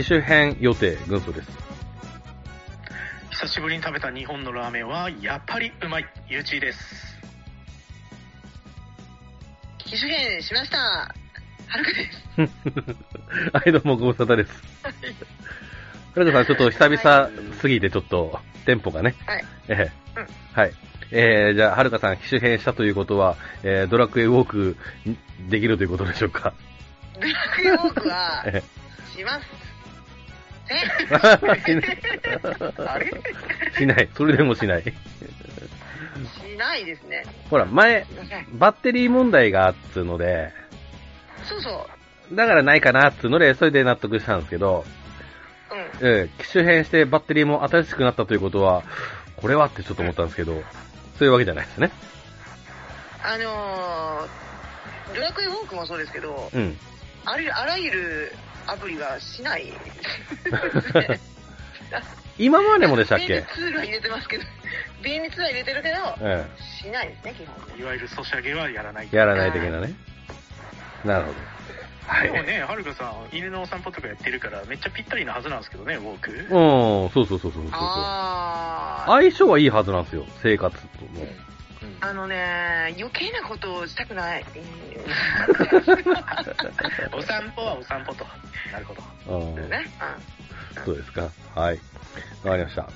[0.00, 1.50] 機種編予定、軍曹です。
[3.32, 6.78] 久しぶりに食べた日本のラーメンはやっぱりうまいゆうちーです
[9.76, 10.78] 機種変しました。
[10.78, 11.12] は
[11.76, 13.52] るかです。
[13.52, 14.62] はい、どうも、ご無沙汰です。
[14.82, 19.14] はるかさん、ちょっと久々すぎて、ちょっと、テンポがね。
[19.26, 19.44] はい。
[19.68, 20.72] ええうんはい。
[21.10, 24.76] えー、じゃあ、はるかさん、機種変したということは、えー、ドラクエウォーク
[25.50, 26.54] できるということでしょうか？
[27.16, 28.62] ドラクエウォークは、 え
[29.14, 29.69] します。
[31.64, 31.98] せしない
[32.86, 33.10] あれ？
[33.76, 34.08] しない。
[34.14, 34.82] それでもしない。
[34.82, 34.90] し
[36.56, 37.24] ないですね。
[37.48, 38.06] ほら、前。
[38.52, 40.52] バッテリー問題があっつうので、
[41.44, 41.86] そうそ
[42.30, 42.36] う。
[42.36, 44.84] だからないかなっつうので、それで納得したんですけど、
[46.00, 46.06] うん。
[46.06, 48.84] ええ機種変してバッテリーも新しくなったということは、
[49.36, 50.62] これはってちょっと思ったんですけど、
[51.18, 51.90] そういうわけじゃないですね。
[53.22, 56.78] あのー、ドラクエウォークもそうですけど、うん。
[57.24, 58.32] あらあらゆる
[58.66, 59.72] アプリがしない。
[62.38, 64.44] 今までもでしたっ便け利ツールは入れてますけど、
[65.02, 66.46] 便利ツールは入れてるけど、え
[66.80, 67.78] しないですね、基本。
[67.78, 69.92] いわゆるソシャゲはやらないえやらない的なね。
[71.04, 71.36] なるほど。
[72.06, 72.32] はい。
[72.32, 76.30] でもね、はるかさん、犬のお散歩とかやってるから、めっちゃぴったりなはずなんですけどね、ウォーク。
[76.30, 77.70] うん、そうそうそうそうそうそう。
[77.70, 81.26] 相性はいいはずなんですよ、生活とも。
[82.00, 84.44] あのね、余計なことをしたくない。
[87.12, 88.24] お散歩はお散歩と。
[88.72, 89.02] なるほど。
[89.28, 89.70] うんうん。
[89.70, 89.84] ね。
[90.84, 91.28] そうですか。
[91.54, 91.80] はい。
[92.44, 92.88] わかりました。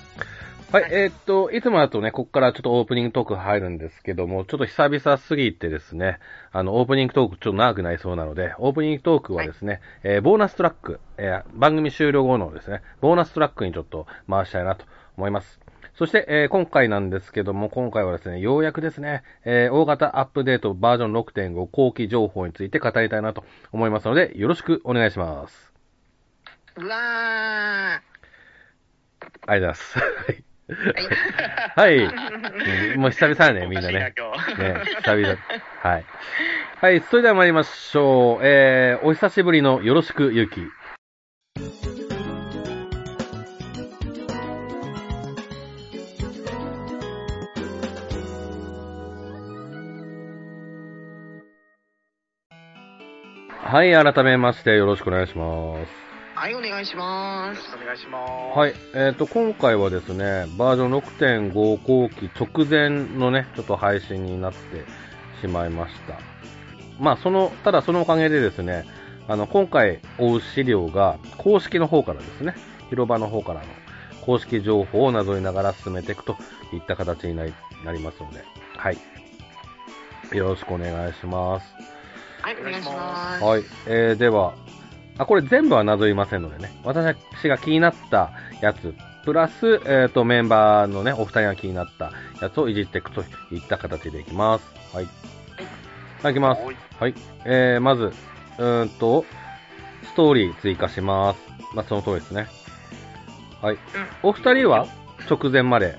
[0.72, 6.18] はい、えーっと、いつもだとね、ここからちょっとオープニングトーク入るんですけども、ちょっと久々すぎてですね、
[6.50, 14.84] あの、オープニングトークちょっと長くなりそうなので、オープニングトークはですね、えーボーナストラック、えー番組終了後のですね、ボーナストラックにちょっと回したいなと
[15.16, 15.60] 思います。
[15.96, 25.72] そして、えー今回なんですけども、今回はですね、ようやくですね、えー大型アップデートバージョン6.5後期情報について語りたいなと思いますので、よろしくお願いします。
[26.76, 27.00] うわー。
[28.00, 28.00] あり
[29.46, 29.98] がとうございます。
[29.98, 30.44] はい。
[31.76, 31.96] はい。
[32.94, 33.92] うんもう久々だね、 みんなね。
[33.92, 34.14] ね、
[35.02, 35.38] 久々。
[35.82, 36.04] はい。
[36.80, 38.40] はい、それでは参りましょう。
[38.42, 40.60] えー、お久しぶりのよろしくゆき。
[53.74, 55.90] はい、改めましてよろしくお願いします。
[56.36, 58.24] はい、お願いしまよろしくお願いしま
[58.54, 58.56] す。
[58.56, 58.74] はい。
[58.94, 64.84] えっ、と、今回はですね、バージョン6.5後期直前のね、ちょっと配信になって
[65.40, 66.20] しまいました。
[67.00, 68.84] まあ、その、ただそのおかげでですね、
[69.26, 72.54] あの、今回追う資料が公式の方からですね、
[72.90, 73.66] 広場の方からの
[74.20, 76.36] 公式情報をなぞりながら進めていくと
[76.72, 77.52] いった形になり
[77.84, 78.44] なりますので、
[78.76, 78.98] はい。
[80.30, 81.66] よろしくお願いします。
[82.44, 82.46] す。
[82.46, 83.44] はい、お願いします。
[83.44, 83.64] はい。
[83.86, 84.54] えー、では、
[85.18, 88.94] あ、これ全部はなぞりませんのでね、私が気になったやつ、
[89.24, 94.64] プラス、えっ、と、メンバーのね、お二人が気になったやつをいじっていくといった形でいきます。
[94.94, 95.08] はい。
[96.22, 96.62] はい、いきます。
[96.62, 97.14] はいはい。
[97.44, 98.12] えー、まず、
[98.58, 99.24] うーんと、
[100.04, 101.40] ストーリー追加します。
[101.74, 102.46] まあ、その通りですね。
[103.60, 103.78] はい。
[104.22, 104.86] お二人は
[105.28, 105.98] 直前まで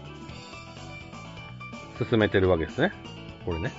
[2.10, 2.92] 進めてるわけですね。
[3.46, 3.72] これね。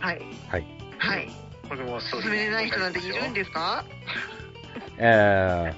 [0.00, 0.22] はい。
[1.10, 1.18] はい。
[1.18, 1.28] はい。
[1.68, 3.84] 僕もそう進めれない人なんているんですか？
[4.98, 5.74] え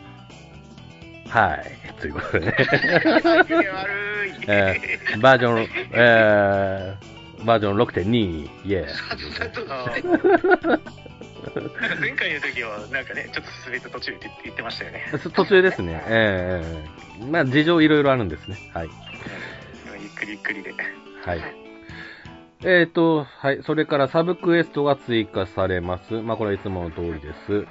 [1.26, 1.78] ー、はい。
[2.00, 2.54] ということでね。
[4.48, 8.86] えー、バージョン、えー、バージョン6.2、イエー
[12.00, 15.06] 前回の時は、なんかね、ちょっと進めた途中って言ってましたよね。
[15.34, 16.02] 途中ですね。
[16.06, 18.56] えー、まあ事情いろいろあるんですね。
[18.74, 18.88] はい。
[20.00, 20.74] ゆっくりゆっくりで。
[21.24, 21.61] はい。
[22.64, 23.62] えーと、はい。
[23.64, 26.14] それからサブクエストが追加されます。
[26.22, 27.66] まあこれはいつもの通りです。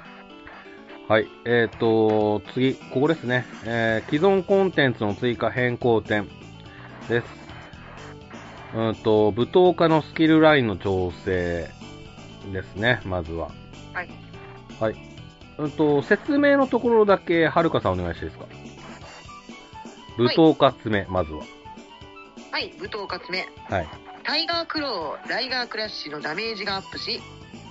[1.08, 1.26] はい。
[1.44, 3.46] えーと、次、ここですね。
[3.64, 6.28] えー、既存コンテンツの追加変更点
[7.08, 7.26] です。
[8.74, 11.68] うんと、舞踏家のスキルラインの調整
[12.52, 13.50] ですね、まずは。
[13.92, 14.08] はい。
[14.78, 14.94] はい。
[15.58, 18.46] うんと、説明のところだけ、はるかさんお願いしていいですか？
[20.18, 21.44] 舞踏家詰め、まずは。
[22.50, 23.46] はい、武闘家詰め。
[23.74, 23.88] はい。
[24.24, 27.20] タイガークロー、ライガークラッシュのダメージがアップし、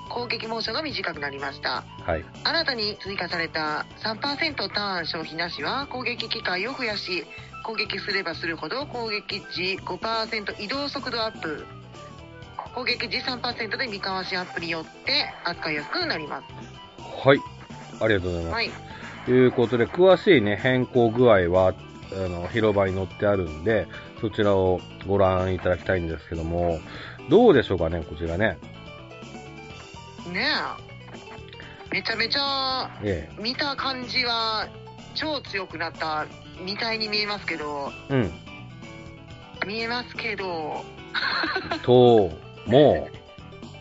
[0.09, 1.85] 攻撃モーションが短くなりました。
[2.03, 2.25] はい。
[2.43, 7.25] 新たに追加された3%ターン消費なしは攻撃機会を増やし、
[7.63, 11.65] 攻撃すればするほど攻撃時5%移動速度アップ。
[12.75, 17.27] 攻撃時3%で見返しアップによって扱いやすくなります。
[17.27, 17.39] はい。
[18.01, 18.53] ありがとうございます。
[18.53, 18.71] はい。
[19.25, 21.73] ということで、詳しいね、変更具合は、
[22.13, 23.87] あの、広場に載ってあるんで、
[24.21, 26.79] そちらをご覧いただきたいんですけども、
[27.27, 28.59] どうでしょうかね、こちらね。
[30.31, 30.47] ね
[31.91, 34.67] めちゃめちゃえ見た感じは
[35.15, 36.25] 超強くなった
[36.63, 37.91] みたいに見えますけど。
[38.09, 38.13] え。
[38.13, 38.31] うん。
[39.67, 40.85] 見えますけど。
[41.83, 42.29] と、
[42.67, 43.09] も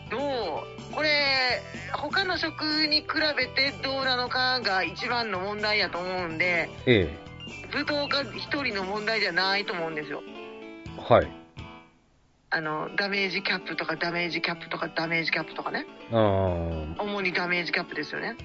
[0.09, 0.93] どう？
[0.93, 1.61] これ
[1.93, 6.69] 他の職に比べてどうなのかが一番の問題やと思うんで。
[6.87, 7.30] う、え
[7.73, 10.21] 武道家一人の問題じゃないと思うんですよ
[10.97, 11.13] え。
[11.13, 11.27] はい。
[12.53, 18.35] あのダメージキャップとかダメージキャップとかダメージキャップとかねあー主にダメージキャップですよね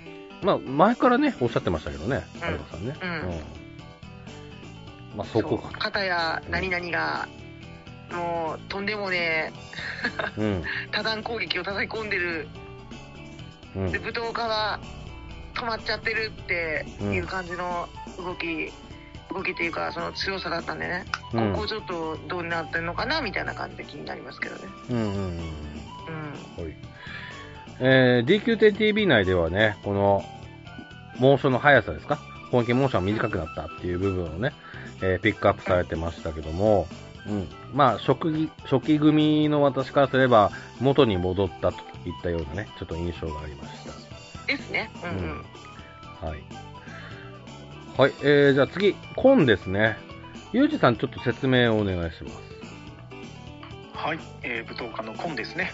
[0.42, 2.94] まあ、前からね、おっしゃってましたけどね、うんさんね。
[3.02, 3.40] うん
[5.16, 7.26] まあ、そこかう片や何々が
[8.12, 9.52] もうとんでもね
[10.18, 10.32] な。
[10.36, 10.62] うん。
[10.62, 10.62] え
[10.92, 12.48] 多段攻撃を叩き込んでる
[13.74, 13.98] うんで。
[13.98, 14.78] 武道家は
[15.54, 17.88] 止まっちゃってるっていう感じの
[18.18, 18.72] 動き、
[19.36, 21.04] 動きっていうかその強さだったんでね、
[21.34, 25.12] うんここちょっとどうなってんのかなみたいな感じで気になりますけどねうんうんうん。
[25.12, 25.34] うん
[26.64, 26.74] はい。
[27.78, 30.24] えー、DQ10TV 内ではね、この、
[31.18, 32.18] モーションの速さですか？
[32.50, 34.52] 本気モーションが短くなったっていう部分をね、
[35.02, 36.86] えーピックアップされてましたけども、
[37.26, 37.48] うん。
[37.74, 40.50] まあ、初期、初期組の私からすれば、
[40.80, 44.46] 元に戻ったといったようなね、ちょっと印象がありました。
[44.46, 45.44] ですねうんうん、
[46.28, 46.42] はい。
[47.96, 49.96] はい、えー、じゃあ次、コンですね。
[50.52, 52.46] ゆうじさん、ちょっと説明をお願いします。
[54.06, 55.72] はい、えー、舞踏家のコンですね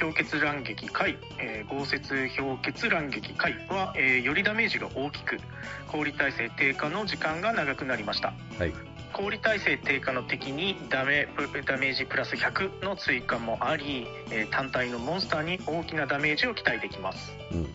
[0.00, 2.00] 氷結乱撃回、えー豪雪
[2.36, 5.38] 氷結乱撃回は、えーよりダメージが大きく
[5.88, 8.72] 氷耐性低下の時間が長くなりましたはい。
[9.12, 17.66] 氷耐性低下の敵にダメプダメージプラス100の追加もあり、えー単体のモンスターに大きなダメージを期待できますうん。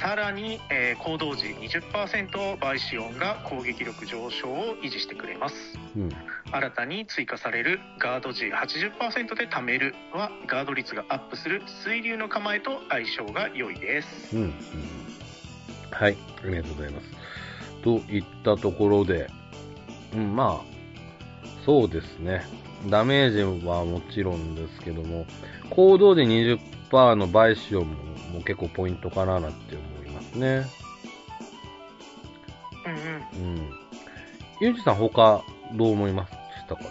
[0.00, 5.54] さらに、えー行動時20%バイシオンが攻撃力上昇を維持してくれます
[5.96, 6.08] うん。
[6.50, 14.42] 新たに追加されるガード時80%で貯めるはガード率がアップする水流の構えと相性が良いですうん。
[14.42, 14.52] うん
[15.92, 16.16] はい。
[16.42, 17.06] ありがとうございます。
[17.82, 19.28] といったところで、
[20.14, 22.44] うん、まあ、そうですね。
[22.88, 25.26] ダメージはもちろんですけども、
[25.70, 27.94] 行動で20%のバイシオンも
[28.32, 30.66] もう結構ポイントかななんて思いますね。
[32.86, 33.56] うんうん。
[33.56, 33.70] うん。
[34.60, 35.42] ゆうじさん他
[35.74, 36.30] どう思いまし
[36.68, 36.88] たかね？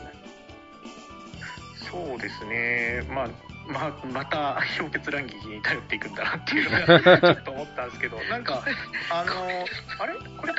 [1.89, 3.01] そうですね。
[3.09, 3.29] まあ
[3.67, 8.63] ままた氷結乱撃に頼っていくんだなっていうのが ちょっと思ったんですけどなんか
[9.09, 9.33] あの
[9.99, 10.13] あれ？
[10.37, 10.53] これ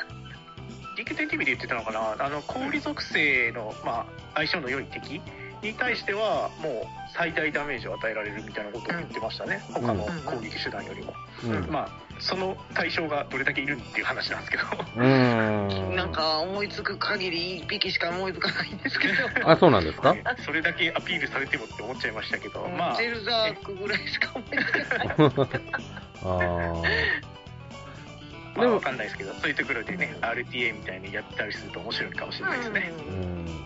[0.97, 2.25] DQ10TV で言ってたのかな？
[2.25, 5.21] あの氷属性の、まあ、相性の良い敵
[5.63, 11.15] に対してはもう最大ダメージを与えられるみたいなことを言ってましたね、他の攻撃手段よりも、
[11.45, 11.71] うん。
[11.71, 11.89] まあ
[12.19, 14.65] その対象がどれだけいるっていう話なんですけど。
[15.95, 19.15] なんか思いつく限り1匹しか思いつかないんですけど。
[19.51, 20.15] あ、そうなんですか？
[20.45, 22.97] それだけアピールされてもって思っちゃいましたけど、まあ。
[22.97, 25.17] ジェルザークぐらいしか思いつかない。
[28.55, 32.93] まあ、でもわかんないですけど、そういうところでね、RTA みたいにやったりすると面白いかもしれないですね。
[32.99, 33.65] うん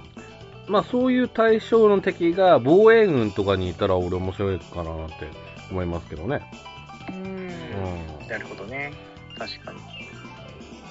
[0.69, 5.29] まあそういう対象の敵が防衛軍とかにいたら俺面白いかなって
[5.71, 6.43] 思いますけどね。
[7.09, 8.29] うんうん。
[8.29, 8.93] なるほどね。
[9.39, 9.79] 確かに。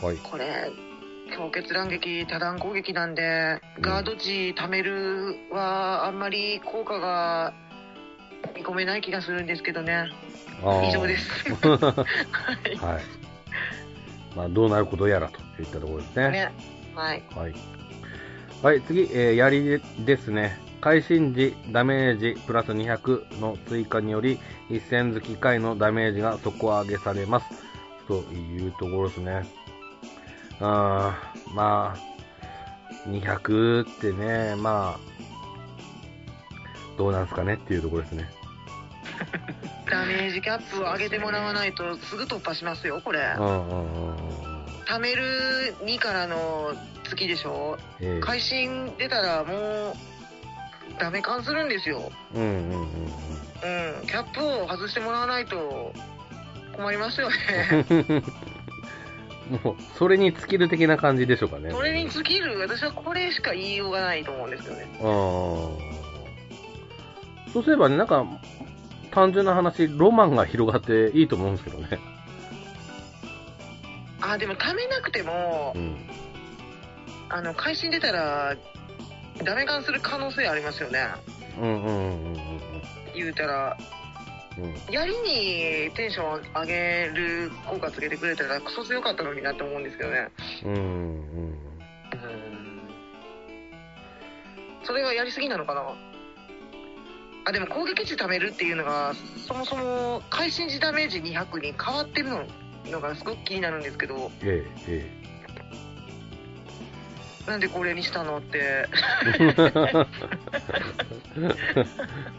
[0.01, 0.17] はい。
[0.17, 0.71] これ
[1.37, 7.53] 氷結乱撃多段攻撃なんでガード値貯めるはあんまり効果が
[8.55, 10.07] 見込めない気がするんですけどね
[10.87, 11.29] 以上です
[11.67, 12.05] は
[12.71, 13.03] い はい。
[14.35, 16.29] まあどうなることやらといったところですね。
[16.29, 16.51] ね
[16.93, 17.74] はいはい。
[18.61, 20.57] はい、次、えー、槍ですね。
[20.81, 27.45] 会心時ダメージプラス200の追加により、一戦月回のダメージが底上げされます。
[28.07, 29.45] というところですね。
[30.59, 34.99] あーまあ、200ってね、まあ、
[36.97, 38.29] どうなんですかねっていうところですね。
[39.89, 44.15] ダメージキャップを上げてもらわないとすぐ突破しますよこれうんうんうんうん。
[44.85, 46.73] 貯める2からの
[47.15, 47.77] 月でしょ？
[47.99, 49.53] えー会心出たらも
[49.91, 49.95] う
[50.99, 52.79] ダメ感するんですようんうんうんうん。
[52.79, 55.93] うんキャップを外してもらわないと
[56.75, 57.35] 困りますよね
[59.63, 61.69] もう、それに尽きる的な感じでしょうかね。
[61.71, 65.03] それに尽きる私はこれしか言いようがないと思うんですよねああ。
[67.53, 68.25] そうすればね、なんか、
[69.11, 71.99] 単純な話、ロマンが広がっていいと思うんですけどね。
[74.21, 75.95] あでも貯めなくてもうん。
[77.35, 78.55] あの会心出たら
[79.43, 81.05] ダメ感する可能性ありますよね
[81.59, 82.41] うんうんうんうん
[83.13, 83.77] 言うたら
[84.57, 84.63] うん。
[84.63, 84.73] うん。
[84.89, 90.29] 槍にテンション上げる効果つけてくれたらクソ強かったのになって思うんですけどね
[90.63, 91.57] うんうん。
[94.85, 95.81] それはやりすぎなのかな？
[97.47, 99.13] あでも攻撃値貯めるっていうのが
[99.45, 102.45] そもそも会心時ダメージ200に変わってるの
[102.85, 105.24] のがすごく気になるんですけど、ええ、え
[107.47, 108.87] なんでこれにしたのって、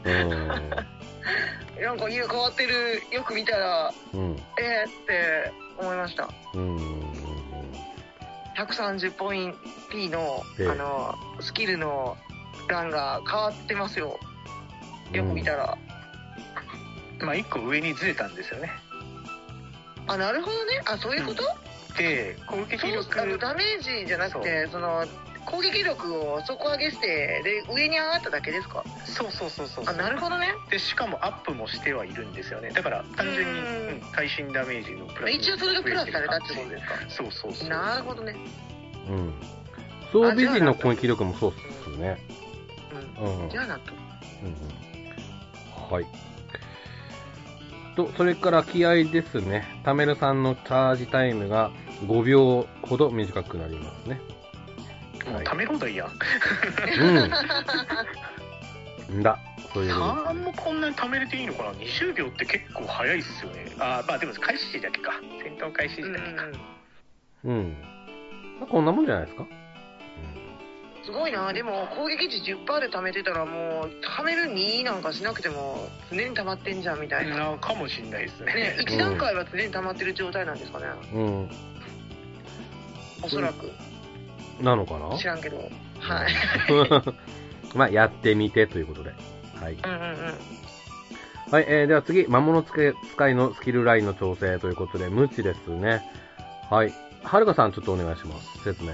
[0.05, 1.83] え。
[1.83, 4.21] なんか色変わってる、よく見たら、うん。
[4.21, 4.37] うん。
[4.59, 6.29] えーって思いました。
[6.55, 6.77] うん。
[6.77, 7.13] うん。
[8.57, 9.59] 130ポイント
[9.91, 12.17] P の、ええあの、スキルの
[12.69, 14.19] 欄が変わってますよ。
[15.13, 15.79] よく見たら。
[17.21, 18.71] まあ1個上にずれたんですよね
[20.07, 20.83] あ、なるほどね。
[20.87, 21.43] あ、そういうこと、
[21.97, 25.05] で攻撃そう力あのダメージじゃなくて、その、
[25.47, 28.83] 攻撃力を底上げして、で、上に上がっただけですか？
[29.05, 30.49] そうそうそうそうあ、なるほどね。
[30.71, 36.95] でしかもアップもしてはいるんですよねだから単純に、うんうん会心ダメージのプラス一応それがプラスされたってことですか？
[37.09, 38.35] そうそうそうなるほどね。
[39.09, 39.35] うん。
[40.13, 42.19] 装備時の攻撃力もそうっすね。
[43.19, 43.43] うん。
[43.45, 43.51] うん。
[43.51, 43.93] じゃあ納得。
[44.43, 46.07] うんうんはい。
[47.97, 49.81] と、それから気合ですね。
[49.85, 51.71] タメルさんのチャージタイムが
[52.05, 54.21] 5秒ほど短くなりますね。
[55.31, 56.11] もうため放題やん
[59.11, 59.19] うん。
[59.21, 59.39] んだ。
[59.73, 65.13] そういうことターンもこんなに貯めれていいのかな？20秒って結構早いっすよねあーまあでも開始時だけか
[65.43, 66.45] 戦闘開始時うんだけか、
[67.45, 67.77] うん。
[68.61, 69.47] まあこんなもんじゃないですか。
[71.07, 71.53] すごいな。
[71.53, 77.53] でも、攻撃値10%で貯めてたらもう、貯める2なんかしなくても、常に溜まってんじゃんみたいな。
[77.53, 80.87] なかもしんないですねね、1段階は常に溜まってる状態なんですかね。
[81.15, 81.23] うん。
[81.23, 81.51] うん。
[83.23, 83.71] おそらく。
[84.61, 85.17] なのかな？
[85.17, 85.59] 知らんけど。
[86.01, 86.33] はい。
[87.77, 89.13] まあ、やってみてということで。
[89.61, 89.75] はい。
[89.75, 90.17] うんうんうん。
[91.53, 96.03] はい、えー、では次、魔物使い使いのスキルラインの調整ということで、無知ですね。
[96.69, 96.93] はい。
[97.23, 98.65] はるかさん、ちょっとお願いします。
[98.65, 98.93] 説明。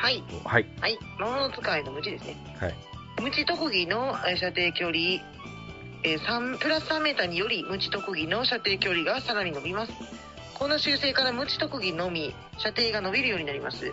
[0.00, 0.24] はい。
[0.44, 0.66] はい。
[0.80, 0.98] はい。
[1.18, 2.36] 魔物使いの無知ですね。
[2.58, 2.74] はい。
[3.20, 4.96] 無知特技のえー射程距離、
[6.04, 9.92] えー3プラス3メーターにより無知特技の射程距離がさらに伸びます
[10.54, 13.92] この修正から無知特技のみ射程が伸びるようになります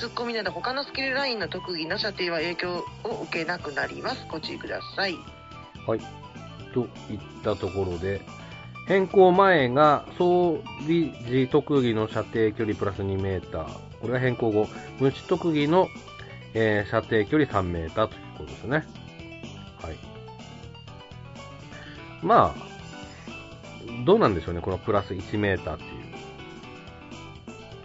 [0.00, 5.14] ツッコミなど他のスキルラインの特技の射程は影響を受けなくなりますご注意ください
[5.86, 6.00] はい。
[6.72, 6.88] といっ
[7.44, 8.20] たところで、
[8.88, 13.93] 変更前が装備時特技の射程距離プラス2メーター。
[14.04, 14.68] これが変更後、
[15.00, 15.88] 無知特技の、
[16.52, 18.86] えー射程距離3メーターということですね。
[19.80, 19.96] はい。
[22.22, 25.90] まあ、どうなんでしょうね、このプラス1メーターっていう。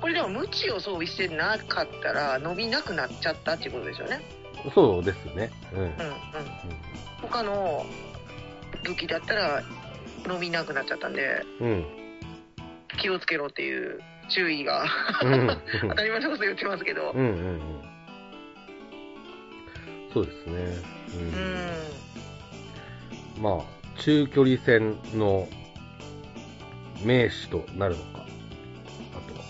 [0.02, 4.22] これでも無知を装備してなかったら伸びなくなっちゃったっていうことですよね
[4.76, 5.52] そうですね。
[5.74, 5.80] うん。
[5.80, 5.96] うんうんうん
[7.22, 7.86] 他の
[8.84, 9.64] 武器だったら
[10.26, 11.86] 伸びなくなっちゃったんでうん。
[12.98, 14.86] 気をつけろっていう注意が
[15.24, 15.58] うん。
[15.90, 17.62] 当たり前のこと言ってますけどうんうんうん。
[20.14, 20.54] そうですね。
[21.14, 21.18] う
[23.38, 23.44] うん。
[23.44, 25.48] まあ、中距離戦の
[27.04, 28.26] 名手となるのか。
[29.14, 29.46] あとは。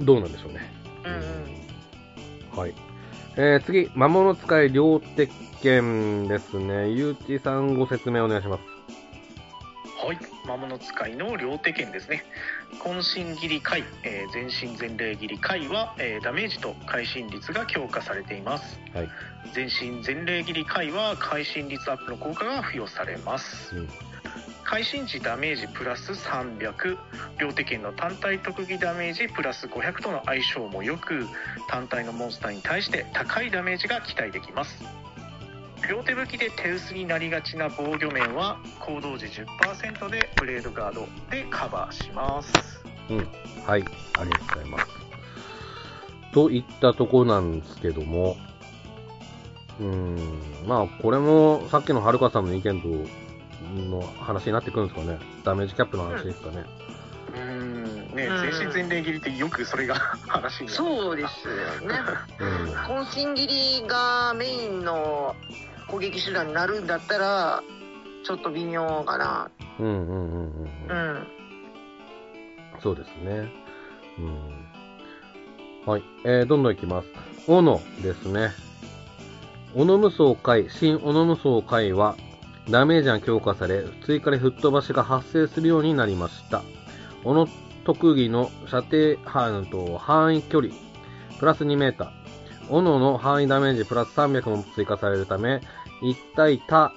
[0.00, 0.72] どうなんでしょうね。
[1.04, 2.74] うんうんはい。
[3.36, 5.30] えー、次、魔物使い両鉄
[5.62, 6.90] 拳ですね。
[6.90, 8.78] ゆうちさんご説明お願いします。
[10.04, 12.24] はい魔物使いの両手剣ですね
[12.80, 19.08] 渾身斬り回、えー全身全霊斬り回は、えーダメージと会心率が強化されていますはい。
[19.54, 23.88] 全身全霊斬り回は会心率アップの効果が付与されますうん。
[24.64, 26.98] 会心値ダメージプラス300
[27.40, 31.26] 両手剣の単体特技ダメージプラス500との相性も良く
[31.70, 34.84] 単体のモンスターに対して高いダメージが期待できます
[35.88, 42.52] 両手武器で手薄になりがちな防御面は行動時10%でブレードガードでカバーします
[43.10, 43.28] うん。
[43.66, 43.84] はい。
[44.18, 44.86] ありがとうございます。
[46.32, 48.36] といったところなんですけども、
[49.80, 52.88] うーん、まあ、これもさっきのはるかさんの意見と、
[53.74, 55.18] の話になってくるんですかね。
[55.44, 56.64] ダメージキャップの話ですかね。
[57.34, 59.94] うーんねうん全身全霊斬りってよくそれが
[60.26, 61.54] 話になるそうですよ
[61.88, 62.00] ね
[62.40, 62.48] うん。
[63.04, 65.36] 渾身切りがメインの
[65.86, 67.62] 攻撃手段になるんだったら
[68.24, 70.96] ちょっと微妙かなうんうんうんうんううん。
[71.14, 71.26] ん
[72.80, 73.48] そうですね。
[74.18, 74.68] うん。
[75.86, 76.02] はい。
[76.24, 77.08] えー、どんどんいきます。
[77.46, 78.50] 斧ですね。
[79.74, 82.16] 斧無双回、新斧無双回は、
[82.70, 86.62] ダメージが強化され、追加で吹っ飛ばしが発生するようになりました。
[87.24, 87.48] 斧
[87.84, 90.74] 特技の射程範と範囲距離、
[91.38, 92.18] プラス2メーター。
[92.70, 95.60] 斧の範囲ダメージプラス300も追加されるため、
[96.02, 96.92] 一対他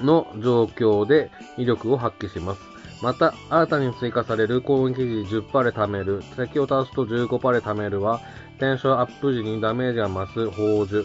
[0.00, 2.60] の状況で威力を発揮します。
[3.02, 4.94] また、新たに追加される攻撃
[5.26, 8.20] 時10%で貯める、敵を倒すと15%で貯めるは、
[8.58, 11.04] テンションアップ時にダメージが増す宝珠、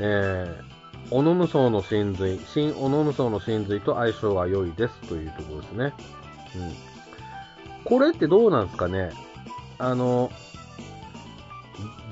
[0.00, 5.92] えー、オノムソウの真髄、新オノムソウの真髄と相性が良いですというところですね。
[6.56, 6.89] うん。
[7.84, 9.10] これってどうなんですかね？
[9.78, 10.30] あの、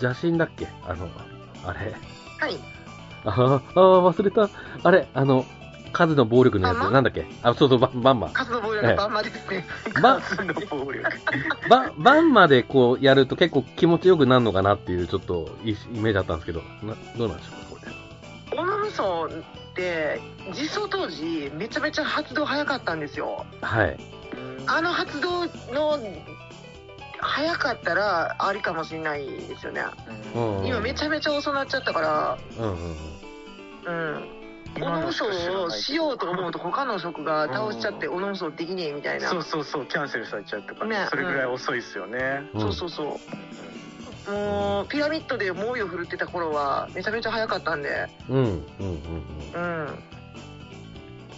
[0.03, 0.69] 邪神だっけ？
[0.87, 1.09] あの、
[1.65, 1.93] あれ。
[2.39, 2.57] はい。
[3.25, 4.49] あーあー、忘れた。
[4.83, 5.45] あれ、あの、
[5.93, 7.27] 数の暴力のやつ、バンマなんだっけ？
[7.43, 8.29] あ、そうそう、バンバンマ。
[8.31, 9.67] 数の暴力バンマですね。
[10.03, 11.05] バン、数の暴力。
[11.69, 17.87] バン、バンマでこうやると結構気持ちよくなるのかなっていうちょっとイイメージあったんですけど、などうなんでしょうか、こ
[18.53, 18.59] れ？
[18.63, 20.21] オノムソって
[20.53, 23.97] 実装当時めちゃめちゃ発動早かったんですよはい。
[24.67, 25.99] あの発動の
[27.21, 29.83] 早かったらありかもしれないですよね。
[30.35, 30.67] うん、うん。
[30.67, 32.39] 今めちゃめちゃ遅なっちゃったから。
[32.59, 32.97] うんうん
[33.87, 34.17] うん。
[34.17, 34.39] うん。
[34.77, 39.29] オノムソをしようと思うと他の職が倒しちゃってオノムソできねえみたいな。
[39.29, 41.07] そうそうそう、キャンセルされちゃうとかねね。
[41.11, 42.49] それぐらい遅いですよね。
[42.55, 42.61] うん。
[42.61, 43.21] そうそうそ
[44.29, 44.31] う。
[44.31, 48.09] もうピラミッドで猛威を振るってた頃はめちゃめちゃ早かったんで。
[48.29, 48.63] うん、うん、うん、
[49.55, 50.05] うん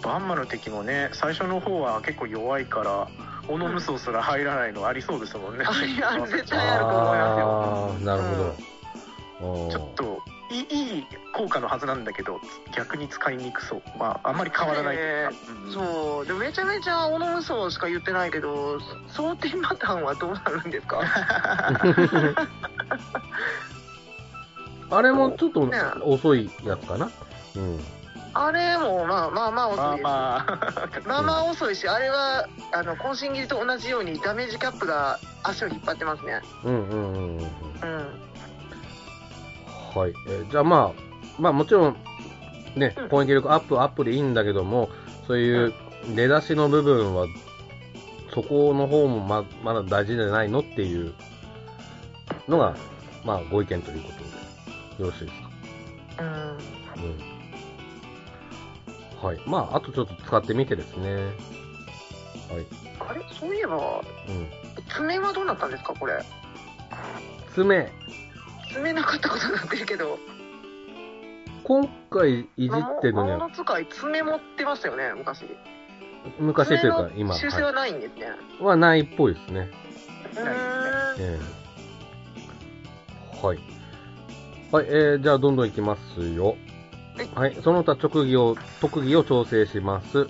[0.01, 3.07] バンマの敵もね、最初の方は結構弱いから、
[3.47, 5.65] オノムソすら入らないのありそうですもんね。
[5.67, 5.73] うん。
[5.97, 8.05] 対あると思いますよ。
[8.05, 9.71] なるほど。
[9.71, 10.65] ちょっといい
[10.97, 12.39] いい効果のはずなんだけど
[12.75, 13.81] 逆に使いにくそう。
[13.97, 14.95] まああんまり変わらない。
[14.97, 15.33] というか、
[15.65, 15.71] うん。
[15.73, 16.25] そう。
[16.27, 20.99] でもめちゃめちゃオノムソしか言ってないけど想定パターンはどうなるんですか？
[24.91, 25.77] あれもちょっとね。
[26.03, 27.09] 遅いやつかな。
[27.55, 27.79] うん。
[28.33, 37.39] あれもまあまあまあ遅いです、まあまあまあまあ遅いしあれはあの渾身切りと同じようにダメージキャップが足を引っ張ってますねうんうんうんうんうん。
[37.39, 37.47] うん
[39.93, 40.13] はい。
[40.29, 41.01] えーじゃあまあ、
[41.37, 41.97] まあもちろん、
[42.77, 44.89] ねうん、攻撃力アップアップでいいんだけども、
[45.27, 45.73] そういう
[46.15, 47.25] 出だしの部分は、
[48.33, 51.13] そこの方もままだ大事じゃないのっていう
[52.47, 52.77] のが、
[53.25, 55.41] まあご意見ということで、よろしいです
[56.15, 56.23] か？
[56.23, 56.57] うんうん。
[59.21, 59.41] はい。
[59.45, 61.13] まあ、あとちょっと使ってみてですね。
[61.15, 61.33] はい。
[62.99, 63.21] あれ？
[63.39, 64.47] そういえばうん。
[64.89, 65.93] 爪はどうなったんですか？
[65.93, 66.23] これ
[67.53, 67.91] 爪、
[68.73, 70.17] 爪なかったことになってるけど
[71.63, 75.45] 今回いじってるのには、魔物使い爪持ってましたよね昔
[76.39, 78.27] 昔というか今、修正はないんですね、
[78.61, 79.69] はないっぽいですね。
[80.33, 80.47] うーん
[81.19, 81.39] え
[83.43, 83.59] えはい。
[84.71, 86.55] はい、えー、じゃあどんどんいきますよ。
[87.35, 90.27] はい、その他特技を、特技を調整します。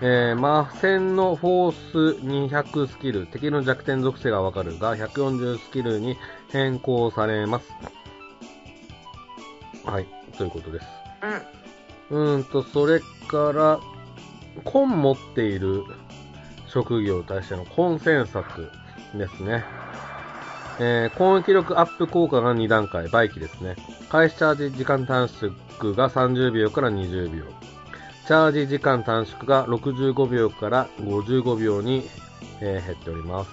[0.00, 6.16] えー、魔戦のフォース200スキル、敵の弱点属性がわかるが、140スキルに
[6.50, 7.68] 変更されます。
[9.84, 10.86] はい、ということです。
[11.22, 11.58] うん
[12.10, 13.80] うーんと、それから、
[14.64, 15.84] コン持っている
[16.66, 18.44] 職業に対してのコンセンサ
[19.12, 19.64] スですね。
[20.80, 23.76] えー攻撃力アップ効果が2段階、倍機ですね。
[24.08, 25.52] 開始チャージ時間短縮
[25.94, 27.44] が30秒から20秒。
[28.26, 32.08] チャージ時間短縮が65秒から55秒に、
[32.60, 33.50] えー減っております。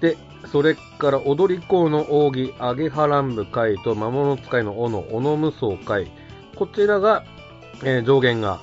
[0.00, 0.16] で、
[0.50, 6.10] それから踊り子の扇、アゲハランブ会と魔物使いの斧、斧無双会。
[6.56, 7.24] こちらが、
[7.84, 8.60] えー上限が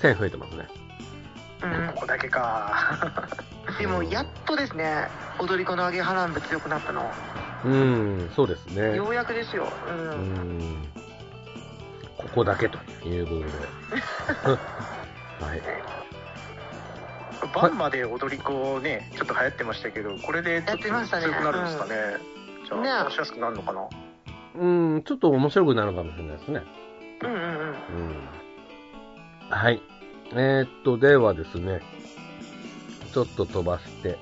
[0.00, 0.81] 1000増えてますね。
[1.62, 3.28] うんここだけか
[3.78, 7.10] でもやっとですね踊り子の揚げハランブ強くなったの
[7.64, 8.96] うーん、そうですね。
[8.96, 10.88] ようやくですようん。
[12.18, 14.58] ここだけということで。
[15.46, 15.62] はい。
[17.54, 21.94] バンマで踊り子ねちょっと流行ってましたけどこれでちょっやってましたね強くなるんですかね、
[22.64, 23.80] じゃねあ話しやすくなるのかな？
[24.54, 26.62] うーん、ちょっと面白くなるかもしれないですね。
[27.22, 27.76] うんうんうんうん。
[29.50, 29.82] はい。
[30.34, 31.80] えー、っと、ではですね、
[33.12, 34.18] ちょっと飛ばして、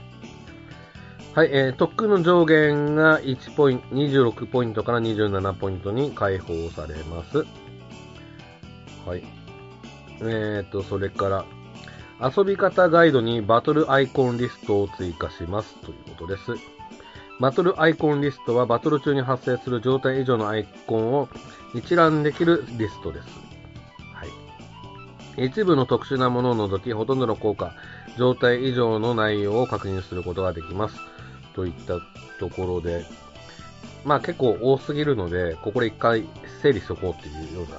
[1.34, 7.46] はい、えー、特訓の上限が1ポイント、26ポイントから27ポイントに解放されます。
[9.06, 9.22] はい。
[10.20, 11.44] えー、と、それから、
[12.20, 16.42] 遊び方ガイドにバトルアイコンリストを追加しますということです。
[17.40, 21.28] バトルアイコンリストはバトル中に発生する状態以上のアイコンを
[21.74, 23.49] 一覧できるリストです。
[25.36, 25.46] はい。
[25.46, 27.74] 一部の特殊なものを除き、ほとんどの効果、
[28.18, 30.96] 状態以上の内容を確認することができます。
[31.54, 31.98] といった
[32.38, 33.04] ところで、
[34.04, 36.26] まあ結構多すぎるので、ここで一回
[36.62, 37.78] 整理しとこうっていうような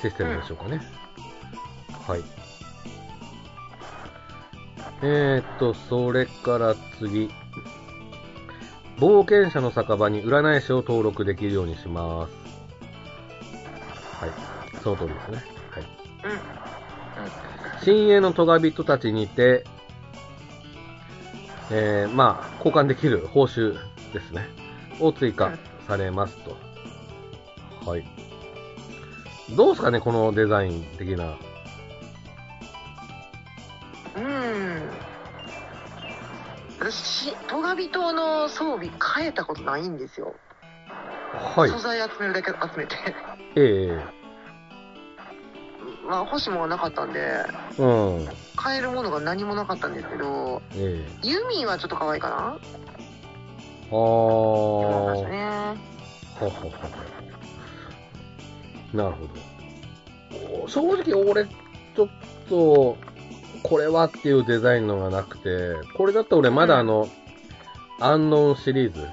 [0.00, 0.80] システムでしょうかね。
[2.06, 2.22] はい。
[5.02, 7.30] えーっと、それから次。
[8.98, 12.32] 冒険者の酒場に占い師を登録できるようにします。
[14.20, 14.30] はい。
[14.82, 15.53] その通りですね。
[16.28, 17.84] はい。
[17.84, 19.64] 新鋭のトガビットたちにて、
[21.70, 23.74] えー、まあ、交換できる報酬
[24.12, 24.48] ですね。
[25.00, 25.56] を追加
[25.86, 26.56] されますと。
[27.90, 28.04] はい。
[29.56, 31.36] どうですかね、このデザイン的な。
[36.84, 40.34] 私、トガビ島の装備変えたことないんですよ。
[41.56, 41.78] はい素。
[41.78, 42.96] 材集めるだけ集めて。
[43.56, 44.23] ええ
[46.06, 47.46] まあ、欲しいものがなかったんで、
[47.78, 48.28] うん。
[48.56, 52.36] 買えるものが何もなかったんですけど、ええユミはちょっと可愛いかな？
[52.36, 53.94] あー。
[53.94, 55.74] 思いましたね。
[58.92, 59.26] なるほ
[60.62, 60.68] ど。
[60.68, 62.08] 正直俺、ちょっ
[62.48, 62.96] と、
[63.62, 67.08] これはっていうデザインのがなくて、これだと俺まだあの、
[68.00, 69.06] アンノーンシリーズ、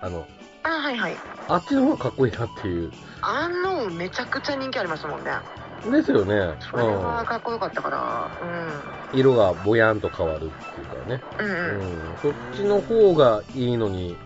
[0.00, 0.26] あの、
[0.64, 1.16] あ、はいはい。
[1.48, 2.92] あっちの方がかっこいいなっていう。
[3.20, 5.30] アンノウンめちゃくちゃ人気ありましたもんね。
[5.84, 6.56] ですよね。
[6.70, 9.18] それはかっこよかったから、うん。
[9.18, 11.22] 色がぼやんと変わるっていうかね。
[11.38, 11.46] うん。
[11.46, 12.14] うんううん。
[12.14, 12.16] ん。
[12.18, 14.16] そっちの方がいいのに、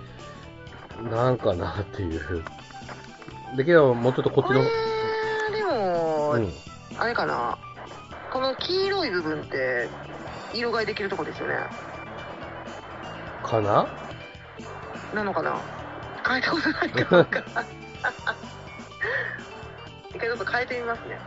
[1.11, 2.43] なんかなっていう。
[3.57, 4.67] できればもうちょっとこっちの、こ
[5.53, 6.53] れ、でも、うん。
[6.99, 7.59] あれかな。
[8.31, 9.91] この黄色い部分って、
[10.55, 11.55] 色替えできるとこですよね。
[13.43, 13.87] かな？
[15.13, 15.61] なのかな？
[16.27, 17.27] 変えたことないか
[20.23, 21.19] 回ちょっと変えてみますね。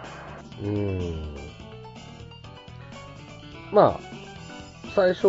[0.62, 1.36] うーん。
[3.72, 4.00] まあ、
[4.96, 5.28] 最初、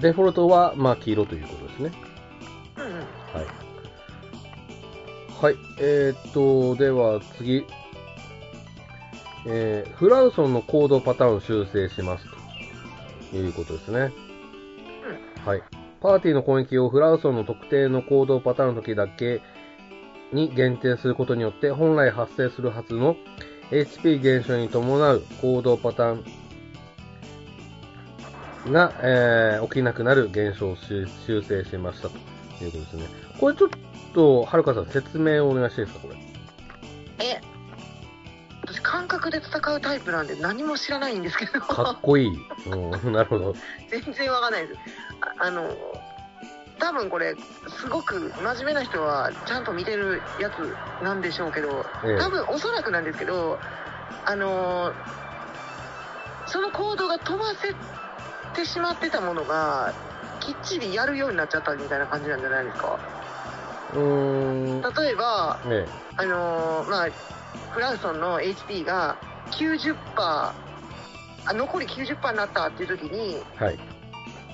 [0.00, 1.92] デフォルトは、まあ、黄色ということですね。
[2.76, 2.92] うんうん。
[2.92, 3.06] はい。
[5.40, 5.56] はい。
[5.80, 7.64] えー、っと、では次。
[9.46, 12.26] えー、フラウソンの行動パターンを修正します
[13.30, 14.12] ということですね。
[15.46, 15.62] はい。
[16.00, 19.40] パーティーの攻撃をフラウソンの特定の行動パターンの時だけ
[20.32, 23.16] に限定することによって、本来発生するはずの
[23.70, 26.22] HP 減少に伴う行動パター
[28.68, 32.16] ンが、えー起きなくなる現象を修修正しましたと
[32.64, 33.02] いうことですね。
[33.38, 33.70] これちょっ
[34.14, 36.12] と、はるかさん説明をお願いしていいですか、こ
[37.18, 37.26] れ？
[37.26, 37.40] え、
[38.62, 42.30] 私感覚で戦うタイプなんで何も知らないんですけど、かっこいい。
[42.70, 42.76] う
[43.08, 43.54] ん、なるほど。
[43.90, 44.80] 全然わかんないです。
[45.40, 45.74] ああの、
[46.78, 47.36] 多分これ、
[47.68, 53.58] すごく真面目な人はちゃんと見てるやつなんでしょうけど、ええ多分おそらくなんですけど、
[54.24, 54.92] あの
[56.46, 57.74] その行動が飛ばせ
[58.54, 59.92] てしまってたものが、
[60.40, 62.98] きっちりやるようになっちゃったみたいな感じなんじゃないですか？
[63.94, 64.80] うーん。
[64.80, 65.86] 例えば、え
[66.16, 67.08] あのーまあ、
[67.72, 69.16] フランソンの HP が
[69.50, 70.54] 90%あ
[71.54, 73.78] 残り90%になったっていう時に、えはい。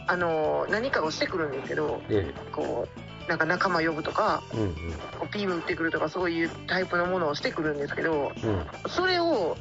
[0.07, 2.89] あのー何かをしてくるんですけどえこ
[3.27, 4.75] うなんか仲間呼ぶとかえうん
[5.19, 8.51] こうビーム撃ってくるとかそういうタイプのものをしてくるんですけどうん。
[8.51, 8.67] うん。
[8.89, 9.57] それを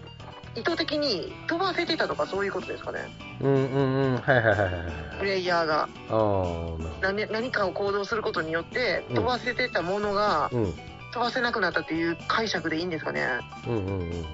[0.55, 2.99] 意図的に飛ばせてたとかそういうことですかね
[3.41, 4.17] うんうんうん。
[4.17, 4.83] はいはいはいはいはい。
[5.19, 10.57] プレイヤーがああ、なるほ何何かを行動することによってうん飛ばせてたものがど。
[10.59, 10.73] うん。
[11.13, 13.27] 飛ばせなくなったっていう解釈でいいんですかね
[13.67, 14.25] うんうんうんうん。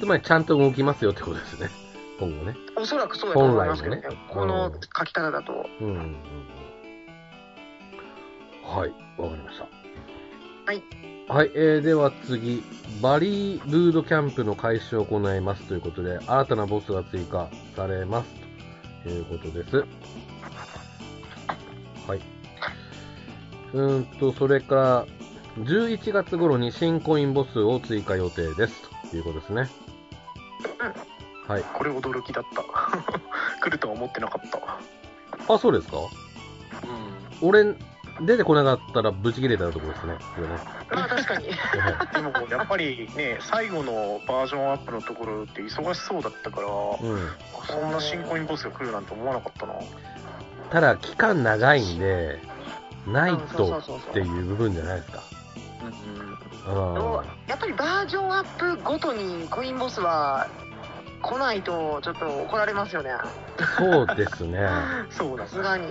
[0.00, 1.70] つまりちゃんと動きますよってことですね。
[2.22, 2.56] 今後ね。
[2.76, 5.66] おそらくそうだと思いますけどねねこの書き方だと。
[5.80, 6.16] うんうんうんうん。
[8.64, 9.64] はい、わかりました。
[9.64, 10.82] はい。
[11.28, 12.62] はい、えー、では次、
[13.00, 18.30] バリールードキャンプの開始を行いますということで、新たなボスが追加されます
[19.02, 19.84] ということです。
[22.06, 22.20] はい。
[23.72, 25.06] うーんと、それから、
[25.64, 28.74] 11月頃に新コインボスを追加予定です
[29.10, 29.81] ということですね。
[31.52, 31.64] はい。
[31.74, 32.62] これ驚きだった
[33.62, 35.96] 来るとは思ってなかったあ、そうですか？
[35.98, 37.74] うん俺、
[38.20, 40.14] 出てこなかったらブチ切れたところですね。
[40.90, 41.46] あ確かに。
[42.14, 47.30] でもやっぱりね最後のバージョンアップのところって忙しそうだったからうん。
[47.66, 49.74] そんな新コインボスが来るなんて思わなかったな
[50.70, 52.38] ただ、期間長いんで、
[53.06, 55.22] ないとっていう部分じゃないですか。
[56.06, 56.22] うん
[56.64, 60.46] あやっぱりバージョンアップごとにコインボスは
[61.22, 63.10] 来ないとちょっと怒られますよね。
[63.10, 63.24] あ、
[63.78, 64.68] そうですね。
[65.10, 65.86] そうださすがに。
[65.86, 65.90] う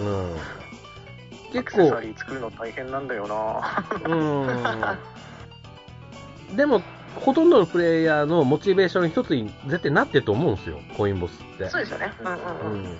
[0.00, 0.36] うんん。
[0.36, 3.60] ア結構、クセサリー作るの大変なんだよな
[4.04, 4.14] う
[6.52, 6.56] ん。
[6.56, 6.82] でも、
[7.16, 11.68] ほとんどのプレイヤーのモチベーションの一つに絶対なってると思うんですよ、コインボスって。
[11.68, 12.12] そうですよね。
[12.20, 12.38] うんうんう
[12.72, 12.84] うん。
[12.84, 12.96] ん。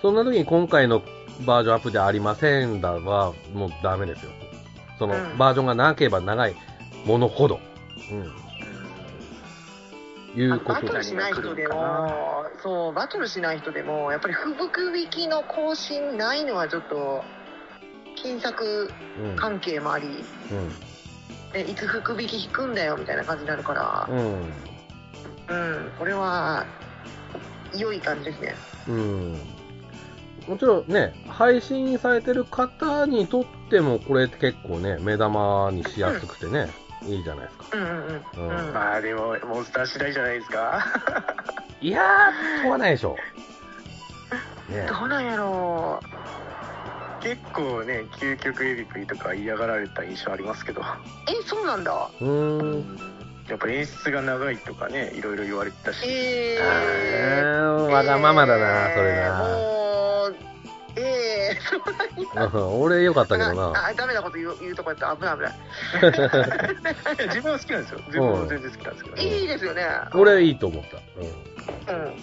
[0.00, 1.00] そんな時に今回の
[1.46, 4.30] バージョンアップでありませんだは、もうダメですよ。
[4.98, 6.56] その、うんバージョンが長ければ長い
[7.04, 7.60] ものほど。
[8.10, 8.41] うん。
[10.34, 17.24] いうこバトとルしない人でも、そう、バトルしない人でも、やっぱり不服引きの更新ないのはちょっと、
[18.16, 19.36] 金策うん。
[19.36, 20.72] 関係もあり、うん。
[21.52, 24.42] でいつ福引き引くんだよみたいな感じになるから、うん。
[25.48, 26.64] うん、これは、
[27.74, 28.54] 良い感じですね。
[28.88, 29.32] うん。
[30.48, 36.68] もちろんね、配信されてる方にとっても、これって結構ね、目玉にしやすくてね、
[37.06, 37.64] いいじゃないですか。
[37.72, 38.72] うんうんうん。
[38.74, 40.84] まあでもモンスター次第じゃないですか
[41.80, 43.16] いやー、問わないでしょ。
[44.68, 46.00] う ねどうなんやろ
[47.20, 50.84] 結構ね究極エビクリとか嫌がられた印象ありますけどう
[51.28, 52.28] えそうなんだうー
[52.78, 52.98] ん。
[53.48, 59.38] やっぱ演出が長いとかねいろいろ言われてたし、えあー、ーわがままだな、それえーな。
[59.38, 60.34] もう
[60.96, 61.58] ええ。
[61.58, 63.86] ー、そんなにうん俺良かったけどあな。
[63.88, 65.06] あダメなこと言う言うとこやった。
[65.06, 67.28] ら危ない危ない。
[67.28, 68.00] 自分は好きなんですよ。
[68.06, 69.86] 自分は全然好きなんですけど、ね、いいですよね。
[70.14, 70.98] 俺いいと思った。
[71.92, 72.14] うん。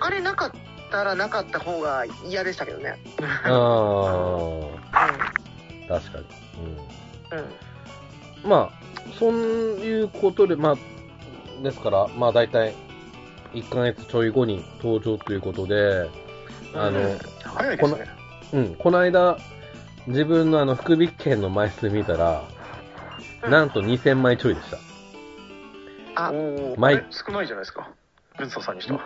[0.00, 0.52] あれなかっ
[0.90, 3.00] たらなかった方が嫌でしたけどね。
[3.18, 3.26] うん。
[3.26, 5.08] ああ、
[5.88, 6.24] 確かに。
[7.32, 7.38] うん。
[7.38, 7.44] うん。
[8.44, 8.50] うん。
[8.50, 8.86] まあ、
[9.18, 10.76] そういうことで、まあ、
[11.62, 12.74] ですから、まあ大体、
[13.54, 16.10] 1ヶ月ちょい後に登場ということで、
[16.74, 17.18] あの、うん
[17.56, 18.06] 早いですね。
[18.52, 19.38] うん、この間、
[20.06, 22.42] 自分のあの、福引券の枚数見たら、
[23.42, 23.50] うん。
[23.50, 24.78] なんと2000枚ちょいでした。
[26.16, 27.90] あおお、マイあれ少ないじゃないですか。
[28.38, 29.00] 軍曹さんにしては。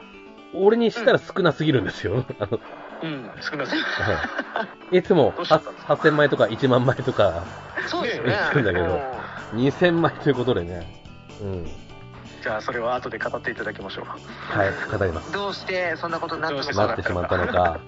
[0.54, 2.24] 俺にしたら少なすぎるんですよ。
[2.38, 2.60] あの、
[3.02, 3.86] うん少なすぎる。
[3.86, 4.98] はい。
[4.98, 7.44] いつもどうしちゃったんですか8000枚とか1万枚とか、
[7.88, 8.30] そうですよね。
[8.30, 9.00] 言ってるんだけど
[9.54, 10.86] 2000枚ということでね。
[11.40, 11.66] うん。
[12.42, 14.04] じゃあそれは後で語っていただきましょう。
[14.06, 15.32] はい、語ります。
[15.32, 17.80] どうしてそんなことになってしまったのか、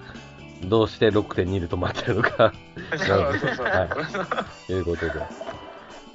[0.65, 2.53] どうして6.2で止まってるのか、
[2.91, 3.89] そうそうそう、はい
[4.67, 5.11] ということで。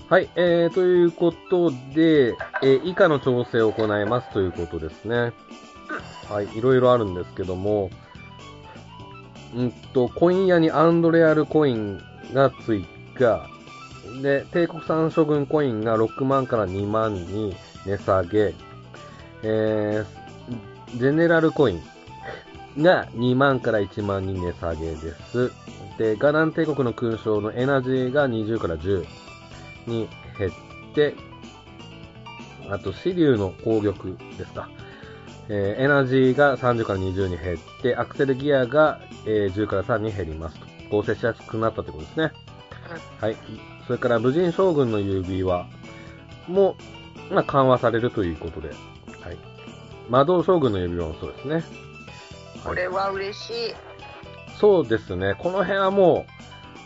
[0.09, 5.33] はい、えー、ということで、えー以下の調整を行いますということですね。
[6.31, 7.91] はい、いろいろあるんですけども、
[9.55, 12.01] うんと、コイン屋にアンドレアルコイン
[12.33, 12.85] が追
[13.19, 13.47] 加。
[14.23, 17.55] で、帝国産諸軍コインが6万から2万に
[17.87, 18.55] 値下げ。
[19.43, 21.83] えー、ジェネラルコイン
[22.83, 25.53] が2万から1万に値下げです。
[25.99, 29.05] で、ガラン帝国の勲章のエナジーが20から10
[29.87, 30.53] に減っ
[30.95, 31.15] て、
[32.71, 34.69] あと、シリュウの攻撃ですか。
[35.49, 40.67] えーエナジーが30から20に減って、アクセルギアが、えー10から3に減りますと。
[40.91, 42.33] 合成しやすくなったということですね。
[43.21, 43.37] はい。
[43.87, 45.67] それから、武人将軍の指輪
[46.47, 46.77] も、
[47.31, 48.69] まあ、緩和されるということで。
[48.69, 48.79] はい。
[50.11, 51.88] 魔導将軍の指輪もそうですね。
[52.65, 53.55] これは嬉しい
[54.59, 55.35] そうですね。
[55.39, 56.27] この辺はも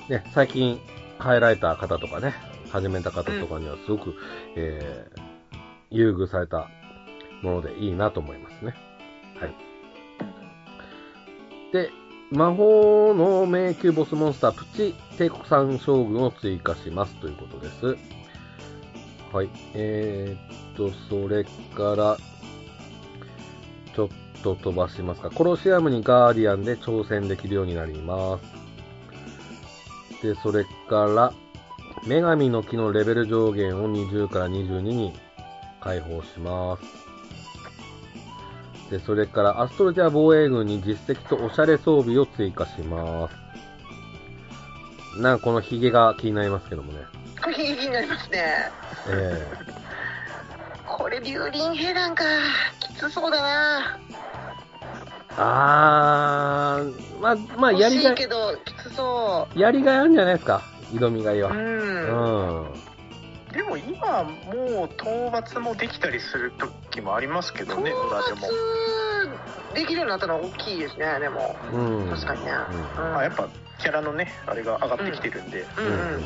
[0.09, 0.79] う、ね、最近
[1.23, 2.35] 変えられた方とかね、
[2.71, 4.15] 始めた方とかにはすごく、
[4.57, 5.19] えー、
[5.91, 6.69] 優遇された
[7.43, 8.75] ものでいいなと思いますね。
[9.41, 9.55] はい。
[11.73, 11.91] で、
[12.31, 17.97] 魔法の迷宮ボスモンスタープチ帝国産将軍を追加しますということです。
[19.33, 19.49] はい。
[19.75, 22.19] えーっと、それから、
[23.95, 24.09] ちょっ
[24.43, 25.31] と飛ばしますか。
[25.31, 28.39] コロシアムにガーディアンで挑戦できるようになりま
[30.21, 30.27] す。
[30.27, 31.33] で、それから、
[32.07, 35.13] 女神の木のレベル上限を20から22に
[35.81, 36.83] 解放します。
[38.91, 45.21] で、それから、アストロジャ防衛軍に実績とおしゃれ装備を追加します。
[45.21, 47.01] なんかこのヒゲが気になりますけどもね。
[47.55, 48.71] 気になりますね
[49.09, 49.47] え
[50.87, 52.25] これ竜輪兵団か
[52.81, 54.32] きつそうだなー、
[55.37, 60.63] あー、まあ、まあ、やりがい、けどきつそやりがいあるんじゃないですか？
[60.93, 61.51] 挑みがいうは。
[61.51, 62.73] うん、うん。
[63.53, 68.47] でも今もう討伐もできたりする時もありますけど討ね裏でも。
[68.49, 71.57] 伐できるようになったのは大きいですねでも。
[71.73, 72.11] うん。
[72.11, 72.53] 確かにね。
[72.97, 73.05] うん。
[73.05, 73.17] うん。
[73.17, 76.25] あやっぱキャラのねあれが上がってきてるんで、うんうん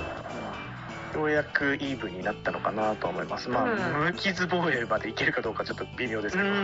[1.15, 3.49] ようやくイーブンになったのかなと思います。
[3.49, 3.69] まあ、う
[4.03, 4.05] ん。
[4.05, 6.57] 無傷防衛までいけるかどうかちょっと微妙ですけど、うん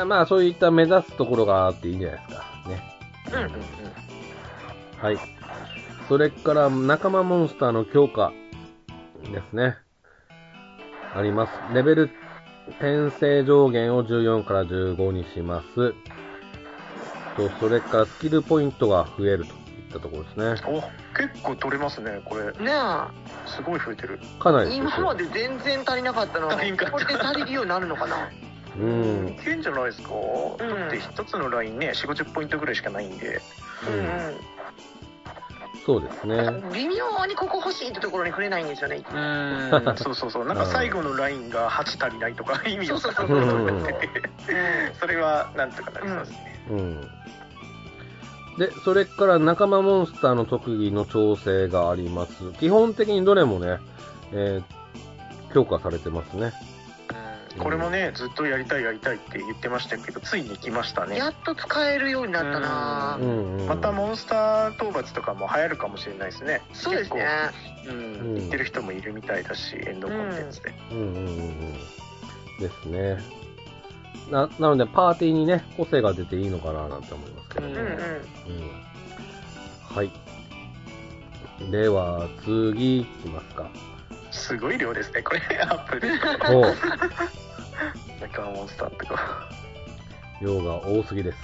[0.00, 2.44] あまあ、そういった目指すところがあっていいんじゃないですか。
[2.68, 2.82] ね。
[3.28, 3.52] うんうんうん
[5.02, 5.18] はい。
[6.08, 8.32] それから、仲間モンスターの強化
[9.32, 9.76] ですね。
[11.14, 11.74] あります。
[11.74, 12.10] レベル
[12.78, 15.94] 転生上限を14から15にします。
[17.36, 19.54] と、それからスキルポイントが増えるとい
[19.90, 20.78] ったところですね。
[20.78, 20.80] お
[21.16, 22.72] 結構取れますねこれね
[23.46, 28.30] すごい増えてるかなえり今まで全然足りなかったの足りんかったこれで足りるようになるのかな？
[28.78, 29.28] うん。
[29.28, 33.40] いけんじゃないですか、だって一つのラインね4 5 0ポイントぐらいしかないんで。
[33.88, 34.36] うん。
[35.84, 36.34] そうですね。
[36.36, 39.04] うん微妙にここ欲しいってところにくれないんですよね。
[39.12, 39.96] うん。
[39.96, 40.44] そうそうそう。
[40.44, 43.60] なんか最後のラインが8足りないとか意味わからんそうそうそう。
[43.60, 44.22] ことになってて
[45.00, 47.00] それはなんとかなりそうですね、うん。
[48.58, 52.52] で、それから仲間モンスターの特技の調整があります。
[52.58, 53.78] 基本的にどれもね、
[54.32, 54.76] えー
[55.54, 56.52] 強化されてますね。
[57.56, 63.18] うんこれもねずっとやりたいやりたいって言ってましたけどついに来ましたねやっと使えるようになったな。
[63.66, 67.26] またモンスター討伐とかも流行るかもしれないですねそうですね
[67.88, 71.72] うん言ってる人もいるみたいだしエンドコンテンツで、うんうんうんうん。
[72.58, 73.18] ですね。
[74.30, 77.72] な、なので、パーティーにね、個性が出ていいのかななんて思いますけどね。
[77.74, 77.86] うんうん。
[77.86, 77.96] うん。
[79.94, 80.10] はい。
[81.70, 83.68] では、次、いきますか。
[84.36, 86.08] すごい量ですね、これ、アップル。
[86.54, 86.74] おう、
[88.20, 89.48] 中間モンスターとか。
[90.40, 91.38] 量が多すぎです。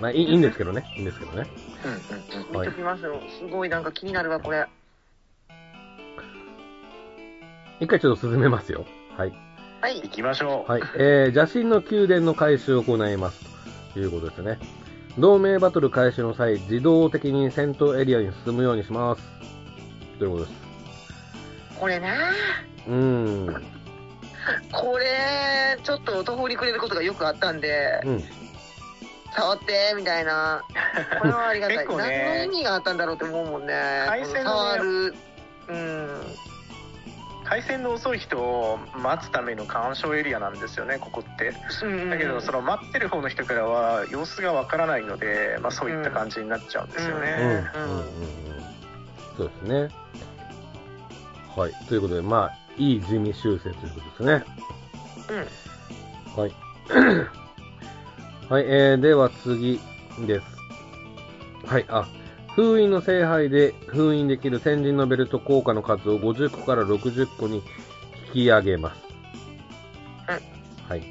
[0.00, 0.84] まあ、いいいいんですけどね。
[0.96, 1.46] いいんですけどね。
[1.84, 2.60] うんうんうん。
[2.60, 3.20] 見ときますよ。
[3.38, 4.66] すごいなんか気になるわ、これ。
[7.80, 8.84] 一回ちょっと進めますよ。
[9.16, 9.32] はい。
[9.80, 10.00] はい。
[10.02, 10.70] 行きましょう。
[10.70, 10.82] はい。
[10.96, 13.40] えー、邪神の宮殿の回収を行います。
[13.94, 14.58] ということですね。
[15.18, 19.22] 同盟バトル開始の際、自動的に戦闘エリアに進むようにします。
[20.18, 20.67] ということです。
[21.78, 22.32] これな
[22.86, 23.62] うーん。
[24.72, 28.22] これ、ちょっと途方に暮れることがよくあったんで、うん。
[29.34, 30.64] 触って、みたいな。
[31.18, 31.76] これはありがたい。
[31.78, 33.74] ね何の意味があったんだろうって思うもんね。
[34.06, 35.14] 回線のね触る。
[35.68, 36.20] うん。
[37.44, 41.54] 回線の遅い人を待つための干渉エリアなんですよね、ここって。
[41.82, 47.22] うんだけど、その待ってる方の人からは様子がわからないので、まあそういった感じになっちゃうんですようん。
[47.22, 47.24] うん。
[47.24, 47.70] ね。
[47.74, 47.82] うん。
[47.82, 48.04] うん。
[49.36, 49.88] そうですね。
[51.58, 51.72] はい。
[51.88, 54.44] ということで、まあ、いい地味修正ということですね。
[56.36, 56.40] うん。
[56.40, 56.52] はい。
[58.48, 59.80] はい、えー、では次
[60.24, 60.46] です。
[61.66, 62.06] はい、あ、
[62.54, 67.56] 封印の聖杯で封印できる先人のベルト効果の数を50個から60個に
[68.28, 69.02] 引き上げます。
[70.88, 71.02] はい。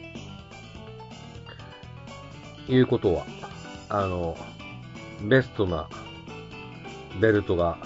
[2.70, 3.26] いうことは、
[3.90, 4.38] あの、
[5.24, 5.90] ベストな
[7.20, 7.78] ベルトが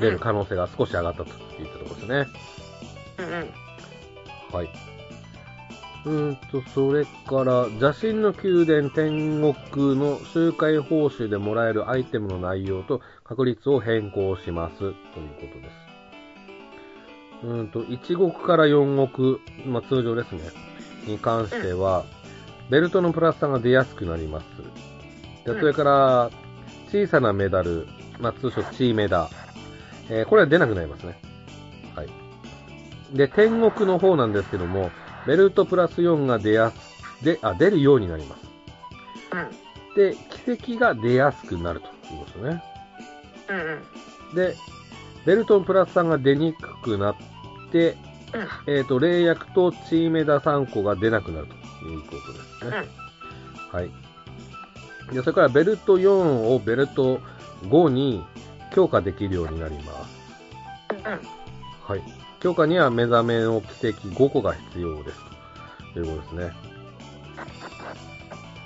[0.00, 2.26] 出る可能性が少し上がったといったところですね。
[3.18, 3.50] うんうん。
[4.52, 4.68] はい。
[6.04, 14.78] うーんと、それから、邪神の宮殿天国の周回報酬でもらえるアイテムの内容と確率を変更します。
[14.78, 14.94] というこ
[15.40, 17.46] とです。
[17.46, 20.40] うーんと、1億から4億、まあ、通常ですね。
[21.06, 22.04] に関しては、
[22.68, 24.44] ベルトのプラス差が出やすくなります。
[25.44, 26.30] でそれから、
[26.90, 27.86] 小さなメダル、
[28.18, 29.28] まあ、通称チーメダ。
[30.08, 31.31] えーこれは出なくなりますね。
[31.94, 32.08] はい。
[33.16, 34.90] で、天国の方なんですけども、
[35.26, 38.42] ベルトプラス4が出やす、で、あ、出るようになります。
[39.32, 39.94] うん。
[39.94, 42.62] で、奇跡が出やすくなるということですね。
[43.48, 44.34] うんうん。
[44.34, 44.56] で、
[45.26, 47.16] ベルトのプラス3が出にくくなっ
[47.70, 47.96] て、
[48.66, 51.46] えっ、と、霊薬とチーメダ3個が出なくなる
[51.80, 52.16] というこ
[52.60, 52.88] とですね。
[53.70, 53.90] はい。
[55.12, 57.20] で、それからベルト4をベルト
[57.64, 58.24] 5に
[58.72, 60.22] 強化できるようになります。
[61.86, 62.02] はい。
[62.40, 65.18] 強化には目覚めの奇跡5個が必要です。
[65.94, 66.52] ということですね。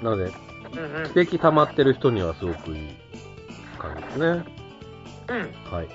[0.02, 1.11] なので、うんうん。
[1.12, 2.90] 奇跡溜まってる人にはすごくいい
[3.79, 4.26] 感じですね。
[5.29, 5.72] うん。
[5.72, 5.88] はい。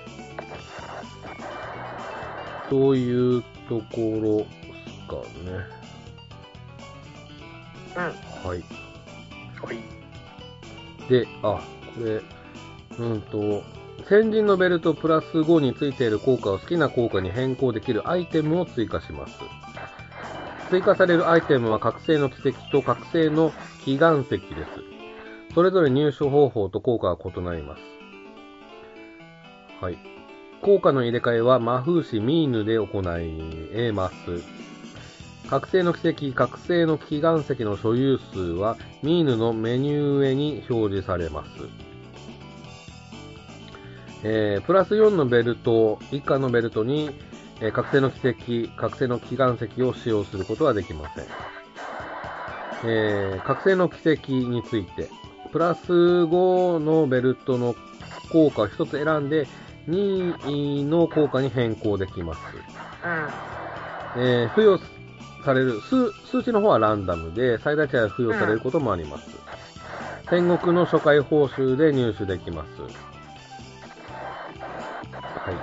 [2.69, 5.81] というところですかね。
[8.43, 8.63] はい。
[9.62, 10.01] はい。
[11.10, 11.62] で、あ、
[11.95, 12.21] これ、
[12.97, 13.63] うんと、
[14.07, 19.33] 先人のベルトプラス5についている効果を好きな効果に変更できるアイテムを追加します。
[20.69, 23.51] 追加されるアイテムは覚醒の奇跡と覚醒の
[23.85, 24.45] 祈願石です。
[25.53, 27.81] それぞれ入手方法と効果が異なります。
[29.81, 29.97] はい。
[30.61, 34.15] 効果の入れ替えは魔風師ミーヌで行えます。
[35.49, 41.90] 覚醒の奇跡、覚醒の祈願石の所有数はミーヌのメニュー上に表示されます。
[44.23, 47.12] えー、プラス4のベルト以下のベルトに、
[47.60, 51.25] えー覚醒の奇跡、覚醒の祈願石を使用することはできません。
[52.84, 55.10] えー、覚醒の奇跡について、
[55.51, 57.75] プラス5のベルトの
[58.31, 59.47] 効果を1つ選んで、
[59.88, 62.39] 2の効果に変更できます。
[64.17, 64.79] えー付与
[65.43, 69.29] される数、数値の方はランダムで、最大値は付与されることもあります。
[70.29, 73.21] 天国の初回報酬で入手できます。
[75.46, 75.56] はい。
[75.56, 75.62] うん。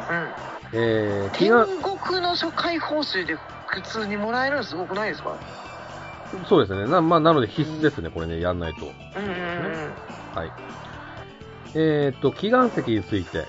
[0.73, 1.67] えー、祈天願、
[1.99, 5.37] 国の初回報酬で普通にもらえるのすごくないですか？
[6.47, 6.87] そうですね。
[6.91, 8.87] な、まあ、なので必須ですね、これね、やんないと。
[8.87, 8.93] うん。
[10.35, 10.53] はい。
[11.75, 13.47] えーっと、祈願石について、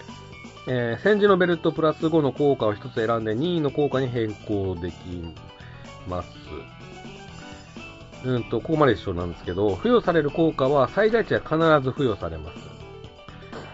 [0.67, 4.95] えー、戦時のベルトプラス5の効果を1つ選んで2位の効果に変更でき
[6.07, 6.29] ます。
[8.25, 12.55] うんと、ここまで一緒なんですけど、付与される効果は最大値は必ず付与されます。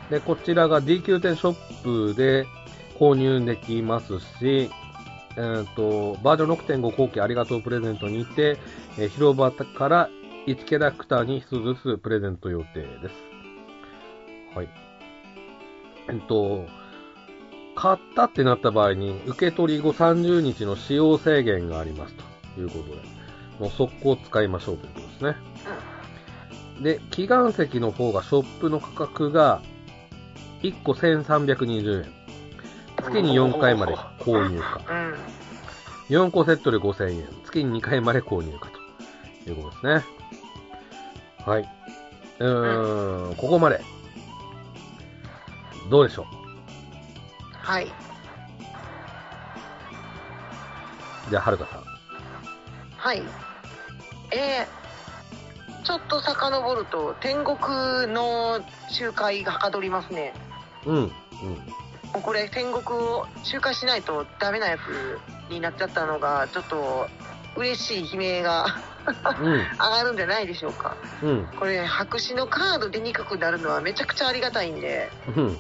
[0.10, 2.46] で、こちらが D9 点ショップで
[3.00, 4.70] 購入できますし、
[5.38, 8.58] えーっと、バージョン6.5後期ありがとうプレゼントにて、
[8.98, 10.10] えー広場から
[10.48, 13.16] 1キャラクターに1つずつプレゼント予定です。
[14.56, 14.70] はい。
[16.10, 16.66] えっと、
[17.76, 22.14] 買ったってなった場合に、受け取り後30日の使用制限があります
[22.56, 23.26] ということで。
[23.60, 25.36] もう速攻使いましょうということですね。
[26.82, 29.62] で、祈願石の方がショップの価格が
[30.62, 32.26] 1個1320円。
[32.98, 34.82] 月に4回まで購入か。
[34.90, 35.16] うん。
[36.10, 37.28] 4個セットで5000円。
[37.44, 38.70] 月に2回まで購入か
[39.44, 40.06] ということですね。
[41.46, 41.70] はい。
[42.40, 43.82] うーん、ここまで。
[45.90, 46.26] どうでしょ
[47.62, 47.86] はい。
[47.86, 47.90] う
[51.30, 51.84] じゃあ、はるかさん。
[52.98, 53.22] はい。
[54.32, 57.58] えー、ちょっと遡ると、天国
[58.12, 60.34] の集会がはかどりますね。
[60.86, 60.96] うん。
[60.96, 61.02] うん。
[61.02, 61.12] も
[62.20, 67.08] うこれ、天国を集会しないとダメなやつになっちゃったのが、ちょっと
[67.56, 68.66] 嬉しい悲鳴が
[69.40, 69.54] うん。
[69.54, 70.96] 上がるんじゃないでしょうか。
[71.22, 71.48] うん。
[71.60, 75.60] これ、白紙のカード出にくくなるのはめちゃくちゃありがたいんで、うん。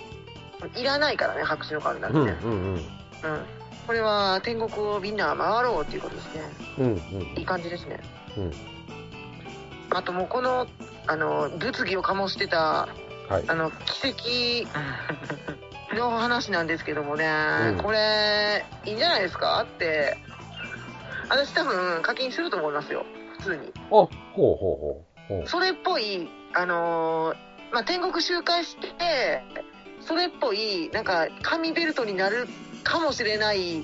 [0.75, 2.25] いらないからね、白紙のカードなんうん。
[2.25, 2.37] てね。
[2.43, 2.51] うん。
[2.51, 2.73] うん。
[2.75, 2.81] うん。
[3.85, 6.41] これは天国をみんな回ろうっていうことですね。
[6.79, 6.95] うん。
[7.37, 7.99] いい感じですね。
[8.37, 8.51] うん。
[9.91, 10.65] あともうこの、
[11.07, 12.87] あの、物議を醸してた、
[13.29, 13.43] はい。
[13.47, 14.09] あの、奇
[15.91, 17.25] 跡の話なんですけどもね、
[17.75, 19.61] うんこれ、いいんじゃないですか？
[19.63, 20.17] って、
[21.29, 23.05] 私多分課金すると思いますよ、
[23.39, 23.73] 普通に。
[23.75, 25.37] あ、ほうほうほう。
[25.37, 27.35] ほうそれっぽい、あのー
[27.73, 29.41] まあ、天国周回して、
[30.01, 32.47] それっぽい、なんか、紙ベルトになる
[32.83, 33.83] かもしれない、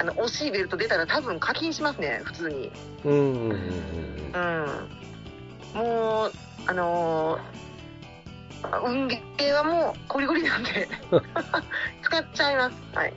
[0.00, 2.72] あの、惜しいベルト出たら多分課金しますね、普通に。
[3.04, 3.12] うん。
[3.12, 3.50] うん。
[3.50, 3.58] うん。
[5.74, 5.78] うん。
[5.78, 6.32] もう、
[6.66, 7.40] あのー
[8.84, 10.88] 運ゲーはもう、ゴリゴリなんで、
[12.02, 12.76] 使っちゃいます。
[12.94, 13.12] はい。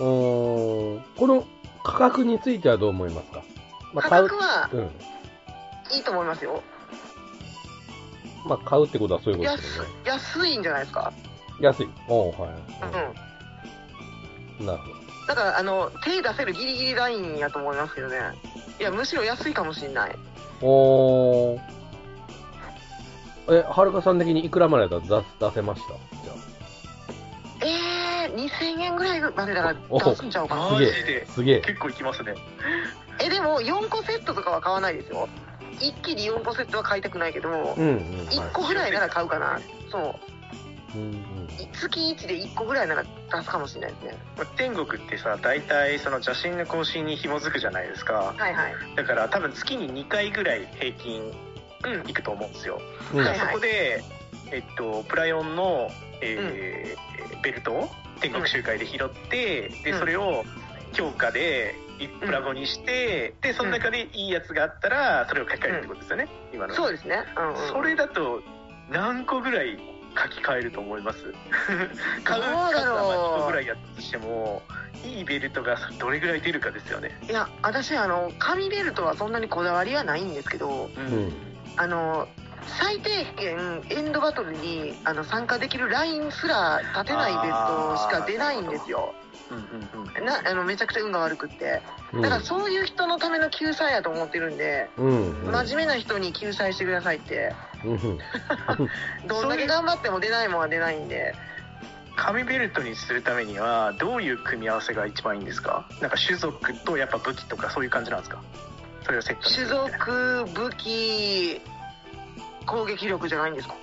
[0.00, 1.04] うん。
[1.16, 1.44] この
[1.84, 3.42] 価格についてはどう思いますか？
[3.94, 4.80] ま価買う格はうん。
[5.94, 6.62] いいと思いますよ。
[8.44, 9.90] まあ、買うってことはそういうことで安すよね。
[10.04, 11.12] 安いんじゃないですか？
[11.60, 11.88] 安い。
[12.08, 12.48] おーは
[14.58, 14.64] うん。
[14.64, 14.66] い。
[14.66, 14.84] なるほ
[15.28, 18.16] だから、あの、手出せるギリギリラインやと思いますけどね。
[18.78, 20.16] いや、むしろ安いかもしれない。
[20.60, 20.66] ど。
[20.68, 21.75] おー。
[23.48, 25.94] え、はるかさん的にいくらまでだったら出出せました？
[26.24, 30.72] じゃえー、2000円ぐらいまでならお出すんちゃうかあ。
[30.72, 30.78] な。
[30.78, 31.26] すげえマジで。
[31.26, 31.60] すげえ。
[31.60, 32.34] 結構いきますね。
[33.24, 35.28] え、でも、4個セットとかは買わないですよ。
[35.80, 37.98] 一気に4個セットは買いたくないけど、うんうん。
[38.28, 39.60] 1個ぐらいなら買うかな。
[39.90, 39.98] そ
[40.94, 40.98] う。
[40.98, 41.48] うんうん。
[41.72, 43.08] 月1で1個ぐらいなら出
[43.42, 44.18] すかもしれないですね。
[44.36, 48.34] まあ天国ってさ、大体その邪神の更新に紐づくじゃないですか。
[48.36, 48.74] はいはい。
[48.96, 51.32] だから多分月に2回ぐらい平均
[51.86, 52.00] うん。
[52.02, 52.80] 行くと思うんですよ。
[53.14, 53.24] うん。
[53.24, 54.02] はいそこで、
[54.52, 57.88] えっと、プラヨンの、えーベルトを
[58.20, 59.98] 天国集会で拾って、でうん。
[59.98, 60.44] それを
[60.92, 66.74] 強化で1プラゴにして、でその中でいいやつがあったらそれを書き換えるってことですよね、今の。
[66.74, 67.24] そうですね。
[67.36, 67.68] うん、うん。
[67.68, 68.42] それだと
[68.90, 69.78] 何個ぐらい
[70.16, 71.18] 書き換えると思います？
[72.24, 74.62] 買うどうだろう数はまあ1個ぐらいやったとしても
[75.04, 77.16] いいベルトがどれぐらい出るかですよね。
[77.28, 81.32] いや、私、あの、紙ベルトはそんなにこだわりはないんですけど、うんうん
[81.76, 82.28] あの、
[82.80, 89.14] 最低限エンドバトルにあの参加できるラインすら立てないベルトしか出ないんですよ。
[89.50, 89.62] うんうん
[90.18, 91.80] うんなあのめちゃくちゃ運が悪くって。
[92.12, 92.22] うん。
[92.22, 95.40] だからそういう人のための救済やと思ってるんで、うん。
[95.44, 95.52] うん。
[95.52, 97.54] 真面目な人に救済してくださいって。
[97.84, 98.18] うん。
[99.28, 101.34] どんだけ頑張っても出ないもんは出ないんで。
[102.16, 105.84] 紙ベルトにするためにはどういう組み合わせが一番いいんですか？
[106.00, 108.38] なんか種族とやっぱ武器とかそういう感じなんですか？
[109.06, 111.60] それをセットにす種族、武器、
[112.66, 113.74] 攻撃力じゃないんですか？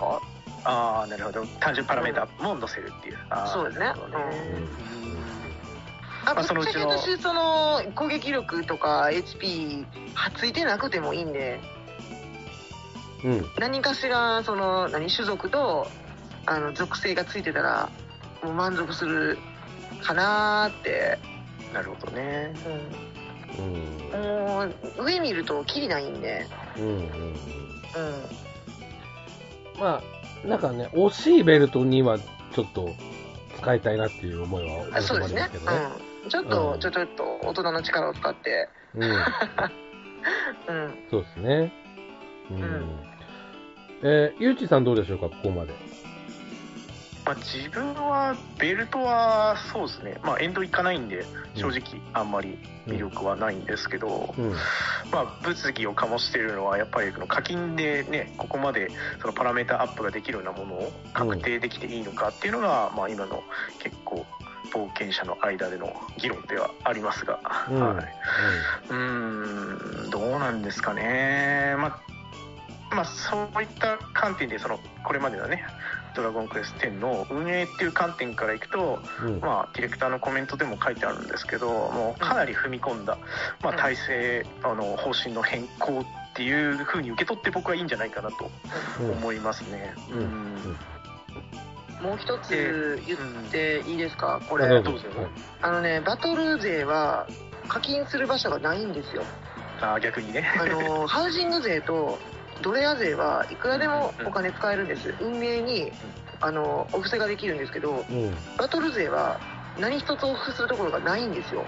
[0.65, 1.45] ああなるほど。
[1.59, 3.86] 単純パラメータも載せるっていう、あーそうですね。
[3.86, 4.26] なるほどね。
[6.26, 11.59] あ、まあそのうちの私、その、攻撃力とか HP、はついてなくてもいいんで、
[13.24, 13.45] うん。
[13.59, 15.88] 何かしら、その、何、種族と、
[16.45, 17.89] あの、属性がついてたら、
[18.41, 19.38] もう満足する
[20.01, 21.17] かなーって。
[21.74, 22.53] なるほどね。
[22.65, 23.12] うん。
[23.60, 24.22] うん。
[24.22, 26.22] もう、上見ると、キリないん。
[26.22, 26.47] で。
[26.78, 26.84] うん。
[26.84, 26.97] うん。
[26.97, 27.06] うん。
[29.80, 30.01] ま
[30.43, 30.60] あ、なん。
[30.60, 32.93] かね、惜しいベルトにはちょっと
[33.58, 35.49] 使いたいなっていう思いはあそうですね。。
[36.24, 36.30] うん。
[36.30, 36.80] ちょっと、うん。
[36.80, 39.04] ちょ、ちょっと、大人の力を使って、うん。
[39.04, 39.18] うん。
[41.10, 41.74] そうですね。
[42.51, 42.62] うん。
[42.62, 42.99] うん。
[44.04, 44.84] えー、ゆうちさん。
[44.84, 45.74] どうでしょうか、ここまで。
[47.26, 50.17] まあ、自分はベルトはそうですね。
[50.24, 54.51] まあエンドいかないんで正直あんまり魅力はないんですけど、うん。
[55.11, 63.41] まあ、物議を醸しているのはやっぱりこの課金でねここまでそのパラメータアップができるようなものを確定できていいのかっていうのが、まあ、今の
[63.80, 64.26] 結構
[64.74, 67.95] 冒険者の間での議論ではありますが、うん。
[67.95, 68.05] はい、
[68.89, 71.76] うーんどうなんですかね。
[71.78, 72.13] まあ
[72.95, 75.65] まあ、そういった観点でそのこれまでのね
[76.16, 79.39] 「ドラゴンクエスト10」の運営っていう観点からいくと、うん。
[79.39, 83.18] まあ、ディレクターのコメントでも書いてあるんですけどもうかなり踏み込んだ、
[83.61, 86.05] まあ、体制あの方針の変更っ
[86.36, 88.49] ていう風に受け取って僕はいいんじゃないかなと
[88.99, 89.11] うん。
[89.11, 89.93] 思いますね。
[90.11, 90.20] うん。
[90.20, 90.78] うん。
[92.01, 93.20] もう一つ言っ
[93.51, 94.41] ていいですか？
[94.49, 94.66] これ。
[95.61, 97.28] あのねバトル税は
[97.68, 99.24] 課金する場所がないんですよ。
[99.80, 100.45] あー逆にね。
[100.59, 102.18] あの ハウジング税と
[102.62, 105.14] ドレア税はいくらでもお金使えるんです。
[105.20, 105.91] 運営に
[106.41, 108.34] あのお布施ができるんですけどうん。
[108.58, 109.39] バトル税は
[109.80, 111.66] 何一つお布施するところがないんですよ。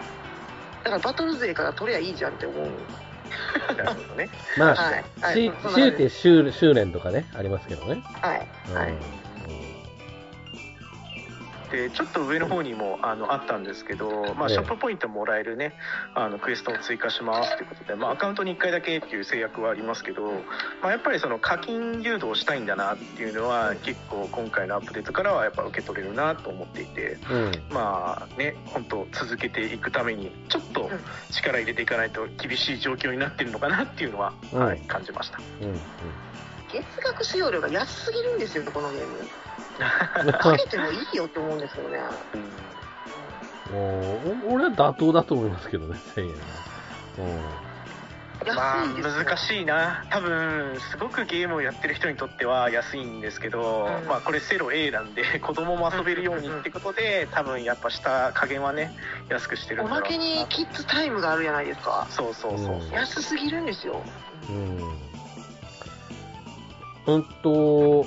[0.83, 2.69] だからバトル税から取りゃいいじゃんって思う。
[3.75, 4.29] なるほどね。
[4.57, 5.51] まあ、はい。
[5.73, 5.95] 強い。
[5.95, 8.01] て修修練とかね、ありますけどね。
[8.21, 8.47] はい。
[8.73, 9.24] はい
[11.75, 15.73] でちょっと上の方にもあのあったんですけど、まあ、ええショップポイントもらえるね
[16.13, 20.23] あのクエストを追加しますということで、まあ、アカウントに1回だけっていう制約はありますけど、
[20.81, 27.51] まあ、やっぱりその課金誘導したいんだなっていうのは結構今回のアップデートからはやっぱ受け取れるなと思っていてうん。
[27.69, 30.89] まあね本当続けていくためにちょっと
[31.31, 35.39] 力入れていかないと厳しい状況になってるのかなっていうのは、うんはい、感じました。
[35.61, 35.67] うん。
[35.69, 35.79] うん。
[36.71, 39.13] 月額使用料が安すぎるんですよこのゲーム
[40.39, 41.99] かけてもいいよって思うんですけどね
[43.71, 47.65] もうお俺は妥当だと思いますけどね、1000円は。
[48.53, 50.05] まあ難しいな。
[50.09, 54.07] 多分すごくゲームをやってる人にとっては安いんですけど、うん。
[54.07, 58.95] まあこれセロ A なんで 子供も遊べるようにってことで多分やっぱ下加減はね
[59.29, 62.07] 安くしてるおまけにキッズタイムがあるじゃないですか。
[62.09, 64.03] そうそうそうそう、うん安すぎるんですよ。
[64.49, 64.77] うん。
[64.77, 64.99] うん。
[67.07, 68.05] うんと、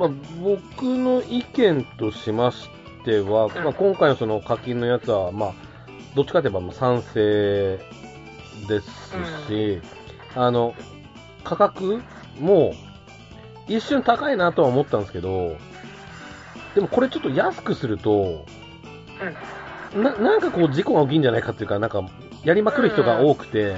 [0.00, 0.10] まあ、
[0.42, 2.70] 僕の意見としまし
[3.04, 3.50] ては、ん。
[3.50, 5.54] まあ、今回のその課金のやつは、まあ、
[6.16, 7.78] どっちかといえばまあ賛成
[8.66, 9.12] です
[9.46, 9.82] し、
[10.34, 10.74] あの、
[11.44, 12.00] 価格
[12.38, 12.72] も
[13.68, 15.58] 一瞬高いなとは思ったんですけど、
[16.74, 18.46] でもこれちょっと安くすると、
[19.94, 22.02] ななんかこう事故が起きんじゃないかっていうか、なんか
[22.42, 23.76] やりまくる人が多くて、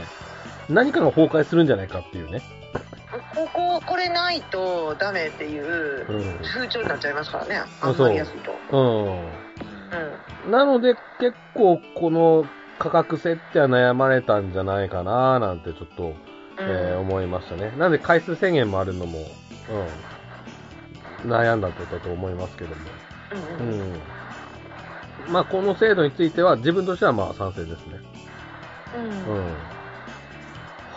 [0.68, 2.42] 何かが崩壊するんじゃないかっていうね。
[3.34, 6.38] こここれないとダメっていううん。
[6.44, 8.52] 風潮になっちゃいますからねうんあんまり安いと
[10.44, 10.50] うん。
[10.50, 12.44] なので結構この
[12.78, 16.14] 価格設定は悩まれたんじゃないかななんてちょっと、うん
[16.58, 17.72] えー思いましたね。
[17.78, 19.20] なんで回数制限もあるのも、
[21.24, 21.30] うん。
[21.30, 22.76] 悩んだことだと思いますけども。
[23.58, 25.32] うんうんうん。
[25.32, 28.00] まあこの制度については自分としてはまあ賛成ですね。
[28.96, 29.54] うんうん。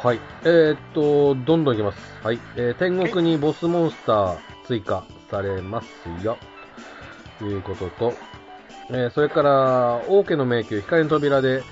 [0.06, 0.20] はい。
[0.44, 1.98] えー、っと、どんどんいきます。
[2.24, 2.40] はい。
[2.58, 4.38] えー天国にボスモンスター
[4.68, 5.88] 追加されます
[6.24, 6.38] よ。
[7.40, 8.14] ということと、
[8.92, 11.64] えーそれから、王家の迷宮、光の扉で、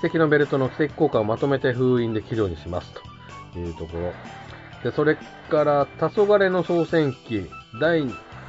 [0.00, 2.94] 奇跡のベルトの奇跡効果をまとめて封印で起動にします。
[3.52, 4.14] というところ。
[4.82, 5.18] で、それ
[5.50, 8.06] から、黄昏の総戦記、第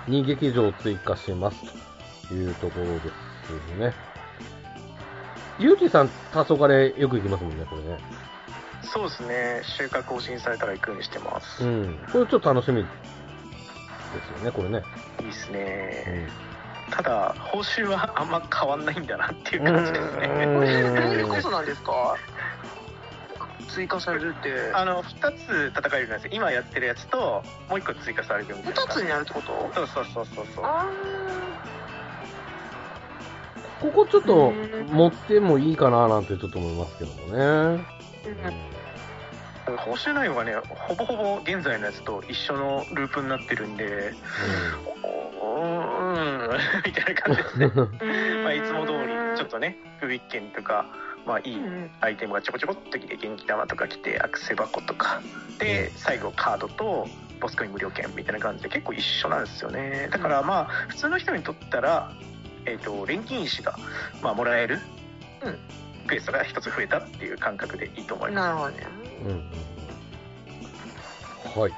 [0.08, 1.58] 2劇場を追加します。
[2.30, 3.94] というところですね。
[5.60, 8.23] ゆうきさん、黄昏よく行きますもんね、これね。
[8.84, 9.62] そうですね。
[9.64, 11.98] 週間更新されたら行くようにしてます、いうん。
[12.12, 12.90] これちょっと楽しみで
[14.24, 14.84] すよね、これね。
[15.22, 16.28] いですうね
[16.90, 16.92] ん。
[16.92, 20.28] ただ報酬はあんま変わんないんだなっていう感じですね。
[20.28, 20.56] うん。
[20.56, 22.16] これどういうことなんですか？
[23.70, 24.72] 追加されるって。
[24.74, 27.18] あの2つ戦えるんですよ今やってるやつと
[27.70, 28.82] もう1個追加されるみたいな。
[28.84, 29.72] 2つになるってこと？
[29.74, 30.66] そうそうそうそうそう。
[30.66, 30.86] あ
[33.82, 37.86] ここちょっとうん持ってもいいかななんてちょっと思いますけどもね。
[39.66, 44.14] 報酬内容がねほぼほぼ現在のやつと一緒のループになってるんで
[45.42, 47.50] おうーんみたいな感じで。
[47.50, 50.86] すね、ーまあ、いつも通りちょっとね不備券とか
[51.26, 55.22] まあいいうんアイテムがちょこちょこっと来て元気玉とか来てアクセ箱とか。
[55.60, 57.08] で最後カードと
[57.40, 60.10] ボスコイン無料券みたいな感じで結構一緒なんですよね。
[60.12, 62.12] だからまあ普通の人にとったら、
[62.66, 63.78] えー、と錬金石が、
[64.22, 64.80] まあ、もらえる、
[65.44, 65.60] うん。
[66.08, 68.46] クエストが一つ増えたっていう感覚でいいと思います。
[68.46, 69.44] なるほどねうん
[71.62, 71.72] はい。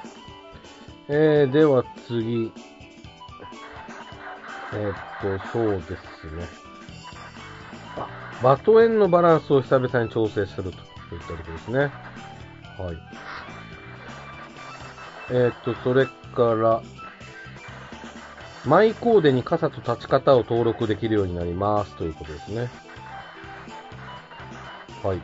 [1.08, 2.52] えー、では次。
[4.72, 6.44] えーっと、そうですね。
[7.96, 8.08] あ、
[8.42, 11.78] バトエンのバランスを久々に調整するといったところですね。
[11.78, 11.90] はい。
[15.30, 16.82] えーっと、それから、
[18.64, 22.68] マイコーデに傘と立ち方を登録できるようになりますということですね。
[25.02, 25.20] はい。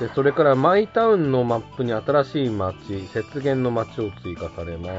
[0.00, 2.76] で、それからマイタウンのマップに新しい街、
[3.14, 4.92] 雪原の街を追加されます。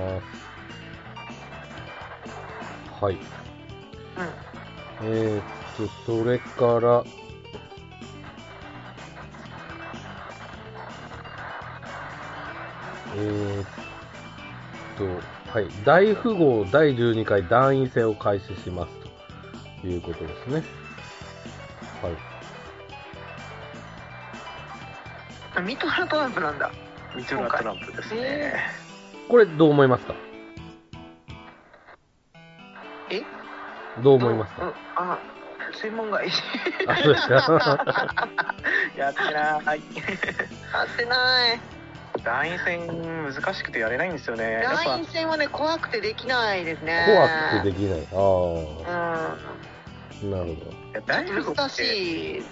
[2.99, 3.17] はい。
[5.03, 5.43] えー、っ
[5.77, 13.65] と、それから、ーっ
[14.97, 15.05] と、
[15.51, 15.67] はい。
[15.85, 18.91] 大富豪第12回団員戦を開始します
[19.81, 20.86] ということですね。
[25.57, 26.71] あミトラトランプなんだ。
[27.15, 28.53] ミトラトランプですね。
[29.27, 30.13] これどう思いますか？
[33.09, 33.23] え？
[34.03, 34.65] どう思いますう？
[34.65, 35.17] んか、あ、
[35.81, 36.27] 専門外。
[36.87, 37.87] あ、そうですか？
[38.95, 39.81] やってない。
[40.71, 41.59] 合ってない。
[42.23, 42.87] 団員戦
[43.33, 44.61] 難しくてやれないんですよね。
[44.63, 47.03] 団員戦はね、怖くてできないですね。
[47.07, 48.07] 怖くてできない。
[48.13, 49.35] あうあ、
[50.23, 50.55] なる
[50.93, 51.27] ほ大ん。
[51.27, 52.39] 富豪難しい。
[52.39, 52.45] うん。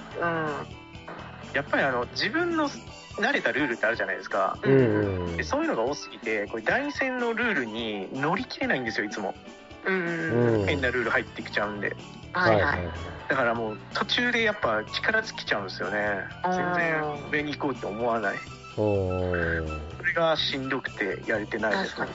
[1.56, 2.70] やっぱりあの自分の
[3.18, 4.58] 慣れたルールってあるじゃないですか。
[4.62, 4.70] ど。
[4.70, 5.38] うん。
[5.38, 9.34] でそういうのが多すぎて、これ団員戦のルールに乗り切れないんですよ、いつも。
[9.86, 10.64] うんううん。
[10.64, 10.68] ん。
[10.68, 11.95] 変なルール入ってきちゃうんで。
[12.34, 12.80] はいはい。
[13.30, 15.97] だからもう途中でやっぱ力尽きちゃうんですよね。
[16.43, 18.36] あ全ー然上に行こうって思わない。
[18.76, 18.82] そ
[20.06, 22.08] れがしんどくてやれてないですね。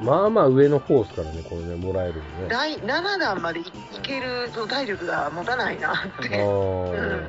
[0.00, 2.24] まあまあ上の方ですからね、これね、もらえるのね。
[2.48, 3.64] 第7弾までい
[4.02, 6.28] けるその体力が持たないなっあて。
[6.28, 7.28] ー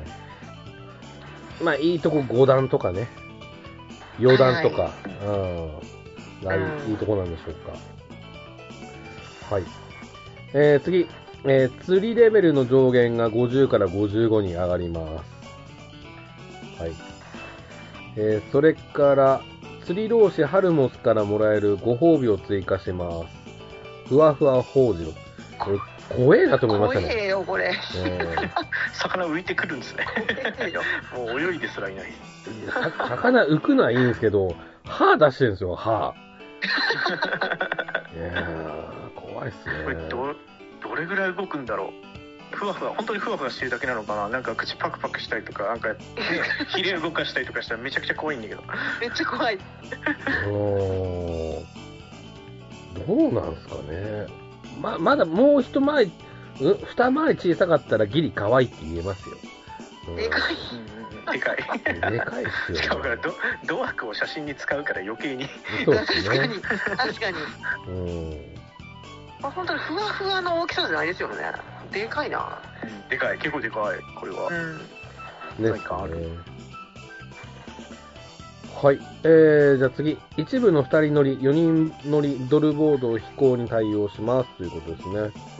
[1.62, 3.08] まあいいとこ5段とかね。
[4.18, 4.90] 4段とか。
[5.24, 5.70] うん。
[6.44, 7.72] がいうんいいとこなんでしょうか。
[9.54, 9.64] はい。
[10.52, 11.06] えー、次。
[11.44, 15.06] えー釣りレベルの上限が50から55に上がりま
[16.76, 16.82] す。
[16.82, 16.92] はい。
[18.16, 19.40] えー、それから、
[19.86, 24.08] 釣り老子ハルモスからもらえるご褒美を追加します。
[24.08, 25.12] ふわふわほうじろ。
[25.60, 25.78] これ、
[26.08, 27.22] 怖えなと思いました怖ね。
[27.22, 27.66] えよこれ。
[27.66, 27.76] うん
[28.94, 30.04] 魚浮いてくるんですね。
[30.56, 30.82] 怖えよ
[31.14, 32.12] もう泳いですらいない。
[32.68, 36.12] さ魚浮くのはいいんですけど、歯出してるんですよ、歯。
[38.12, 39.84] いやー、怖いっすね。
[39.84, 40.34] これど
[40.82, 42.05] どれぐらい動くんだろう。
[42.50, 44.28] ふわふわ本当にふわふわしてるだけなのかな？
[44.28, 45.98] なんか口パクパクしたりとかなんか、ね、
[46.74, 48.62] ひれ動かしたりとかしたらめちゃくちゃ怖いんだけど
[49.00, 49.56] めっちゃ怖い。
[49.56, 51.66] うーん
[53.06, 54.26] どうなんすかね。
[54.80, 56.12] ま、まだもう一回り、
[56.60, 59.36] う二回り小さかったらギリ可愛いって言えますよ。
[60.08, 60.56] うんでかい。
[61.32, 61.56] でかい
[62.12, 62.82] でかいっすよ、ね。
[62.82, 63.34] しかもこれド
[63.66, 65.48] ドアクを写真に使うから余計に
[65.84, 66.38] そうですね。
[66.38, 66.60] 確かに。
[66.96, 67.36] 確かに。
[67.88, 68.56] うん。
[69.42, 71.36] まあ、本当にふわふわの大きさじゃないですよね。
[71.92, 72.58] でかいな。
[73.08, 74.78] でかい結構でかいこれは、うん。
[75.62, 76.26] です何かあるね。
[78.74, 78.98] はい。
[79.22, 80.18] えー、じゃあ次。
[80.36, 85.56] 一部の二人乗り、四人乗りドルボード飛行に対応しますということですね。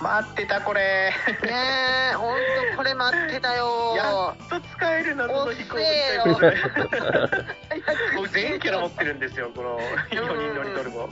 [0.00, 1.12] 待ってたこれ
[1.42, 2.36] ねえ、本
[2.72, 3.94] 当これ待ってたよ。
[3.96, 9.78] やっと使える謎の飛行物遅体早く僕全キャラ持ってるんですよこの
[10.10, 11.08] 4人乗りドルボ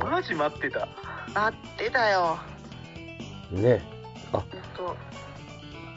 [0.00, 0.88] あマジ待ってた
[1.34, 2.38] 待ってたよ。
[3.52, 3.60] ー。
[3.60, 3.82] ね。
[4.32, 4.44] 本
[4.76, 4.96] 当。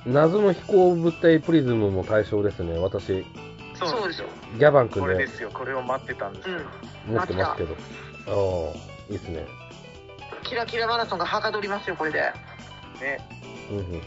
[0.05, 2.77] 謎の飛行物体プリズムも対象ですね。
[2.79, 3.25] 私、
[3.75, 4.27] そうですよ。
[4.57, 6.57] ギャバン君でこれですよこれを待ってたんですよ、
[7.07, 7.15] うん。
[7.15, 7.75] 持ってますけど。
[8.27, 9.45] ああ、いいっすね。
[10.43, 12.19] キラキラマラソンがはかどりますよ、これで。
[12.19, 13.19] ね
[13.71, 14.01] うんうんうんうん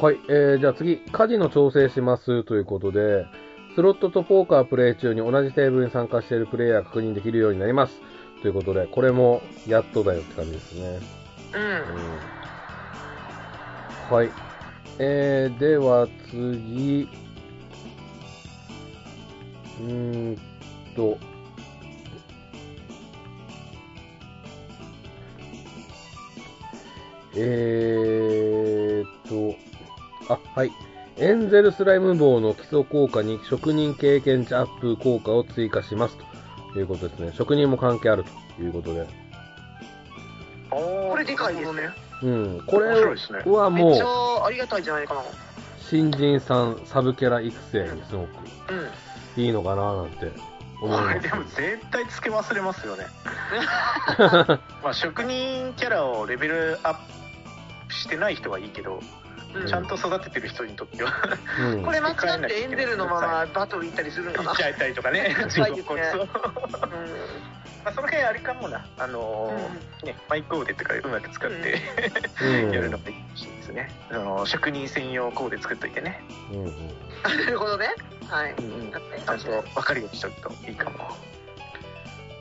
[0.00, 3.24] はい、えー、じゃあ次、カジノ調整しますということで、
[3.76, 8.00] スロットとポーカープレイ中に同じテーブルに参加しているプレイヤーが確認できるようになります。
[8.42, 10.98] ということで、これもやっとだよって感じですね。
[11.54, 11.62] うん。
[11.62, 11.64] う
[14.10, 14.30] ん、はい。
[14.98, 17.08] えー、では次、
[19.80, 20.38] うーん
[20.96, 21.16] と、
[27.36, 29.56] えーっ
[30.26, 30.72] と、あ、はい。
[31.16, 36.31] エンゼルスライム棒の基礎効果に職人経験値アップ効果を追加しますと
[36.78, 37.32] いうことですね。
[37.34, 38.24] 職人も関係ある
[38.56, 39.06] ということで。
[40.70, 41.90] ここれでかいですね。
[42.22, 42.62] うん。
[42.66, 45.20] これ面白いですねめっちはもう、ゃありがたいんじゃないかな。
[45.78, 48.28] 新人さんサブキャラ育成にすごく
[49.36, 49.42] うん。
[49.44, 50.30] いいのかななんて
[50.80, 51.14] 思いこます。
[51.14, 53.06] れでも絶対つけ忘れますよね
[54.82, 56.96] まあ職人キャラをレベルアッ
[57.88, 59.00] プしてない人はいいけど、
[59.54, 59.66] うん。
[59.66, 61.12] ちゃんと育ててる人にとっては。
[61.72, 61.82] うん。
[61.82, 64.64] これ間違ってエンゼルのままバトル行ったりするんかな行っち。
[64.64, 65.36] ゃいたりとかね。
[65.54, 66.10] 怖いですね。
[66.12, 66.28] そう
[67.84, 68.86] まあその辺あれかもな。
[68.98, 71.80] あのーねマイコーデとかうまく使って、
[72.42, 72.70] うん。
[72.72, 76.22] やるのがいいしですね、あの職人専用コーデ作っといてね。
[77.24, 77.88] なるほどね。
[78.28, 78.52] はい。
[78.52, 81.16] うんうちゃんと分かるようにしとくといいかも。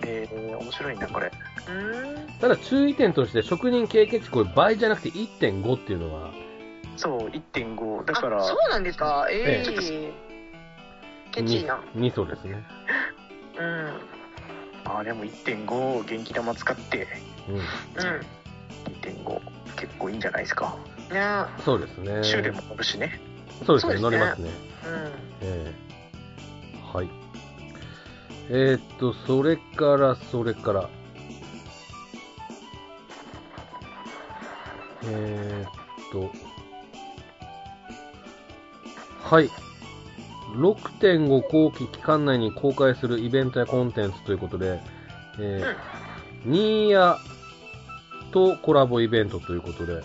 [0.03, 1.31] えー、面白いなこれ。
[1.67, 2.27] うん。
[2.39, 6.31] ただ注意点として職人経験値これ倍じゃなくて1.5っていうのは、
[7.01, 9.27] そう1.5だからあそうなんですか？
[9.31, 10.11] えええ
[11.31, 11.79] ケチいな。
[11.95, 12.63] ミソですね。
[13.57, 13.87] うん。
[14.83, 17.07] あーでも1.5元気玉使って
[17.47, 17.55] うん。
[17.55, 17.61] うん。
[19.01, 19.41] 2.5
[19.77, 20.75] 結構いいんじゃないですか
[21.09, 21.21] ね
[21.63, 22.23] そうですね。
[22.23, 23.19] 週でも乗るしね
[23.65, 24.49] そうですね、ね乗れますね。
[25.41, 27.09] えーはい。
[28.49, 30.89] えーっと、それから、それから。
[35.05, 35.71] えーっ
[36.11, 36.50] と。
[39.31, 39.49] はい。
[40.57, 44.81] 6.5後期期間内に公開するイベントやコンテンツということで、
[45.39, 47.17] えー、ニーヤ
[48.33, 50.03] とコラボイベントということで、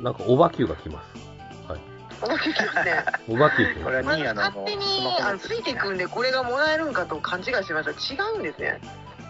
[0.00, 1.70] なんかオバキューが来ます。
[1.70, 1.80] はい。
[2.22, 3.04] 大きいですね。
[3.28, 3.90] オバキュー来こます。
[3.90, 4.82] れはニーヤの勝手に
[5.20, 8.80] あのついてくんでこれがもらえるんかと勘違いしてました違うんですね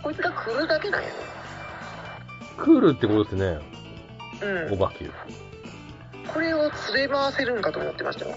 [0.03, 1.15] こいつが来るだけなんやね
[2.57, 3.59] クールってことですね、
[4.43, 5.50] うんオバキュー。
[6.33, 8.35] これを連れ回せるんかと思ってましたよ。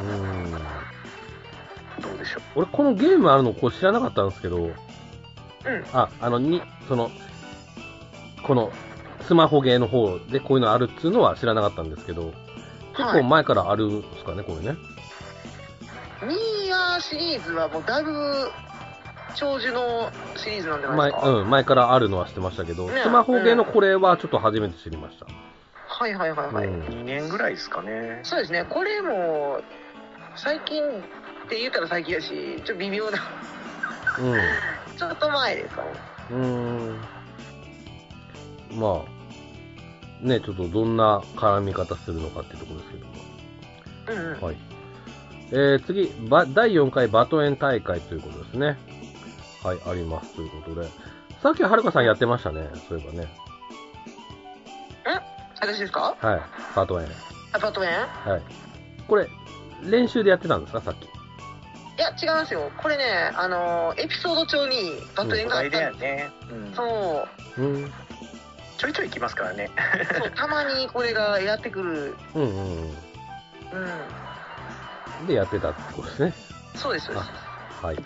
[0.00, 0.14] うー
[0.46, 0.52] ん。
[2.02, 4.72] どうでしょ俺、このゲームあるのこう知らなかったんですけど、うん。
[5.92, 7.10] あ、あの、に、その、
[8.42, 8.72] この、
[9.26, 12.32] スマホゲーの方でこういうのあるっつうのは知らなかったんですけど、
[12.96, 14.76] 結構前からあるんですかね、これね。
[16.22, 18.50] ニーヤーシリーズはもうだいぶ
[19.34, 25.26] 長寿のシリーズなんじゃない前、ですか、うん、前からあるのは知ってましたけど、ねスマホゲーのこれはちょっと初めて知りました。
[25.98, 26.84] はいはいはいはい、うんう。
[26.88, 28.20] 2年ぐらいですかね。
[28.22, 29.60] そうですねこれも
[30.36, 33.18] 最近って言ったら最近やしちょっと微妙な
[34.98, 35.88] ちょっと前ですかね
[36.32, 37.00] うん。
[38.78, 39.04] ま
[40.22, 43.12] あ、ね、ちょっとどんな絡み方するのかっていうところですけども。
[44.08, 44.56] うんうんはい。
[45.52, 48.76] えー、次、ば第4回バトエン大会ということですね。
[49.62, 50.88] はい、ありますということで。
[51.42, 53.46] さっきはるかさんやってましたね、そういえばね。
[55.60, 56.16] 私ですか？
[56.20, 56.40] はい、
[56.74, 57.08] バトエン。
[57.52, 57.90] アパートメン？
[58.30, 58.42] はい。
[59.08, 59.28] これ、
[59.82, 61.04] 練習でやってたんですか、さっき。
[61.04, 61.08] い
[61.98, 63.04] や違いますよこれね
[63.34, 66.30] あのエピソード帳にバトエンがあったんだよね。
[66.50, 67.26] うんそ
[67.56, 67.92] ううん。
[68.76, 69.70] ちょいちょい来ますからね。
[70.18, 72.90] そうたまにこれがやってくるうんうんう
[73.72, 75.26] うんん。
[75.26, 76.34] で、やってたってことですね。
[76.74, 77.30] そうですそうです
[77.82, 77.96] はい。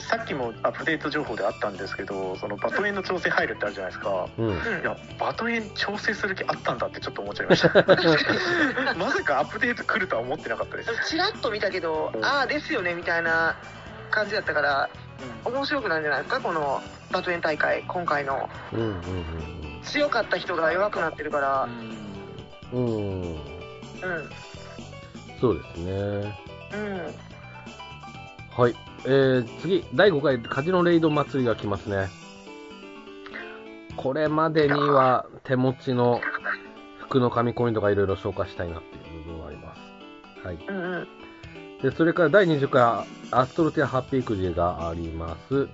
[0.00, 4.28] さっきもアップデート情報であったんですけど、そのバトエンの調整入るってあるじゃないですか。
[4.38, 4.46] うん。
[4.46, 7.68] うんいや、バトエン調整する気あったんだってちょっと思っちゃいました。
[8.96, 10.90] まさかアップデート来るとは思ってなかったです。
[11.08, 13.56] チラッと見たけどうんああですよねみたいな
[14.10, 14.88] 感じだったから
[15.44, 21.68] 面白くなんじゃないですかこのバトエン大会今回のうんうん強かった人が弱くなってるから
[22.72, 23.22] うんうん。
[23.22, 23.32] うん。
[23.32, 24.30] うん
[25.40, 26.38] そうですね。
[26.72, 27.14] うん
[28.56, 28.74] はい。
[29.04, 32.08] えー、次、第5回カジノレイド祭りが来ますね。
[33.96, 36.20] これまでには手持ちの
[36.98, 40.46] 服の紙コインとかいろいろ消化したいなっていう部分はあります。
[40.46, 40.56] はい。
[40.56, 41.08] うんうん
[41.82, 45.68] で、それから第20回アストロティアハッピーくじがあります。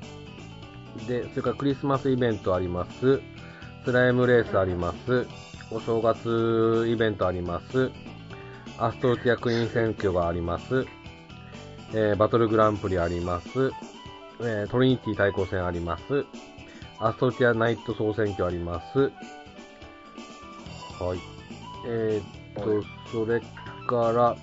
[1.07, 3.21] で、それからクリスマスイベントあります。
[3.85, 5.27] スライムレースあります。
[5.71, 7.91] お正月イベントあります。
[8.79, 10.87] アストロティアクイーン選挙があります。
[11.93, 13.73] えーバトルグランプリあります。
[14.41, 16.25] えートリニティ対抗戦あります。
[17.01, 18.99] アストロティアナイト総選挙あります。
[21.03, 21.19] はい。
[21.87, 23.41] えーっと、それ
[23.87, 24.37] から、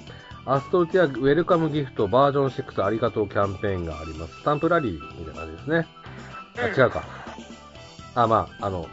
[0.46, 4.36] アストロティアウェルカムギフトバージョン6ありがとうキャンペーンがあります。
[4.36, 5.88] スタンプラリーみたいな感じですね。
[6.58, 7.04] あ、違うか。
[8.16, 8.88] あ、まあ、あの、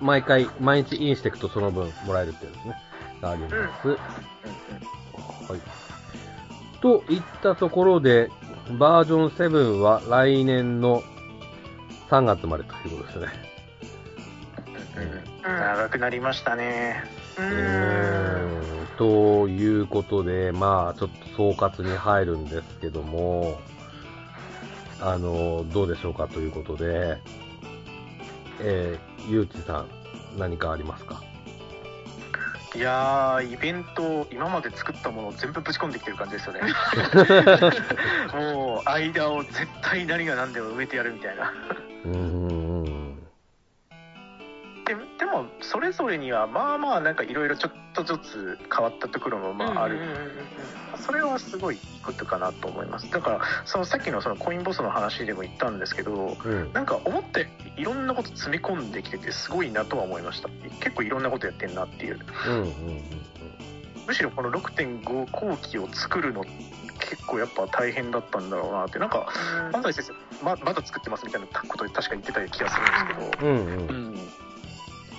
[0.00, 2.74] 毎回、毎日インしていくとその分もらえるってやつですね。
[3.20, 3.54] があります。
[3.88, 3.96] は
[5.56, 5.87] い。
[6.80, 8.30] といったところで、
[8.78, 11.02] バージョン7は来年の
[12.10, 13.26] 3月までということですね。
[15.44, 15.50] うん。
[15.50, 17.04] 長くなりましたね。
[17.38, 18.58] うん。
[18.96, 23.60] ということで、まあ、ちょっと総括に入るんですけども、
[25.00, 27.18] あの、どうでしょうかということで、
[28.60, 29.88] えー、ゆうちさん、
[30.36, 31.22] 何かありますか？
[32.74, 36.60] いやー、イベント、今まで作ったものを全部ぶち込んできてる感じですよね。
[38.34, 41.52] もう、間を絶対何が何でも埋めてやるみたいな。
[42.04, 42.67] うーん。
[45.28, 50.28] も、それぞれには、まあまあ、なんかいろいろちょっとずつ変わったところもまああるうんうんうんうん
[50.96, 53.10] それはすごいいいことかなと思います。
[53.10, 56.72] だから、そのさっきのそのコインボスの話でも言ったんですけど、うん。
[56.72, 60.48] なんか思ったよりいろんなこと詰め込んできててすごいなとは思いました。
[60.80, 62.18] 結構いろんなことやってんなっていう。
[62.46, 62.52] うん。
[62.52, 62.62] うん。
[62.62, 63.02] うん。
[64.06, 66.44] むしろこの6.5後期を作るの
[66.98, 69.28] 結構やっぱ大変だったんだろうなって、なんか、
[69.72, 73.56] 安西先生、ままだ作ってますみたいなことで確か言ってた気がするんですけど、うん。
[73.56, 73.88] うん。
[73.88, 74.47] うん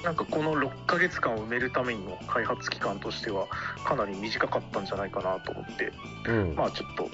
[0.03, 3.47] なんかこの6ヶ月間を埋めるための開発期間としては
[3.83, 5.91] かなり短かったんじゃないかなと思って、
[6.27, 6.55] うん。
[6.55, 7.09] まあちょっと、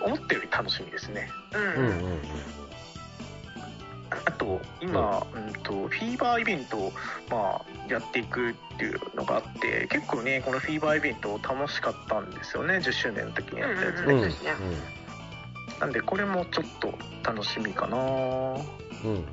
[0.00, 1.28] うん、思ったより楽しみですね。
[1.52, 1.88] うんうん。
[1.88, 2.20] うん。
[4.26, 6.92] あと今、うんとフィーバーイベントを
[7.28, 14.18] まあやっていくっていうのがあって結構ねこのフィーバーイベント楽しかったんですよね10周年の時にやったやつうんね、うん。
[14.18, 14.22] うん。
[14.22, 14.52] ですね
[15.80, 16.94] なんでこれもちょっと
[17.24, 18.04] 楽しみかなうん。
[18.04, 19.08] うん。
[19.08, 19.24] うん。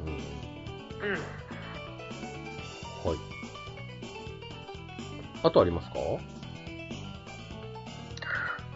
[5.44, 5.96] あとありますか？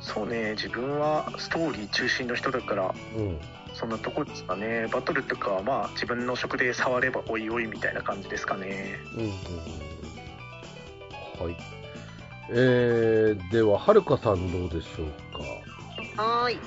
[0.01, 3.39] そうね自分はストーリー中心の人だからうん。
[3.73, 9.33] そんなとこですかねバトルとかはまあ自分の職で触ればおいおいみたいな感じですかねうんうんうん
[11.45, 11.57] はい。
[12.51, 15.07] えー、では、はるかさんどうでしょう
[16.15, 16.23] か？
[16.23, 16.59] はーい。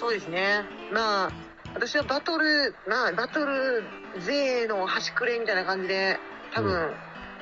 [0.00, 0.62] そうですね。
[0.92, 1.30] まあ、
[1.74, 3.84] 私はバトル、まあ、バトル
[4.18, 6.18] 勢の端くれみたいな感じで、
[6.52, 6.94] 多う分、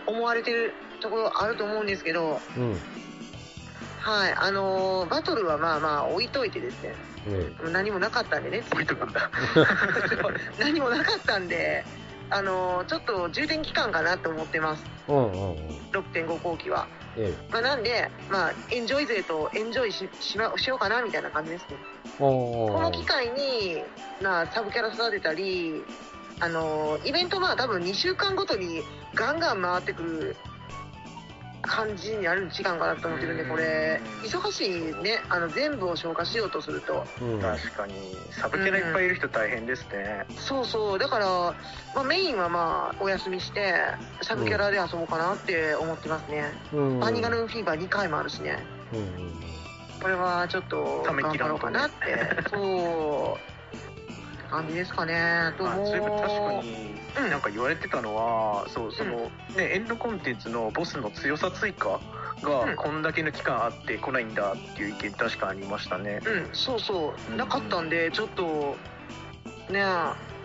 [0.07, 0.75] 思われてる
[1.05, 2.73] ところあると思うんですけど、うん。
[4.01, 6.95] はい、あのーバトルはまあまあ置いといてですね、
[7.63, 7.73] うん。
[7.73, 9.31] 何もなかったんでね、置いとくんだ
[10.59, 11.85] 何もなかったんで、
[12.31, 15.57] あのーちょっと充電期間かなと思ってます、うんうんうん。
[15.93, 16.87] 6.5後期は。
[17.17, 21.77] えまあ、なんで、まあ、エンジョイ勢とエンジョイししましようかなみたいな感じですね。
[22.07, 22.19] え。
[22.19, 23.85] ここの機会に、
[24.21, 25.85] まあ、サブキャラ育てたり、
[26.41, 28.83] あのイベントまあ多分2週間ごとに
[29.15, 30.37] ガンガン回ってくる
[31.67, 34.71] 感じになる時間かなと思ってるんで、これ、忙しい
[35.03, 37.41] ね、あの全部を消化しようとすると、うん。
[37.41, 37.95] 確かに。
[38.31, 41.27] サブキャラいっぱいいる人大変ですね、そうそう、だから、
[41.95, 43.75] まあ、メインはまあお休みして、
[44.23, 46.53] サブキャラで遊ぼうかなって思ってますね。
[46.73, 47.01] うん。
[47.01, 48.59] バニガルンフィーバー2回もあるしね。
[48.93, 48.99] うん。
[48.99, 49.35] うん。
[50.01, 51.97] これはちょっと頑張ろうかなって、
[52.51, 53.54] そう、
[54.55, 55.15] 感じですかね。
[55.15, 57.31] あともう、あそういえば確かにうん。
[57.31, 62.01] なんか言われてたのは、そうその、ねエンドコンテンツのボスの強さ追加
[62.43, 62.49] うん。
[62.49, 66.21] がこんだけの期間あって来ないんだっていう意見確かありましたね。
[66.25, 67.33] うん、そうそう。
[67.33, 67.37] う、ん。
[67.37, 68.77] なかったんで、ちょっと、
[69.71, 69.85] ねえ、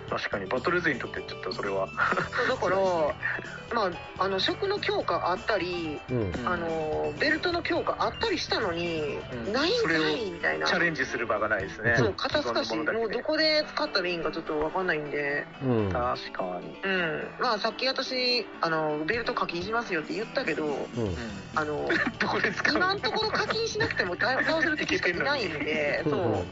[0.10, 0.46] 確かに。
[0.48, 1.88] バトル勢にとってちょっとそれは。
[1.88, 2.78] だから、
[3.74, 3.86] ま
[4.18, 6.32] あ、あの食の強化あったり、うん。
[6.46, 9.54] あのベルトの強化あったりしたのに、うん。
[9.54, 11.96] ないんかいみたいな、チャレンジする場がないですね。
[11.98, 15.92] そう、肩透かし、もうどこで使ったらいいんかちょっとわかんないんで、うん。
[15.92, 21.16] 確かに、うん、まあ、さっき私、あのベルト課金しますよって言ったけど、うん。
[21.56, 21.90] あの
[22.20, 26.12] どこで使う今のところ課金しなくても倒倒せる敵しかいないんで、うん。
[26.12, 26.46] そう、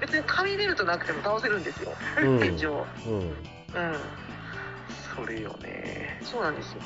[0.00, 1.92] 別に紙ベルトなくても倒せるんですよ、
[2.22, 2.36] うん。
[2.38, 2.86] 現状。
[3.06, 3.12] うん。
[3.20, 3.32] うん
[5.14, 6.82] それよねそうなんですよ。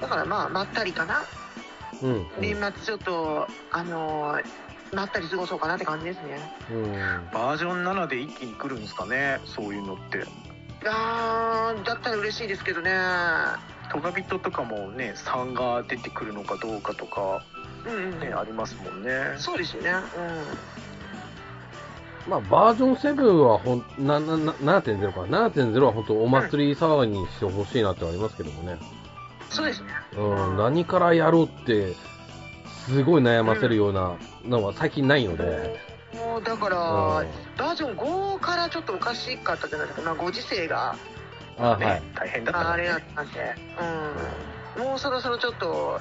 [0.00, 1.24] だからまあ、まったりかな。
[2.02, 2.26] うん。
[2.40, 4.44] 年末ちょっと、あのー
[4.92, 6.40] まったり過ごそうかなって感じですね。
[6.70, 6.92] うん。
[7.32, 10.24] バージョン7で一気に来るんですかねそういうのって
[10.84, 12.92] あー、だったら嬉しいですけどね。
[13.88, 17.44] トガビトとかもね3が出てくるのかどうかとか、
[17.84, 18.20] うんうん。
[18.20, 19.90] ねありますもんねそうですよね。
[22.28, 25.20] まあ、バージョン7はほん、な、な、な、7.0か。
[25.22, 28.72] 7.0は本当お祭り騒ぎにしてほしいなってありますけどもね。
[28.72, 28.78] うん。
[29.48, 29.88] そうですね。
[30.16, 31.94] うん、何からやろうって、
[32.86, 35.78] すごい悩ませるようなのは最近ないので。
[36.14, 40.04] もうだから、うんバージョン5からちょっとおかしかったじゃないですか。
[40.04, 40.94] まあ、ご時世が
[41.58, 42.02] あ、ね、はい。
[42.14, 43.54] 大変だったああれだったんで。
[44.76, 44.84] うん。
[44.84, 46.00] もうそろそろちょっと、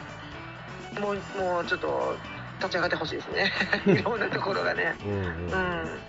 [0.99, 2.15] もう、もうちょっと、
[2.59, 3.51] 立ち上がってほしいですね。
[3.87, 4.95] いろんなところがね。
[5.05, 5.99] うん、うんうん。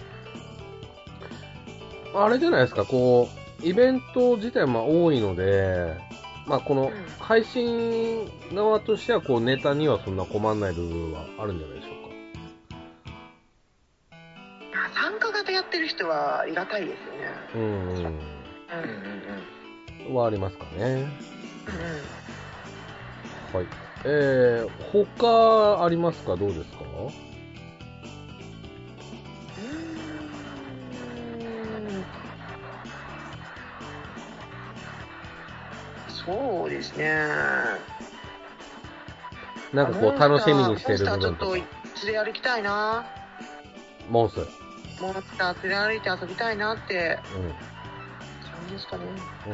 [2.15, 3.29] あれじゃないですか、こ
[3.63, 5.95] う、イベント自体も多いので、
[6.47, 11.97] まあ、このうん配信側としては、こう、ネタにはそんな困んない部分はあるんじゃないでしょう
[14.73, 17.25] あ参加型やってる人はありがたいですよね。
[17.53, 17.59] か。
[17.59, 17.97] うん、うん。
[17.97, 18.07] うんう
[20.07, 20.15] んうん。
[20.15, 21.09] はありますかね。
[23.53, 23.67] うんはい。
[24.05, 26.37] えー、他ありますか？
[26.37, 26.85] どうですか？
[36.27, 37.29] そうですね。
[39.73, 41.53] なんかこう、楽しみにしてる部モンスターちょっと分とか。
[42.05, 43.07] 連れ歩きたいな。
[44.11, 44.41] モンス。
[45.01, 47.43] モンスター連れ歩いて遊びたいなってうん。
[47.51, 47.57] 感
[48.67, 49.05] じですかね。
[49.47, 49.51] う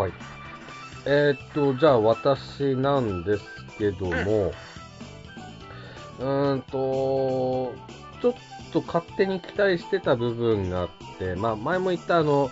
[0.00, 0.12] んはい。
[1.04, 3.44] えーっと、じゃあ私なんです
[3.78, 4.52] けども、
[6.18, 7.74] うーんと、
[8.22, 8.34] ちょっ
[8.72, 10.88] と勝手に期待してた部分があっ
[11.18, 12.50] て、まあ前も言ったあの、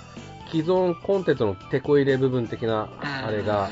[0.51, 3.71] 既存コンテンツのテこ入れ部分的なあれが、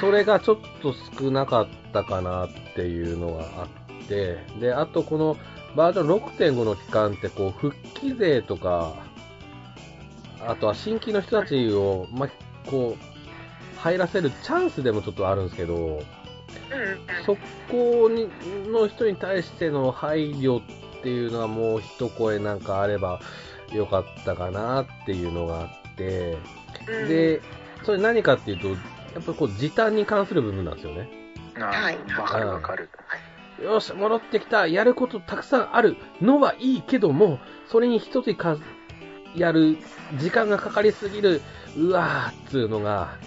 [0.00, 3.68] それがちょっと少なかったかなっていうのがあ
[4.02, 5.36] って、で、あとこの
[5.76, 8.94] バージョン6.5の期間ってこう、復帰勢とか、
[10.46, 12.28] あとは新規の人たちを、ま、
[12.68, 16.02] こう、入らせるチャンスでもちょっとあるんですけど。
[17.26, 17.36] そ
[17.70, 18.28] こに、
[18.70, 20.62] の人に対しての配慮っ
[21.02, 23.20] ていうのはもう一声なんかあれば
[23.72, 26.36] 良かったかなっていうのがあって、
[26.88, 27.40] うん、で、
[27.84, 31.08] それ何かっていうと、やっぱりこう時短に関する部分なんですよね。
[31.54, 32.88] はいわかるわかる。
[33.62, 38.56] よし、戻ってきた、やることたくさんあるのはいいけども、それに一つか
[39.34, 39.76] やる
[40.16, 41.42] 時間がかかりすぎる、
[41.76, 43.18] うわーっつうのが、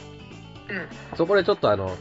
[0.67, 1.17] うん。
[1.17, 1.95] そこでちょっとあの、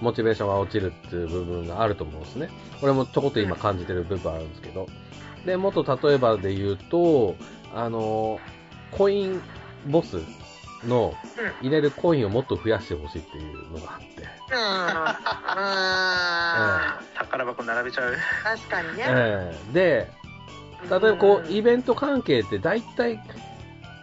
[0.00, 2.50] モチベーションが落ちるっていう部分があると思うんですね。
[2.80, 4.88] これもちょこっと今感じてる部分あるんですけど。
[5.44, 7.36] で、もっと例えばで言うと、
[7.74, 8.38] あの、
[8.90, 9.42] コイン
[9.86, 10.20] ボス
[10.84, 11.14] の
[11.60, 14.06] 入れるコインをもっと増やしてほしいっていうのがあって。
[14.50, 14.58] うん。
[14.58, 15.16] あ
[17.14, 18.12] 宝箱並べちゃう。
[18.12, 19.04] ー確かにね。
[19.08, 20.10] ええで、
[20.90, 23.20] 例えばこう、イベント関係って大体、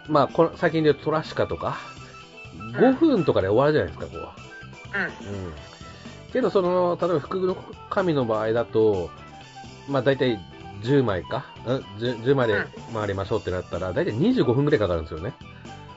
[0.08, 1.78] まあ、この最近で言うとトラシカとか、
[2.78, 4.12] 5分とかで終わるじゃないですか、こ
[4.96, 4.98] う
[5.28, 5.34] ん。
[5.34, 5.38] う。
[5.46, 5.54] うん。
[6.34, 7.56] けど、その、例えば福の
[7.90, 9.10] 神の場合だと、
[9.88, 10.40] まあ大体
[10.82, 12.56] 10枚か、うん、10, 10枚で
[12.94, 15.34] 回りましょうってなったら、大体25分くらいかかるんですよね。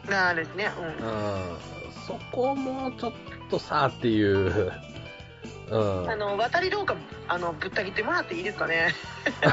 [0.09, 0.71] なですね。
[1.01, 1.57] ううん。
[2.07, 3.13] そこもちょっ
[3.51, 4.73] とさっていう、
[5.71, 6.11] うんん。
[6.11, 6.17] あ。
[6.17, 6.95] の、渡り廊下、
[7.29, 8.95] あの、ぶった切ってもらっていいですかね？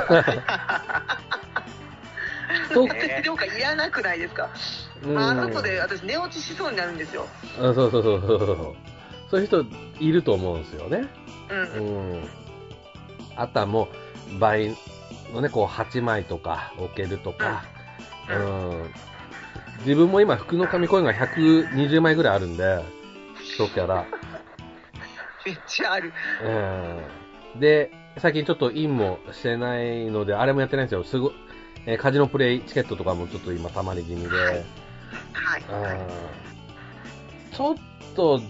[2.74, 4.50] そう 渡り廊下いらなくないですか？
[5.04, 7.26] うんあの子で私寝落ちしそうになるんですよ。
[7.58, 8.76] あそうそうそうそうそう。
[9.32, 9.64] そういう人
[10.00, 11.08] いると思うんですよね。
[11.50, 11.60] うん。
[11.62, 12.30] うん。
[13.38, 13.88] あとはも
[14.36, 14.76] う、倍
[15.34, 17.64] のね、こう、8枚とか置けるとか、
[18.30, 18.94] ううん。
[19.80, 22.84] 自分も今、福の神コインが120枚ぐらいあるんで、
[23.58, 24.06] 一キャラ。
[25.46, 26.14] めっちゃある。
[27.56, 27.60] うん。
[27.60, 31.04] で、最近ちょっとインもしてないので、あれもやってないんですよ。
[31.04, 31.32] すごい、
[31.86, 34.66] えーカジノプレイチケットとかもちょっと今溜まり気味で、
[35.34, 35.64] はい。
[35.70, 35.96] うんは
[37.52, 37.56] い。
[37.56, 37.76] ちょっ
[38.16, 38.42] と、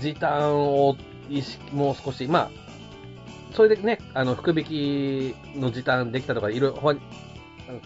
[0.00, 0.96] 時短を
[1.30, 2.65] 意識、もう少し、まあ、
[3.56, 7.00] それでね、あの、福引きの時短できたとか、いろいろ、ほん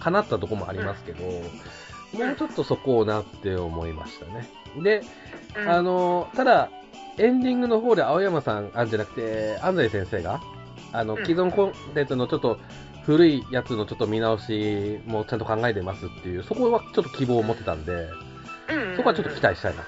[0.00, 4.48] 叶ったとこもありますけど、もうちょっとそこをなって思いましたね。
[4.82, 5.02] で、
[5.56, 6.70] うんあの、ただ、
[7.18, 10.40] エンディングの方で青山さん、あんじゃなくて、安西先生が、
[10.92, 12.58] あの、うん既存コンテンツのちょっと
[13.04, 17.96] 古いやつのちょっと見直しもちゃんと考えてますっていう、そこはちょっと希望を持ってたんで、う
[18.94, 19.86] んそこはちょっと期待したいなっ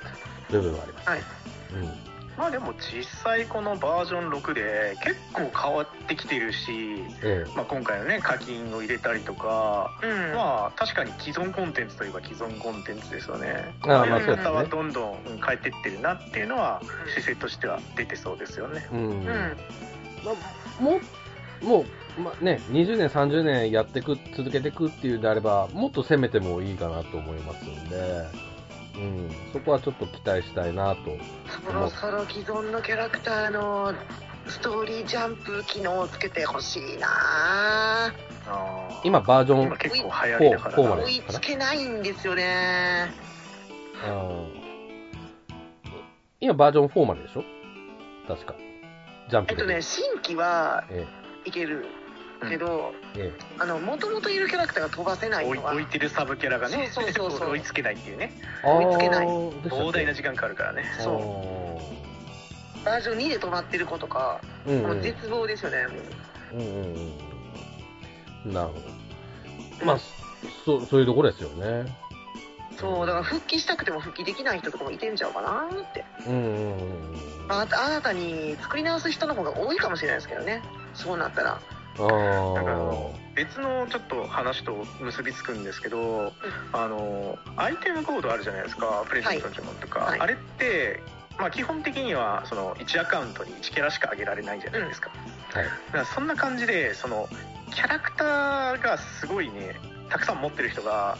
[0.48, 1.08] ていう部分はあります。
[1.08, 2.11] はい。
[2.36, 10.34] まあでも実際このバージョン6で結構変わってきてるし、えまあ、今回のね課金を入れたりとか、うん。
[10.34, 13.74] まあ確かに既存コンテンツといえば既存コンテンツですよね。
[13.82, 18.86] ああまあやり方はどんどん変えてってるなっていうのは姿勢としては出てそうですよね。
[18.92, 19.10] えうん。
[19.10, 19.56] うん。
[20.24, 21.00] まあ、も
[21.62, 28.24] う、もう、まあね、20年、30年やっていく、続けていくっていうであれば、もっと攻めてもいいかなと思いますんで、
[28.94, 31.16] うん、そこはちょっと期待したいなと。
[31.66, 33.94] そろそろ既存のキャラクターの
[34.46, 38.12] ストーリージャンプ機能をつけてほしいな
[39.04, 43.12] 今バージョン今結構流行りだからフォーフォーマル追いつけないんですよね。
[44.06, 44.62] うん
[46.40, 47.44] 今バージョン4まででしょ？
[48.26, 48.54] 確か。
[49.30, 49.62] ジャンプで。
[49.62, 51.06] えっとね、新規はえ
[51.44, 52.01] いけるええ
[53.58, 58.32] あの、もともといるキャラクターが飛ばせない置いのは置いてるサブキャラがねそうそうそう 追いつけないっていうね
[58.64, 62.12] え追いつけない膨大な時間かかるからねそう
[62.84, 65.86] バージョン2で止まってる子とか、うんうんもう絶望ですよね。
[65.86, 67.12] もううんうん
[68.44, 68.52] うん。
[68.52, 69.86] なるほど。
[69.86, 69.98] まあ、
[70.64, 71.96] そ、そういうところですよね。
[72.76, 76.04] そう、だから復帰したくても復帰できない人とかもいてんちゃうかなって。
[76.26, 77.46] うんうんうんうん。
[77.48, 80.62] まあ、新たに作り直す人の方が多いかもしれないですけどね。
[80.94, 81.60] そうなったら。
[81.98, 83.22] あだからあ。
[83.34, 86.32] 別のちょっと話と結びつくんですけど、
[86.72, 91.00] あのアイテムコードあるじゃないですかプレゼントの呪文とか、はいあれって、
[91.38, 95.10] まあ、基本的にはその1アカウントに1キャラしか上げられないじゃないですか,、
[95.52, 95.64] はい。
[95.64, 97.28] だからそんな感じでその
[97.74, 99.76] キャラクターがすごいね
[100.10, 101.16] たくさん持ってる人が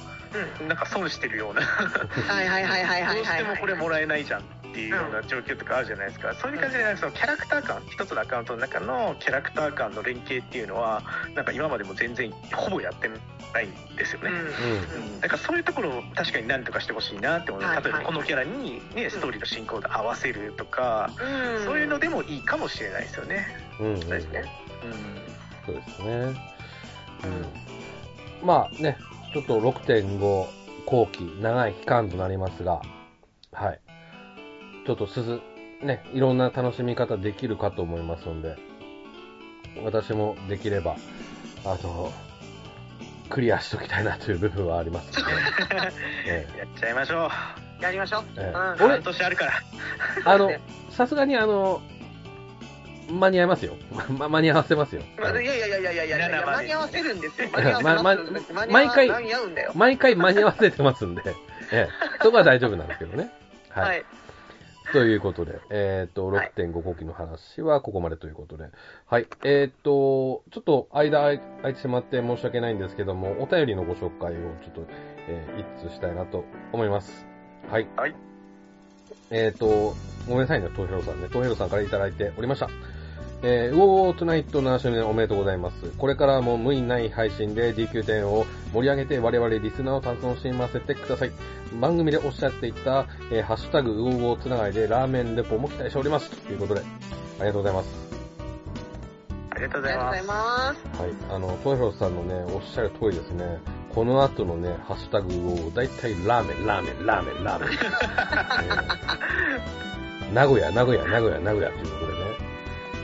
[0.61, 1.65] うなんか損してるようなん。
[1.65, 3.17] はいはいはいはいはいはい、はい。
[3.17, 11.03] どうしてもこれもらえないじゃんっていうような状況とかあるじゃないですか、そういう感じでなんかそのキャラクター間一つのアカウントの中のキャラクター間の連携っていうのは
[11.35, 14.37] なんか今までも全然ほぼやってないんですよね、うん。
[14.37, 21.65] うんだからそういうところを確かに何とかしてほしいなって思う、はい例えばこのキャラに、ね、ストーリーの進行で合わせるとか、うん。
[21.65, 23.47] そういうのでもいいかもしれないですよね。
[23.79, 24.01] うんうんうん。
[24.01, 24.45] そうですね。
[25.67, 26.09] そうですね。
[28.43, 28.47] うん。
[28.47, 28.97] まあね、
[29.33, 30.47] ちょっと6.5
[30.87, 32.83] 後期、長い期間となりますが、
[33.53, 33.81] はい。
[34.87, 35.41] ちょっとすず、
[35.83, 38.57] ね、いろんな楽しみ方できるかと思いますので、
[39.85, 40.97] 私もできれば、
[41.65, 42.13] あの、
[43.29, 45.33] クリアしときたいなという部分はありますので、
[46.27, 47.31] えやっちゃいましょ
[47.81, 48.25] やりましょう。
[48.37, 48.89] ええうんう。
[48.89, 49.53] 半年あるから。
[49.53, 50.53] えあの、
[50.91, 51.81] さすがにあの、
[53.11, 53.75] 間に合いますよ。
[54.19, 55.03] ま、間に合わせますよ。
[55.19, 57.49] まあいやいやいやいやいやいやいや、7まで間に合わせるんですよ。
[57.53, 58.53] 間に合わせます。
[58.53, 59.73] ま毎回間に合うんだよ。
[59.75, 61.23] 毎回間に合わせてますんで、
[61.73, 61.89] ええ、
[62.23, 63.31] そこは大丈夫なんですけどね。
[63.71, 63.89] はい。
[63.89, 64.05] はい。
[64.95, 68.67] ということで、えっ、と、はい6.5号機の話はここまでということで、
[69.07, 69.27] はい。
[69.45, 71.41] えっ、と、ちょっと間空い
[71.75, 74.85] てしまって申し訳ないんですけども、お便りのご紹介をちょっと、
[75.29, 77.27] えー一通したいなと思います。
[77.71, 77.89] はい。
[77.97, 78.15] はい。
[79.31, 79.95] えっ、と、
[80.29, 81.29] ごめんなさいね、トウヘロさんね。
[81.29, 82.69] トウヘロさんからいただいておりました。
[83.45, 85.91] えー、ウォートゥナイト7周年おめでとうございます。
[85.99, 91.33] これからも無理ない配信で DQ10 を盛り上げて我々リスナーを楽しませてください。
[91.81, 96.31] 番組でおっしゃっていた、えーハッシュタグウォーウォーつながりでラーメンレポも期待しております。
[96.31, 96.85] ということで、あ
[97.41, 97.89] りがとうございます。
[99.51, 100.25] ありがとうございます。
[100.25, 101.03] ます。
[101.03, 101.11] はい。
[101.31, 103.59] あの、トイヘロさんのね、おっしゃる通りですね。
[103.93, 107.71] この後のね、ハッシュタグを、だいたいラーメン、ラーメン、ラーメン、ラーメン。
[107.75, 109.83] えー
[110.33, 112.52] 名古屋、名古屋、名古屋、名古屋ということでね。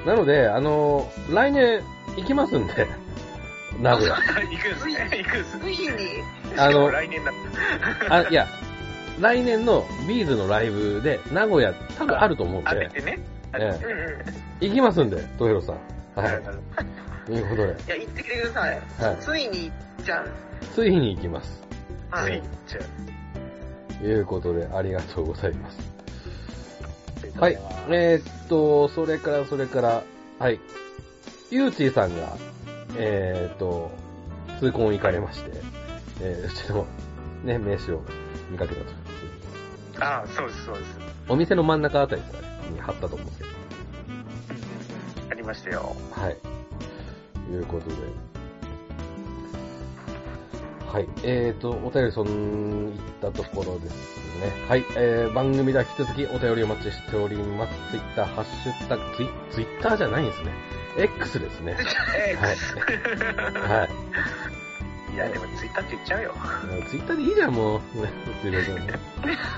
[0.06, 1.82] なので、あの、来年
[2.16, 2.86] 行きますんで、
[3.80, 4.16] 名古屋。
[4.16, 5.08] 行くんすね。
[5.12, 5.62] 行くんすね。
[5.62, 6.22] ついに、
[6.56, 7.32] あの、来年だ。
[8.08, 8.46] あ、いや、
[9.20, 13.18] 来年のビーズのライブで、名古屋多分あると思うんで、当ててね。
[13.52, 14.04] 当ててうんう
[14.60, 14.64] ん。
[14.64, 15.76] い行きますんで、トイヘロさん。
[16.20, 16.42] はい。
[17.26, 18.80] ということで、や、行ってきてください。
[19.00, 19.16] はい。
[19.20, 19.72] ついに行
[20.02, 20.28] っちゃう。
[20.74, 21.62] ついに行きます。
[22.12, 22.42] ついはい。
[22.66, 22.82] ちゃう。
[24.00, 25.97] ということで、ありがとうございます。
[27.38, 27.58] ははい。
[27.90, 30.02] えーっと、それから、それから、
[30.40, 30.58] はい。
[31.50, 32.36] ゆうちーさんが、
[32.96, 33.92] えーっと、
[34.58, 35.52] 痛恨行かれまして、
[36.20, 36.86] えー、うちの、
[37.44, 38.02] ね、名刺を
[38.50, 38.80] 見かけた
[40.00, 40.04] と。
[40.04, 40.98] ああ、そうです、そうです。
[41.28, 42.22] お店の真ん中あたり
[42.72, 43.50] に貼ったと思うんですけど。
[45.30, 45.94] ありましたよ。
[46.10, 46.36] はい。
[47.46, 47.96] ということで。
[50.88, 51.08] はい。
[51.22, 54.52] えーと、お便りそん、いったところですね。
[54.68, 54.84] はい。
[54.96, 57.74] えー、番組では引き続きお便りお待ちしております。
[57.90, 60.52] ツイッター、ハッシュタグ、ツイツイッターじゃないんですね。
[60.96, 61.74] X ですね。
[61.74, 61.84] はい。
[62.36, 63.88] はい。
[65.14, 66.34] いや、でもツイッターって言っちゃうよ。
[66.88, 67.80] ツイッターでいいじゃん、もう。
[68.00, 68.08] ね、
[68.38, 68.98] っていうことでね。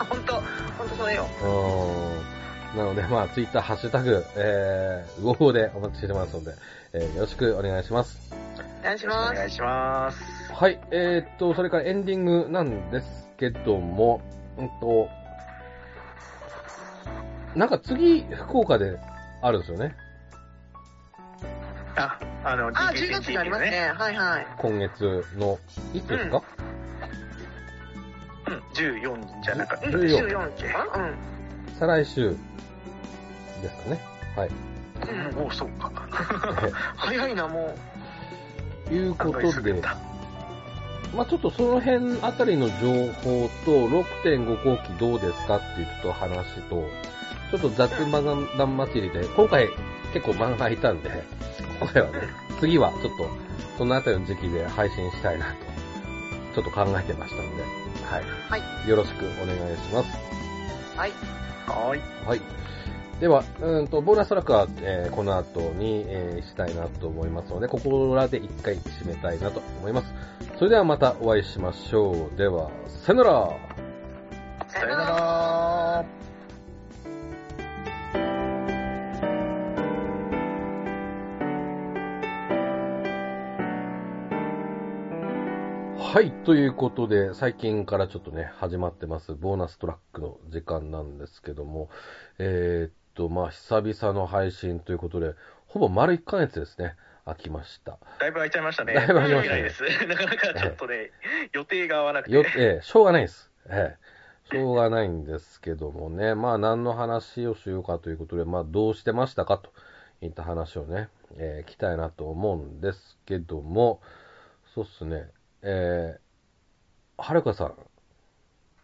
[0.08, 0.34] ほんと、
[0.78, 1.26] ほんとそれよ。
[1.42, 2.40] うん
[2.76, 6.54] なので、まあ、ツイッター、ハッシュタグ、えー、ウォーでお待ちしてますので、
[6.92, 8.32] えー、よろしくお願いします。
[8.80, 9.34] お願いしおます。
[9.34, 10.52] 願いします。
[10.52, 14.20] はい、えー、っと、それからエンディングなんですけども、
[14.58, 15.08] うんと、
[17.54, 18.98] なんか次、福岡で
[19.42, 19.94] あるんですよね。
[21.96, 23.92] あ、あの、あ、10月になりますね。
[23.94, 24.46] はいはい。
[24.58, 25.58] 今月の、
[25.92, 26.42] いつですか、
[28.46, 29.88] うん、14じゃなかった。
[29.88, 31.14] うん、14 14日かうん。
[31.78, 32.30] 再来週
[33.62, 34.00] ですかね。
[34.36, 34.50] はい。
[34.50, 35.90] うんおお、そうか。
[36.96, 37.74] 早いな、も
[38.86, 39.82] ということで。
[41.14, 46.88] まあちょっとその辺あたりの情報と、6.5号機どうですかっていうちょっと話と、
[47.50, 49.68] ちょっと雑漫談祭りで、今回
[50.12, 51.10] 結構漫画いたんで、
[51.78, 52.18] 今回はね、
[52.60, 53.10] 次はちょっと
[53.78, 55.54] そのあたりの時期で配信したいなと、
[56.54, 57.62] ちょっと考えてましたので、
[58.04, 58.24] はい。
[58.48, 60.08] はいよろしくお願いします。
[60.96, 60.98] う。
[60.98, 61.10] はい。
[61.66, 62.00] はーい。
[62.26, 62.40] はい。
[63.20, 70.14] では、うんと、ボーナストラックは、えーこの後に、えーしたいなと思いますので、ここらで一回締めたいなと思います。
[70.56, 72.38] それではまたお会いしましょう。
[72.38, 73.50] では、さよなら
[74.68, 76.20] さよなら。
[86.12, 91.88] はい、ということで、最近からちょっとね、始まってます、ボーナストラックの時間なんですけども、
[92.38, 95.34] えーっと、まあ、久々の配信ということで、
[95.66, 97.98] ほぼ丸1ヶ月ですね、空きました。
[98.18, 98.94] だいぶ空いちゃいましたね。
[98.94, 99.82] だいぶ空きましたねないです。
[100.06, 101.10] なかなかちょっとね、
[101.52, 102.32] 予定が合わなくて。
[102.34, 103.50] よ、えーしょうがないです。
[103.66, 104.20] えー
[104.52, 109.72] しょうがないんですけどもね、まあ、何の話をしようかということで、まあ、どうしてましたかと
[110.22, 114.00] いった話をね、えー、聞きたいなと思うんですけども、
[114.74, 115.28] そうっすね、
[115.62, 117.74] えー、はるかさん、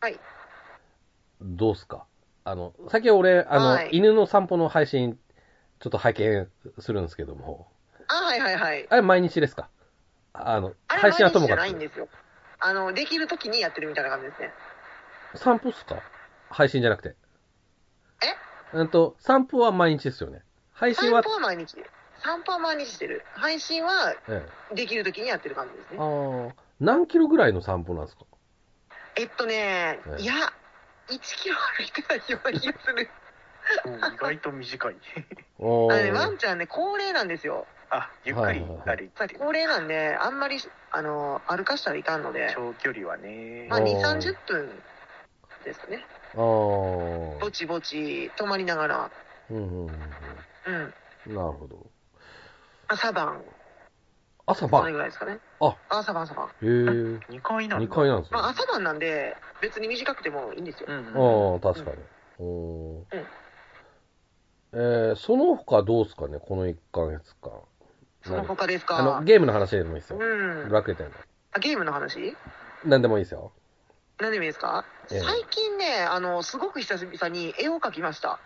[0.01, 0.21] はい。
[1.41, 2.07] どうっすか？
[2.47, 5.19] あの、さっき俺、あの、はい犬の散歩の配信、
[5.81, 6.49] ちょっと拝見
[6.79, 7.67] するんですけども、
[8.07, 8.87] あ、はいはいはい。
[8.89, 9.69] あれ毎日ですか？
[10.33, 11.67] あの、あれ配信はとも毎日じゃかく。
[11.67, 12.09] ないんですよ。
[12.61, 14.53] あの、できる時にやってるみたいな感じですね。
[15.35, 15.97] 散歩っすか？
[16.49, 17.17] 配信じゃなくて。
[18.73, 18.79] え？
[18.79, 20.43] うんと、散歩は毎日ですよね。
[20.73, 21.83] 配信は散歩、は毎日で。
[22.23, 23.23] 散歩は毎日してる。
[23.35, 25.99] 配信はええ、できる時にやってる感じですね。
[25.99, 28.25] ああ、何キロぐらいの散歩なんですか？
[29.17, 30.35] えっとねえ、えいや、
[31.09, 33.15] 1キロ歩いてないような気がする。
[33.85, 34.97] そう意外と短い。
[35.89, 37.69] あのね、ワンちゃんね、高齢なんですよ。
[37.91, 39.35] あ、ゆっくり歩いて。
[39.39, 40.59] 高齢なんで、あんまり、
[40.91, 43.77] あの、歩かしたらいかんので、長距離はねま。
[43.77, 44.85] あ、お2、ー30分
[45.65, 46.09] ですね。
[46.35, 49.13] あーぼちぼち、止まりながら。
[49.51, 50.95] うんうんうんうん。
[51.27, 51.35] うん。
[51.35, 51.91] なるほど。
[52.89, 53.45] 朝晩、
[54.47, 54.93] 朝それ晩。
[54.93, 55.39] ぐらいですかね。
[55.61, 56.47] あ、朝晩朝晩。
[56.47, 56.69] へえ。
[57.29, 57.87] 2階なんだ。
[57.87, 58.39] 2階なんですね。
[58.39, 60.87] まああ朝晩なんで、別に短くてもいいんですよ。
[60.89, 61.97] うんあ、確かに。
[62.39, 63.07] うん。
[64.73, 67.53] えー、その他どうですかね、この1ヶ月間。
[68.25, 69.23] その他ですあの、か。
[69.25, 70.19] ゲームの話でもいいですよ。
[70.21, 70.71] うん。
[70.71, 71.13] 楽天の。
[71.53, 72.37] あゲームの話？
[72.85, 73.53] 何でもいいですよ。
[74.19, 78.41] 何でもいいですか、ええ最近ね、あの、すごく久々に絵を描きました。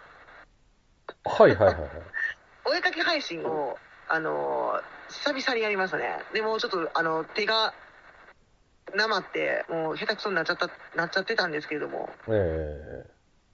[1.25, 1.91] はいはいはいはい。
[2.65, 3.79] お絵描き配信を、
[4.13, 6.19] あの、久々にやりましたね。
[6.35, 7.73] でもちょっと、あの、手が、
[8.97, 12.09] なまって、もう下手くそになっちゃった、なっちゃってたんですけれども。
[12.29, 13.05] え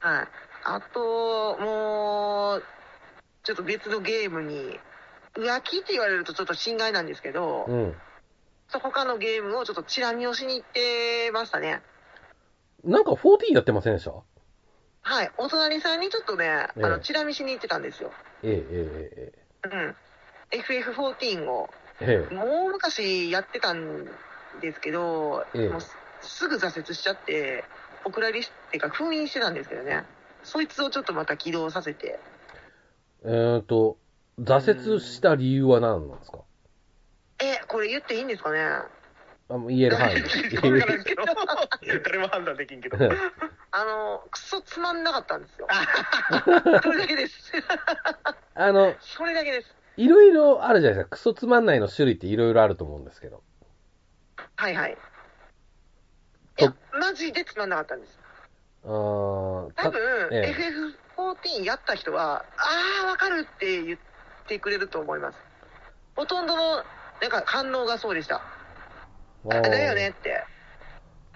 [0.00, 0.28] はい。
[0.64, 2.62] あと、もう、
[3.44, 4.80] ちょっと別のゲームに、
[5.36, 7.94] 浮気って言われるとちょっと心外なんですけどえ、うん。
[8.72, 11.82] 他のゲームをちょっとチラ見をしに行ってましたね。
[12.82, 14.12] なんか14やってませんでした？
[15.02, 15.30] はい。
[15.36, 18.10] お隣さんにちょっとね、あええの、チラ見しに行ってたんですよ。
[18.42, 19.32] えええ
[19.72, 19.96] えうん。
[20.50, 24.04] FF14 を、ええええもう昔やってたん
[24.60, 27.68] ですけど、ええもうすすぐ挫折しちゃって、
[28.04, 30.04] お蔵入りっていうか封印してたんですけどね。
[30.42, 32.20] そいつをちょっとまた起動させて。
[33.24, 33.98] えーと、
[34.40, 36.38] 挫折した理由は何なんですか？
[37.40, 38.60] え、これ言っていいんですかね？
[39.48, 40.22] あもう言える範囲で。
[40.22, 40.28] わ
[40.80, 41.24] からんけど、
[42.04, 42.96] 誰も判断できんけど。
[43.72, 45.68] あの、クソつまんなかったんですよ。
[46.82, 47.52] それだけです。
[48.54, 49.76] あの、それだけです。
[49.96, 51.16] いろいろあるじゃないですか。
[51.16, 53.42] クソつまんないの種類っていろいろあると思うんですけど。
[54.56, 54.92] はいはい。
[54.92, 54.96] い
[56.56, 58.18] とや、マジでつまんなかったんです。
[58.84, 60.00] あー多た分、
[60.32, 60.54] ええ
[61.18, 63.98] FF14 やった人は、あー、わかるって言っ
[64.46, 65.38] てくれると思います。
[66.14, 66.84] ほとんどの、
[67.20, 68.36] なんか反応がそうでした。
[69.44, 70.44] あーだよねって。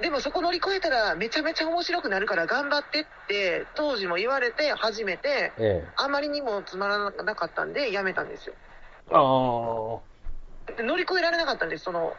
[0.01, 5.89] でもそこ乗り越えたらめちゃめちゃ面白くなるから頑張ってって当時も言われて初めてええ。
[5.97, 8.55] あまりにもつまらなかったんでやめたんですよ。
[9.13, 10.77] ああ。
[10.77, 12.15] で乗り越えられなかったんです、その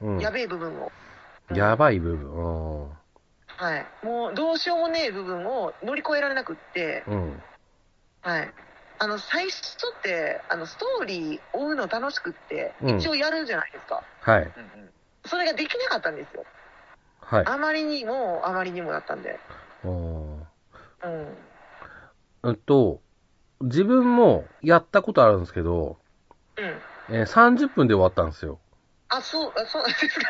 [0.00, 0.20] うん。
[0.20, 0.90] やべえ部分を。
[1.54, 2.88] やばい部分。
[3.46, 3.86] はい。
[4.04, 7.14] もうどうしようもねえ部分を乗り越えられなくって、うん。
[7.14, 7.42] うん。
[8.22, 8.52] はい。
[8.98, 14.02] あの、最初って、あの、ストーリー追うの楽しくって、うん一応やるじゃないですか。
[14.22, 14.42] はい。
[14.42, 14.90] うんうん
[15.28, 16.46] それができなかったんですよ。
[17.26, 17.44] はい。
[17.46, 19.40] あまりにも、あまりにもだったんで。
[19.84, 20.36] うん。
[20.40, 20.46] うん。
[22.42, 23.00] うんと、
[23.60, 25.98] 自分もやったことあるんですけど、
[26.56, 27.14] うん。
[27.16, 28.58] えー30分で終わったんですよ。
[29.08, 30.26] あ、そう、あそうなんですか。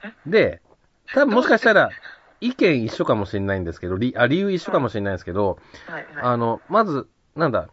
[0.26, 0.60] で、
[1.12, 1.90] 多分もしかしたら、
[2.40, 6.14] 意見一緒かもしれないんですけど、理あ理由一緒かもしれないんですけど、はい、はい。
[6.22, 7.68] あの、まず、なんだ、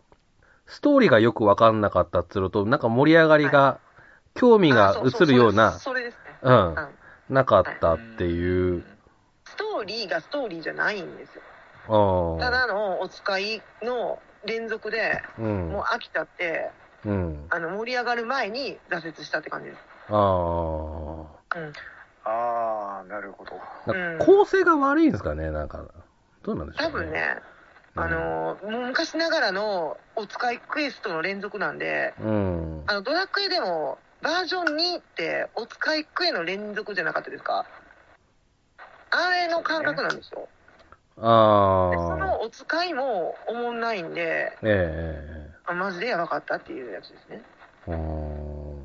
[0.68, 3.80] ストーリーがよくわかんなかったっつうのと、なんか盛り上がりが、
[4.36, 6.40] 興味があそうそう映るようなそれ、それですね。
[6.42, 6.88] うんうん、
[7.30, 8.84] なかったっていう、
[9.46, 11.42] ストーリーがストーリーじゃないんですよ。
[12.40, 15.70] ただのお使いの連続で、うん。
[15.70, 16.72] もう、飽きちゃって、
[17.06, 19.80] うん、あの、盛り上がる前に挫折したって感じです。
[20.10, 21.74] ああ、うん。
[22.24, 23.52] ああ、なるほど。
[24.24, 25.86] 構成が悪いんですかね、なんか、
[26.44, 27.38] どうなんでしょう多分ね、
[27.96, 37.66] あの、もう昔ながらのお使いクエストの連続なんで、うん、あの、ドラクエでも、バージョン2ってお使いクエの連続じゃなかったですか？
[39.12, 40.48] あれの感覚なんですよ。
[41.18, 47.44] ああ、のお使いもおもんないんで、ええあマジでやばかったっていうやつですね。
[47.88, 48.82] あー。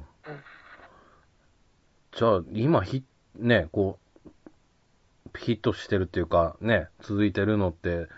[2.12, 3.04] じゃあ、今ひ、
[3.36, 8.08] ね、こう、ヒットしてるっていうか、ね、続いてるのって、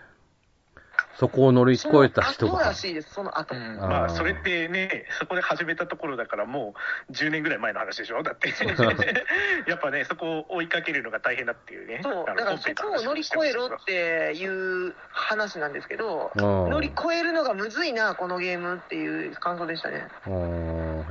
[1.19, 3.53] そこを乗り越えた人がその後ら、しいです、その後。
[3.53, 6.75] うんまあ、それってね、そこで始めたところだから、も
[7.09, 8.23] う10年ぐらい前の話でしょ？
[8.23, 8.53] だって。
[9.67, 11.99] やっぱね、そこを追いかけるのが大変だっていうね。
[12.01, 20.07] そう、だからそこを乗り越えろっていう話なんですけど、うん乗り越えるのがむずいな、このゲームっていう感想でしたね。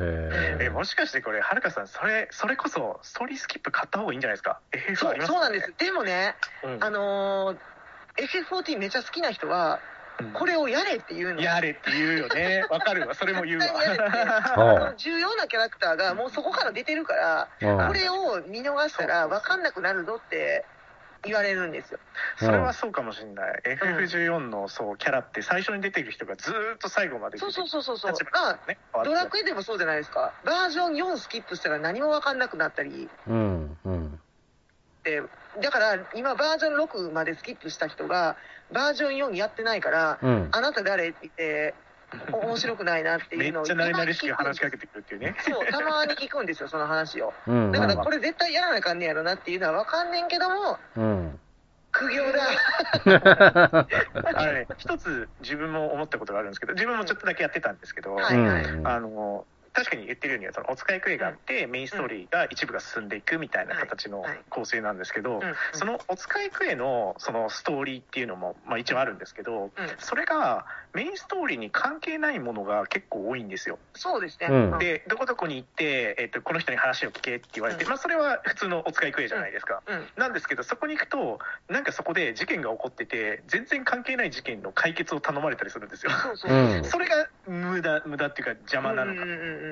[0.01, 0.57] え。
[0.63, 5.75] え、もしかしてこれ、はるかさん、それ、それこそ、ストーリースキップ買った方がいいんじゃないですか ?FF そうそうなんです。。
[5.77, 7.57] でもね、うんあのー
[8.19, 9.79] FF14 めちゃ好きな人は、
[10.35, 11.41] これをやれっていうの。
[11.41, 12.67] やれって言うよね。
[12.71, 13.15] わかるわ。
[13.15, 14.95] それも言うわ。
[14.97, 20.65] 重要なキャラクターがもうそこから出てるから、うんこれを見逃したら分かんなくなるぞって
[21.25, 22.01] 言われるんですよ。
[22.37, 23.63] それはそうかもしれない。
[23.65, 28.69] FF14 のそうキャラって最初に出てる人がずーっと最後まで出てそうそうそうそうそう。
[28.69, 30.33] ね、ドラクエでもそうじゃないですか。
[30.45, 34.21] バージョン4スキップしたら何も分かんなくなったりうん、うん。
[35.61, 38.37] だから今バージョン6までスキップした人が、
[38.73, 40.49] バージョン4やってないから、うん。
[40.53, 41.75] あなた誰って言って、
[42.33, 45.35] お面白くないなっていうのをめっちゃ慣れ慣れしく話しかけてくるっていうね。
[45.41, 47.33] そう、たまに聞くんですよ、その話を。
[47.47, 47.73] うん。
[47.73, 51.39] だからこれ絶対やらなあかんねやろなっていうのは分かんねんけども、うん。
[51.91, 53.87] 苦行だ。
[54.35, 65.41] あれね、一つ自分も思ったことがあるんですけど、自分もちょっとだけやってたんですけど、はいはいうんあの、確かに言ってるように、そのお使いクエがあって、メインストーリーが一部が進んでいくみたいな形の構成なんですけど
[65.73, 69.71] そのお使いクエのそのストーリーっていうのも、まあ一応あるんですけど、うん。
[69.99, 73.79] それがメインストーリーに関係ないものが結構多いんですよ。
[73.95, 74.49] そうですね。
[74.51, 79.83] うんで、どこどこに行って、えっと、この人に話を聞けって言われて、うんまあそれは普通のお使いクエじゃないですか。
[79.87, 80.07] うん。
[80.17, 81.39] なんですけど、そこに行くと、
[81.69, 86.13] なんかそこで事件が起こってて、全然関係ない事件の解決を頼まれたりするんですよ。
[86.13, 86.53] そうそう。
[86.53, 89.21] うんそれが無駄、無駄っていうか邪魔なのか。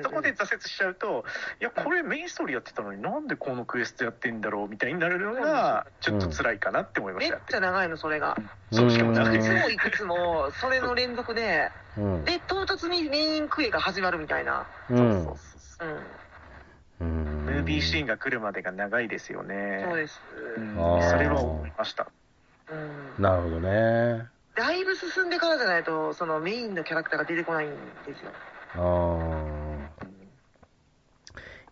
[0.03, 1.25] そこで挫折しちゃうと、
[1.59, 7.41] いや、これメインストーリーやってたのになんでこのクエストやってんだろうみたいになるのが、ちょっと辛いかなって思いまめっした。
[7.47, 8.37] ちゃ長いの、それが。
[8.71, 12.23] そうしかもうん長いいつもいくつも、それの連続で、うん。
[12.25, 14.65] で、唐突にメインクエが始まるみたいな。
[14.89, 15.87] うんそうそうそう
[16.99, 17.09] うん。
[17.09, 19.83] うんムービーシーンが来るまでが長いですよね。
[19.85, 20.21] そうです。
[20.57, 22.07] うんあーそれは思いました。
[22.69, 23.13] うん。
[23.17, 24.25] なるほどね。
[24.55, 27.69] だいぶ進んでからじゃないと、そのメインのキャラクターが出てこないん
[28.05, 28.31] ですよ。
[28.75, 28.79] あ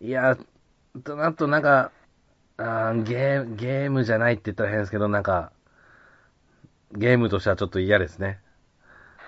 [0.00, 0.36] いや、
[1.04, 1.90] となとなんか、
[2.58, 5.52] あーゲーゲームじゃないって言ったら変ですけど、なんか、
[6.92, 8.38] ゲームとしてはちょっと嫌ですね。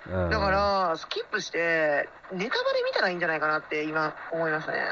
[0.09, 4.83] うん、だから、スキップして、ネタバレ見たらいいんじゃないかなって今思いましたね。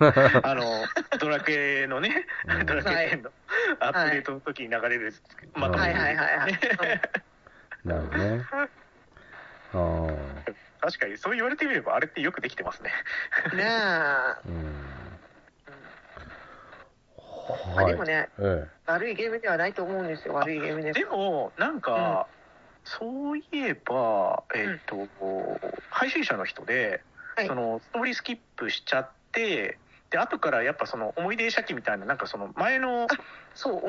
[0.42, 0.84] あの、
[1.20, 3.30] ドラクエのねう、んドラクエ10の
[3.80, 5.12] アップデートの時に流れる、
[5.54, 6.60] まとめてはいはいはいはい。
[7.84, 8.46] なるほどね。
[8.52, 12.92] あ ー確かにそう言われてみればあれってよくできてますね。
[13.52, 14.48] うんねえ。
[14.48, 14.75] うん
[17.74, 20.92] まあでもね、え悪いゲームではないと思うんですよ、悪いゲームで。
[20.92, 22.26] でも、なんか、
[22.84, 25.08] そういえば、えっ、と、
[25.90, 27.02] 配信者の人で、
[27.36, 27.46] はい。
[27.46, 29.78] そのストーリースキップしちゃって、
[30.10, 33.08] で後からやっぱその思い出写記みたいな、なんかその前の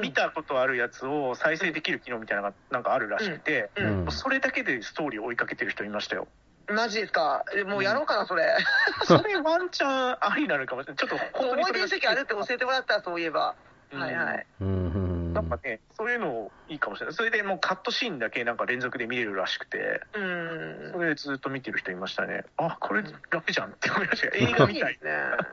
[0.01, 4.05] 見たことあるやつを再生できる機能みたいなのがなんかあるらしくて、えうん。
[4.05, 4.11] うん。
[4.11, 6.27] それだけでストーリーを追いかけてる人いましたよ。
[6.69, 7.43] マジですか？
[7.55, 8.55] えもうやろうかな、それ。
[9.05, 10.97] それワンチャンありなのかもしれない。
[10.97, 13.55] ちょっと 本当に思いあるって教えてもらった、そういえば。
[13.91, 14.45] うんはいはい。
[14.61, 17.13] うんうんなんかね、そういうのいいかもしれない。
[17.13, 20.91] それでもうカットシーンだけなんか連続で見れるらしくて、うん。
[20.93, 22.43] それでずっと見てる人いましたね。
[22.57, 24.33] あ、これ楽じゃんって 思いましたよ。
[24.35, 24.93] 映画みたい。
[24.93, 24.99] いで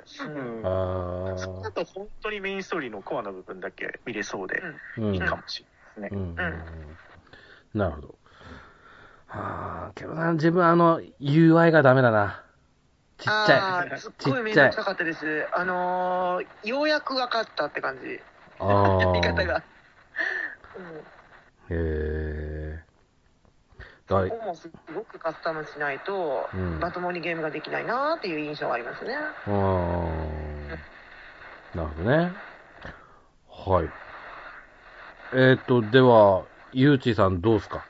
[0.07, 0.31] すね。
[0.35, 0.61] うう
[1.35, 5.67] んそれだと本当にメインストーリーのコアな部分だけ見れそうでーうんいいかもし
[5.97, 6.33] れないですね。
[6.39, 6.99] うんうん
[7.75, 8.19] なるほど。
[9.35, 12.43] はあ、けどな、自分あの、UI がダメだな。
[13.19, 13.59] ちっちゃい。
[13.59, 15.47] あーすっごい面倒くさかったです。
[15.53, 18.21] あのー、ようやく分かったって感じ。
[18.61, 19.03] ああ。
[19.03, 19.63] やり方が。
[20.77, 20.97] うん
[21.71, 22.85] へえ。
[24.07, 29.17] だいここもすごくカスタムしないと、うんまともにゲームができないなーっていう印象がありますね。
[29.17, 30.69] あー
[31.77, 32.33] なるほどね。
[33.49, 33.89] はい。
[35.37, 37.85] えっ、と、では、ゆうちさんどうすか？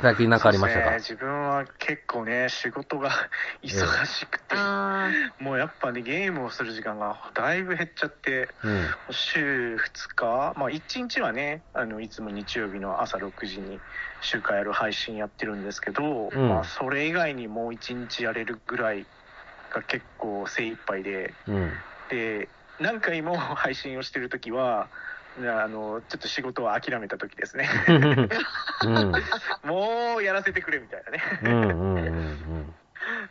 [0.00, 0.90] 最近何かありましたか？
[0.90, 3.10] そうですね、自分は結構ね、仕事が
[3.62, 8.86] 忙しくて、あもうやっぱね、ゲームをする時間がだいぶ減っちゃって、うん。
[9.10, 13.82] 週2日、まあ1日はね、あの、いつも日曜日の朝6時に
[14.20, 16.48] 週間やる配信やってるんですけど、うん。
[16.48, 19.06] まあそれ以外にもう1日やれるぐらい
[19.70, 21.84] が結構精一杯で、うん。
[22.08, 24.90] で、何回も配信をしてるときは、
[25.38, 27.68] あの、ちょっと仕事を諦めた時ですね。
[27.88, 29.12] うん。
[29.64, 31.22] もうやらせてくれみたいなね。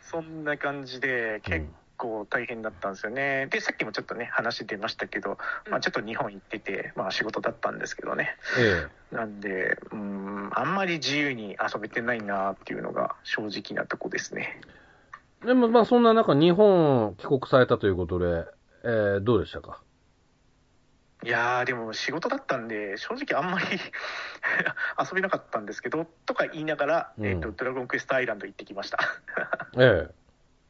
[0.02, 1.66] そんな感じで結
[1.96, 3.46] 構大変だったんですよね。
[3.50, 5.38] で、さっきもちょっとね、話出ましたけど、
[5.70, 8.36] まあちょっと日本行ってて、まあ仕事だったんですけどね。
[8.58, 14.60] えなんで、うん、あんまり自由に遊べてないなっていうのが正直なとこですね。
[15.44, 15.46] え。
[15.46, 18.44] でも、まあ、そんな中、日本帰国されたということで、
[18.82, 19.80] えー、どうでしたか？
[21.24, 23.66] いやー、でも仕事だったんで、正直あんまり
[25.00, 28.98] 遊べなかったんですけど、とか言いながら、うんえっ、と、ドラゴンクエストアイランド行ってきました。
[29.78, 30.10] え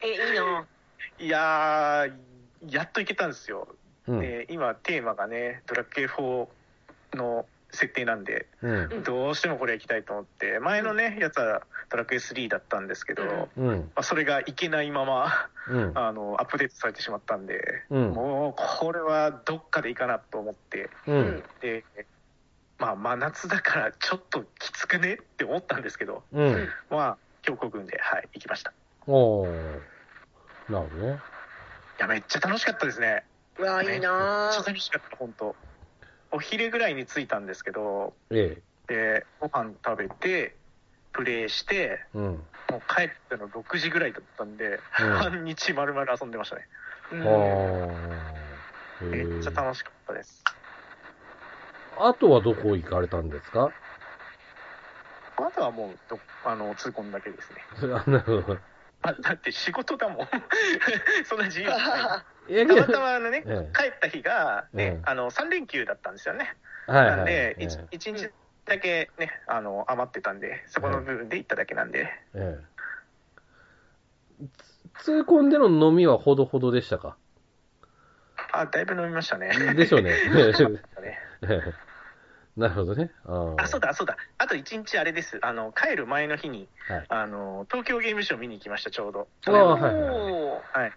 [0.01, 0.67] え、いいな。
[1.19, 3.67] いやー、やっと行けたんですよ。
[4.09, 4.11] え。
[4.13, 4.21] うん。
[4.21, 6.49] で、今テーマがね、ドラクエ4
[7.15, 9.03] の設定なんで、うん。
[9.03, 13.79] どうしてもこれ行きたいと思って、前のね、やつはドラクエ3だったんですけど、うんうん。
[13.79, 15.93] まあ、それがいけないまま、うん。
[15.95, 21.43] あの、アップデートされてしまったんで、うんもう、これはどっかでいいかなと思って、うん。
[21.61, 21.85] で、
[22.79, 26.69] まあ、真夏だからちょっときつくねって思ったんですけど、うん。
[26.91, 28.71] まあ、強行軍で、はい、行きました。
[28.71, 28.75] い
[29.07, 29.81] おー。
[30.69, 31.21] なるほどね。
[31.99, 33.25] や、めっちゃ楽しかったですね。
[33.59, 34.51] うわ、いいめっちゃな。
[34.67, 35.55] 楽しかった、本当
[36.35, 40.57] お昼ぐらいに着いたんですけど、えで、ご飯食べて、
[41.13, 42.19] プレイして、え。
[42.19, 42.23] うん。
[42.71, 44.79] もう帰っての6時ぐらいだったんで、うん
[45.15, 46.67] 半日丸々遊んでましたね。
[47.13, 49.11] うんあー。
[49.11, 50.43] めっちゃ楽しかったです。
[51.99, 53.71] あとはどこ行かれたんですか？
[55.37, 57.65] あとはもうど、あの、痛恨だけですね。
[57.95, 58.74] あなるほど。
[59.07, 60.29] あだって仕事だもん。
[61.25, 61.79] そんな自由ない。
[62.49, 66.57] えたまたまあのね、ええ帰った日が、ねええあの3連休だったんですよね。
[66.87, 67.17] はいはい。
[67.17, 68.31] なんで、え一一日
[68.65, 72.59] だけね、あの余ってたんで、そこの部分で行っただけなんで、え
[74.43, 74.47] え
[74.95, 77.17] つ痛恨での飲みはほどほどでしたか？
[78.53, 79.75] あ、だいぶ飲みましたね。
[79.75, 80.13] でしょうね。
[81.03, 81.19] ね
[82.57, 83.11] なるほどね。
[83.25, 83.89] ああ、そうだ。
[83.89, 84.17] だ、そうだ。
[84.39, 85.39] あと一日あれです。
[85.43, 87.07] あの、帰る前の日に、はい。
[87.09, 89.29] あの、東京ゲームショウ見に行きました、ちょうど。
[89.47, 90.93] ああはいはいはい。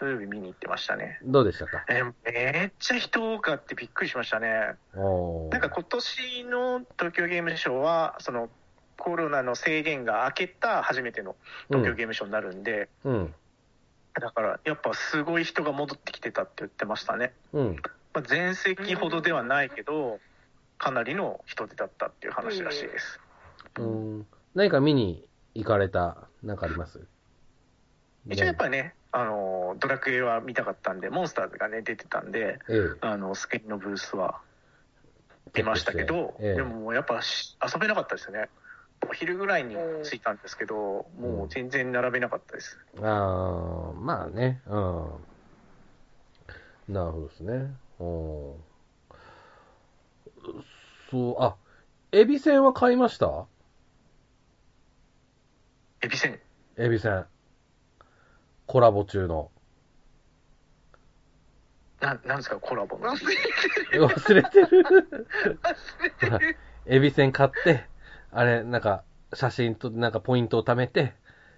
[0.00, 1.18] 土曜日見に行ってましたね。
[1.24, 1.84] どうでしたか？
[1.88, 4.48] えめっちゃ人多かってびっくりしましたね。
[4.50, 8.48] なんか今年の東京ゲームショウは、その
[8.96, 11.36] コロナの制限が明けた初めての
[11.68, 13.34] 東京ゲームショウになるんで、うん。
[14.20, 17.32] だからやっぱすごい人が戻ってきてたって言ってましたね。
[17.52, 17.76] うん。
[18.14, 20.18] まあ、前席ほどではないけど、
[20.78, 23.20] かなりの人出だったっていう話らしいです。
[23.78, 24.26] うん。
[24.54, 27.06] 何か見に行かれた、なんかあります？
[28.30, 32.96] 一応やっぱりね、あのドラクエは見たかったんで、モンスターズがね、出てたんで、ええ。
[33.00, 34.40] あのスケニのブースは
[35.52, 38.48] 出ましたけど、ええでももうやっぱし遊べなかったですよね。
[39.08, 42.78] お昼ぐらいに着いたんですけど、もう全然並べなかったです。
[43.00, 44.60] ああ、まあね。
[44.66, 45.24] うん。
[46.88, 47.52] なるほどですね。
[48.00, 48.54] うん。
[51.10, 51.56] そう、あ、
[52.12, 53.46] エビせんは買いました？
[56.02, 56.38] エビせん。
[56.76, 57.26] エビせん。
[58.66, 59.50] コラボ中の。
[62.00, 63.10] なん、なんですか、コラボの。
[63.16, 64.06] 忘れてる。
[64.06, 64.66] 忘れてる。
[65.62, 66.56] 忘れてる。
[66.86, 67.84] エビせん買って、
[68.30, 69.02] あれ、なんか、
[69.34, 71.14] 写真と、なんかポイントを貯めて、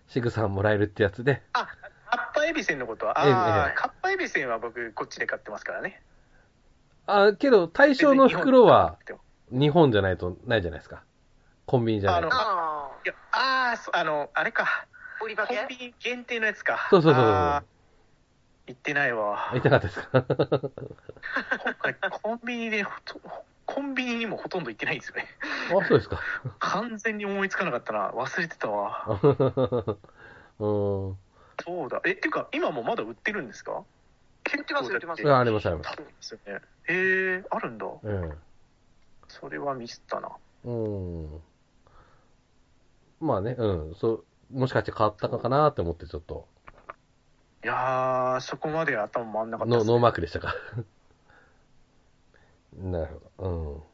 [0.09, 1.69] シグさんもらえるってやつで、あ、
[2.11, 3.07] カッパエビせんのこと？
[3.07, 6.03] は、ええああ、ええカッパエビせんは僕、こっちで買ってますからね。
[7.07, 8.99] あ、けど、対象の袋は
[9.51, 11.03] 日本じゃないとないじゃないですか。
[11.67, 12.29] コンビニじゃないと。
[12.33, 14.87] あいや、ああ、そうあの、あれか。
[15.21, 16.89] ー、売りコンビニ限定のやつか。
[16.91, 17.65] そうそうそうそう
[18.67, 19.53] 行ってないわ。
[19.55, 20.09] 痛かったですか？
[20.23, 23.21] 今回コンビニでほと、
[23.67, 25.27] コンビニにもほとんど行ってないんですよね。
[25.69, 26.21] あ、そうですか。
[26.61, 28.11] 完全に思いつかなかったな。
[28.11, 29.07] 忘れてたわ。
[30.61, 31.19] うん。
[31.65, 32.01] そうだ。
[32.05, 33.83] え、っていうか、今もまだ売ってるんですか？
[34.59, 36.61] 売ってます売ってますありますあります多分ですよね。
[36.89, 37.87] へえ、あるんだ。
[38.03, 38.39] うん。
[39.29, 40.31] それはミスったな。
[40.65, 41.41] うん。
[43.21, 43.95] まあね、うん。
[43.95, 46.49] そう、もしかして変わったのかなって思ってちょっと、
[47.63, 49.93] いやー、そこまで頭回んなかったノです、ね。
[49.93, 50.55] ノーマークでしたか。
[52.77, 53.87] なるほど。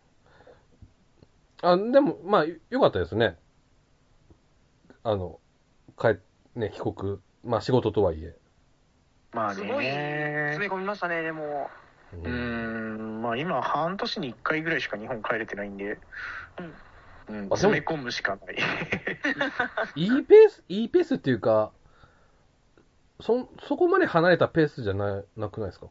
[1.62, 1.88] うん。
[1.88, 3.38] あ、でも、まあ、よかったですね。
[5.02, 5.40] あの、
[5.98, 6.18] 帰
[6.54, 8.36] ね、帰国、まあ仕事とはいえ。
[9.36, 11.70] まあすごいね詰め込みましたね、でも。
[12.24, 15.98] うん、まあ今、半年に1回ぐらいしか日本帰れてないんで、
[17.28, 18.56] うん、あ詰め込むしかない。
[19.96, 21.72] いいペース、いいペースっていうか、
[23.20, 25.88] そ、そこまで離れたペースじゃな、なくないですか？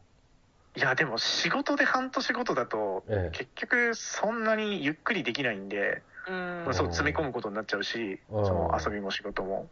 [0.74, 3.36] いや、でも仕事で半年ごとだと、ええ。
[3.36, 9.68] 結局そんなにゆっくりできないんで、うんまあそう詰め込むことになっちゃうし、うんその遊びも仕事も。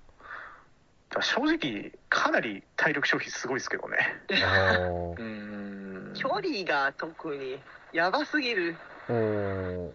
[1.23, 3.99] 正直、かなり体力消費すごいですけどね。
[4.45, 4.73] あ
[5.19, 6.13] うーん。
[6.15, 7.59] 距離が特に
[7.93, 8.77] やばすぎる。
[9.09, 9.95] ーうん。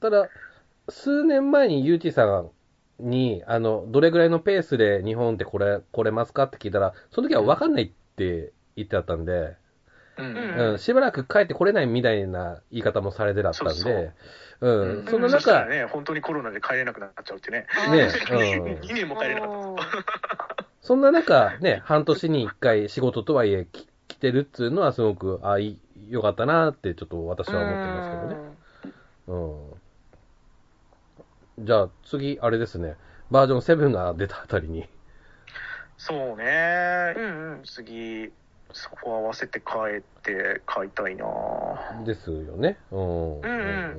[0.00, 0.28] ただ、
[0.88, 2.50] 数年前にゆうちさん
[2.98, 9.56] に、あの、どれぐらいのペースで日本ってこれ、来れますかって聞いたら、その時は分かんないって言ってあったんで、
[10.18, 13.90] うんしばらく帰ってこれないみたいな言い方もされてだったんで、そ
[14.60, 17.66] うん、そんな中、ね、本当にコロナで帰れなくなっちゃうってね。
[17.90, 18.08] ね
[18.82, 19.76] 2年 も帰れなかったうん
[20.88, 28.56] そんな中、ね、半年に一回仕事とはいえき来てるっていうのはすごく、あ、いい、よかったなってちょっと私は思ってますけどね。
[31.58, 31.66] うん。
[31.66, 32.96] じゃあ次、あれですね、
[33.30, 34.88] バージョン7が出たあたりに。
[35.98, 37.20] そうねう。
[37.20, 37.62] んうん。
[37.64, 38.32] 次、
[38.72, 41.24] そこ合わせて帰って買いたいな
[42.04, 42.78] ですよね。
[42.90, 43.40] うん。
[43.40, 43.54] うんう
[43.94, 43.98] ん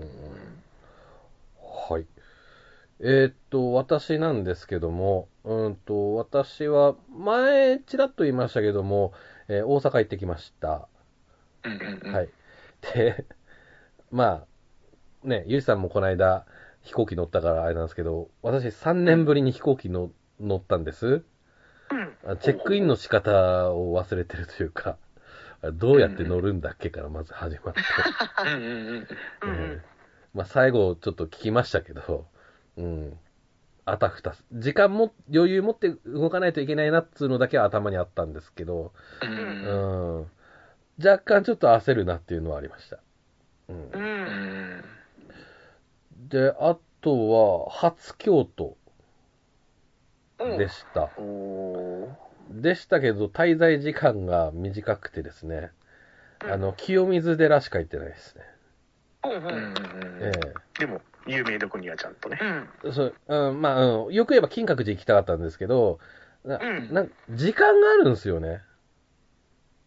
[1.90, 2.06] はい。
[3.02, 9.14] えーっと、私なんですけども、うんと、私は、前、ちらっと言いましたけども、
[9.48, 10.88] えー大阪行ってきました。
[11.64, 12.14] うんうんうん。
[12.14, 12.30] はい。
[12.94, 13.26] で、
[14.12, 14.46] ま
[15.24, 16.46] あ、ね、ゆうじさんもこの間、
[16.82, 21.24] 飛行機乗ったからあれなんですけど、私3年ぶりに飛行機の乗ったんです。
[21.92, 22.32] うん。
[22.32, 24.98] あチェックインの仕方を忘れてるというか、
[25.62, 27.82] あどうやって乗るんだっけからまず始まって。
[30.34, 32.28] まあ最後ちょっと聞きましたけど、
[32.78, 33.18] うん。
[33.86, 34.46] あたふたす。
[34.54, 40.28] 時間も余裕持って動かないといけないなっつうのだけは頭にあったんですけど、うん。
[41.04, 43.00] 若干ちょっと焦るなっていうのはありました。
[43.70, 43.90] うんう。。
[43.94, 44.02] うん
[44.80, 44.84] ん。
[46.30, 48.76] で、あとは、初京都うん
[50.58, 51.12] でした。
[51.18, 52.62] おー。
[52.62, 55.72] でしたけど、滞在時間が短くてですね、
[56.44, 58.44] うんあの、清水寺しか行ってないですね。
[59.24, 59.76] うんううんん。
[60.24, 60.32] え
[60.80, 62.40] でも、有名どこにはちゃんとね。
[62.42, 62.90] うん。
[62.90, 66.00] えそう、うん、まあ、うん、よく言えば金閣寺行きたかったんですけど、
[66.46, 68.62] な、うんなん時間があるんですよね。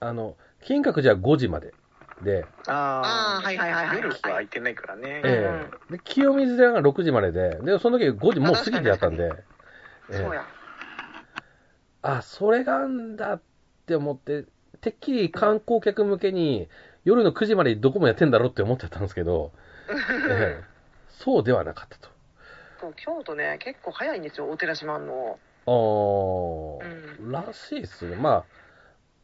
[0.00, 1.74] あの、金閣寺は5時まで。
[2.20, 5.22] で、ああーはいはいはいはい夜は空いてないからね。
[5.24, 9.61] ええで、清水寺が6時までで、で、その時5時もう過ぎてやったんで、ええ
[10.10, 10.44] そうや。
[12.02, 13.42] あ、それがあんだっ
[13.86, 14.46] て思って、
[14.80, 16.68] てっきり観光客向けに
[17.04, 19.52] 夜の9時までどこもやってんだろうって思ってたんですけど、
[20.30, 20.64] ええ
[21.08, 22.08] そうではなかったと。
[22.80, 25.38] そう京都ね、結構早いんですよ、お寺閉まんの。
[25.66, 28.16] あー、らしいっすね。
[28.16, 28.44] まあ、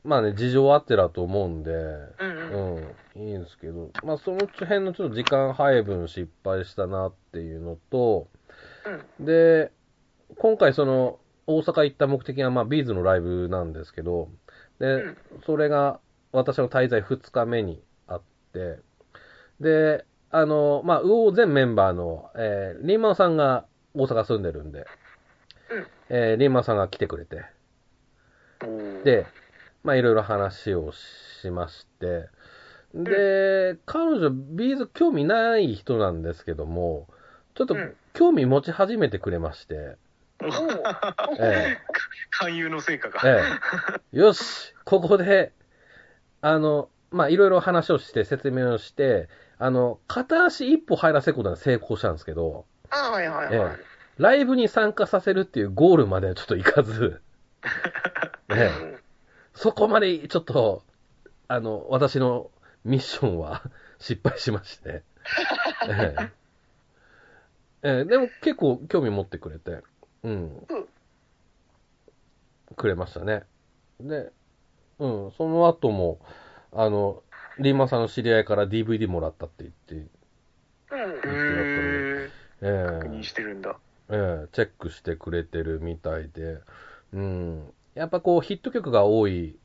[0.05, 2.95] まあね、事情あってだと思うんで、うんうん。
[3.17, 8.29] うん、いいんですけど、まあその辺のちょっと時間配分失敗したなっていうのと、
[9.19, 9.27] うん。
[9.27, 9.73] で、
[10.37, 14.29] 今回その、大阪行った目的はまあビーズのライブなんですけど、
[14.79, 15.17] で、うん。
[15.47, 16.01] それが
[16.33, 18.23] 私の滞在2日目にあっ
[18.53, 18.79] て、
[19.61, 23.65] で、あの、まあ、魚全メンバーの、えーリンマンさんが
[23.95, 24.87] 大阪住んでるんで、うん。
[26.11, 27.45] えーリンマンさんが来てくれて、
[29.05, 29.27] で、
[29.83, 32.29] まあ、いろいろ話をしまして、
[32.95, 37.07] で、彼女、ビーズ興味ない人なんですけども、
[37.55, 37.95] ちょっとうん。
[38.15, 39.97] 興味持ち始めてくれまして、
[42.31, 43.21] 勧誘の成果が。
[43.25, 43.43] え
[44.13, 45.53] え、よし、ここで、
[46.41, 49.29] あの、まあ、いろいろ話をして、説明をして、
[49.59, 53.77] あの、片足一歩入らせることに成功したんですけど、あはいはいえはい。
[53.81, 53.85] え、
[54.19, 57.21] ライブに参加させるっていうゴールまではちょっといかず、
[58.51, 58.99] ええ、
[59.55, 60.85] そこまでちょっと、
[61.49, 62.51] あの、私の
[62.85, 63.63] ミッションは
[63.99, 65.03] 失敗しまして、
[65.89, 66.31] ええ。
[67.83, 69.83] ええ、でも結構興味持ってくれて、
[70.25, 70.89] うんうん、
[72.77, 73.45] くれましたね。
[74.01, 74.33] で、
[74.99, 76.21] うん、その後も、
[76.73, 77.23] あの、
[77.59, 80.11] リーマンさんの知り合いから DVD もらったって言って、
[80.91, 81.01] うん。
[81.01, 82.31] へー
[82.61, 83.77] え確認えしてるんだ。
[84.11, 86.59] ええチェックしてくれてるみたいで、
[87.13, 89.57] うん、やっぱこうヒット曲が多い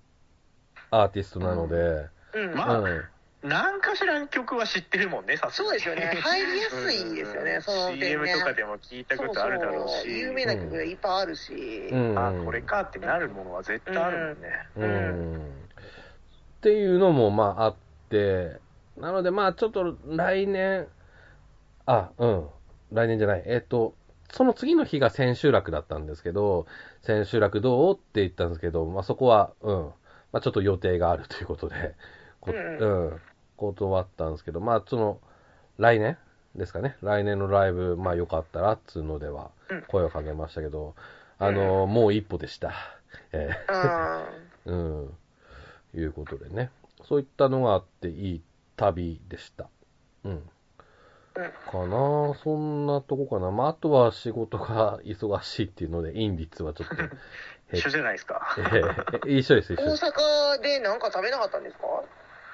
[0.92, 2.56] アーティストなので、うん。
[2.56, 3.04] まあうん、
[3.44, 5.80] 何かしらの曲は知ってるもんね、さすがに。
[5.82, 6.20] そうですよね。
[6.22, 8.06] 入りやすいですよね、その点ね。
[8.08, 9.94] CM とかでも聞いたことあるだろうし。
[9.94, 10.12] そうそう。
[10.12, 11.90] 有名な曲がいっぱいあるし。
[11.92, 14.68] うん、あ、これかってなるものは絶対あるもんね。
[14.78, 15.36] うん。
[15.36, 17.76] っていうのもまああっ
[18.10, 18.60] て、
[18.98, 20.88] なのでまあちょっと来年、
[21.86, 22.50] あ、うん、
[22.94, 23.96] 来年じゃない、えっ、と、
[24.32, 26.66] その次の日が千秋楽だったんですけど、
[27.02, 29.94] 千秋楽どうって言ったんですけど、まあそこは、うん、
[30.32, 31.96] まあちょっと予定があるということで、
[32.40, 32.78] こうん。
[32.78, 33.22] うん、
[33.58, 35.20] 断ったんですけど、まあその、
[35.78, 36.18] 来年？
[36.56, 40.94] ですかね、来年のライブ、まあよかったらっつうのではうん声をかけましたけど、
[41.40, 42.74] あの、もう一歩でした。
[43.32, 44.24] えあ
[44.68, 45.18] え うん。
[45.96, 46.70] いうことでね。
[47.06, 48.42] そういったのがあっていい
[48.78, 49.68] 旅でした。
[50.26, 50.50] うん。
[51.34, 51.40] か
[51.88, 52.36] な？
[52.44, 53.50] そんなとこかな。
[53.52, 56.96] まあ、あとは仕事が忙しいっていうので、陰率はちょっと、
[57.72, 58.56] え 一緒じゃないですか。
[58.74, 58.84] え
[59.28, 60.06] え一緒です、一緒大です。
[60.06, 61.88] 阪で何か食べなかったんですか？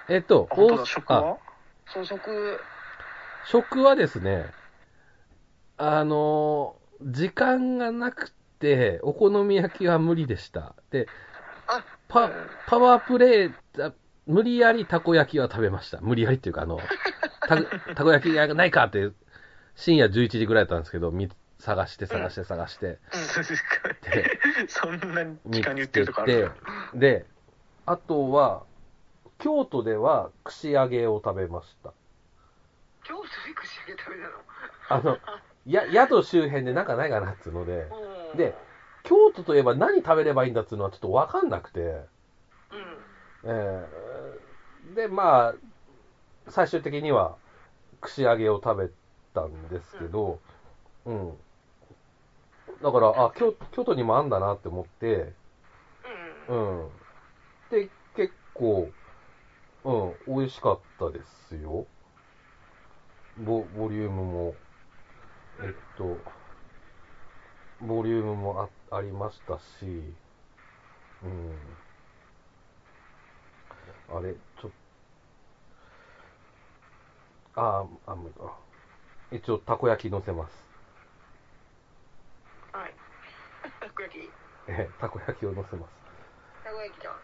[0.09, 1.39] えっと、あ本当食は？
[1.87, 2.59] そう、食。
[3.43, 4.53] 食はですね、
[5.77, 10.75] あのー時間がなくて、お好み焼きは無理でした。
[10.91, 11.07] で、
[11.67, 13.93] あ、パうん、パワープレイ、あ
[14.25, 16.01] 無理やりたこ焼きは食べました。
[16.01, 16.91] 無理やりっていうか、あの、
[17.45, 17.57] た
[17.95, 19.11] たこ焼きがないかって、
[19.75, 21.29] 深夜11時ぐらいだったんですけど、み
[21.59, 22.99] 探して探して探して、
[24.01, 24.33] で、
[24.67, 26.53] そんな見時間に売つけってるとかあるて、
[26.93, 27.25] で、
[27.85, 28.65] あとは、
[29.39, 31.93] 京都では串揚げを食べました。
[33.03, 34.43] 京都で串揚げ食べたの？
[34.89, 35.17] あの、
[35.65, 37.71] や、宿周辺でなんかないかなっつうので、
[38.33, 38.53] うんで、
[39.03, 41.79] 京都といえば何食べればいいんだっつうのはちょっとわかんなくて、
[42.71, 43.19] うん。
[43.43, 45.55] えーで、まあ、
[46.51, 47.37] 最終的には
[48.01, 48.89] 串揚げを食べ
[49.33, 50.41] たんですけど、
[51.05, 51.37] うん。
[52.81, 55.33] だから、あ、京京都にもあんだなって思って、
[56.47, 56.53] う。
[56.53, 56.89] うんん。
[57.69, 58.93] で、結構、
[59.83, 59.91] う
[60.31, 61.85] ん、美味しかったですよ。
[63.37, 64.55] ボ、ボリュームも、
[65.59, 66.23] えっと、
[67.81, 70.15] ボリュームもあありましたし、
[71.21, 71.77] うん。
[74.09, 74.71] あれ、ちょっ
[77.53, 78.57] と、ああ、あ、無理か。
[79.31, 80.69] 一応、たこ焼き乗せます。
[82.71, 82.95] はい。
[83.79, 84.35] たこ焼き
[84.67, 86.09] ええ、たこ焼きを乗せます。
[86.63, 87.21] たこ焼きだ。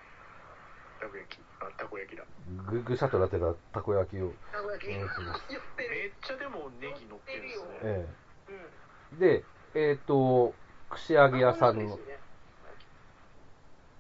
[1.00, 1.45] たこ焼き。
[1.68, 2.24] あ、たこ焼きだ。
[2.70, 4.34] ぐ、ぐしゃっとなってたたこ焼きを。
[4.52, 4.90] たこ焼き。
[4.90, 5.06] める。
[5.06, 7.70] っちゃでもネギ乗ってるんですね。
[7.84, 8.08] え
[8.50, 9.26] うん。
[9.26, 9.44] え
[9.74, 10.54] で、えっ、と、
[10.90, 12.06] 串揚げ屋さんの、ですよ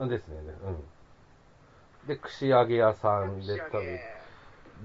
[0.05, 0.37] ねですね、
[2.03, 2.07] うん。
[2.07, 3.99] で、串揚げ屋さんで多分、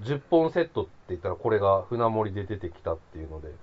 [0.01, 3.55] 10本セットって言ったらこれが船盛りで出てきたっていうので、い い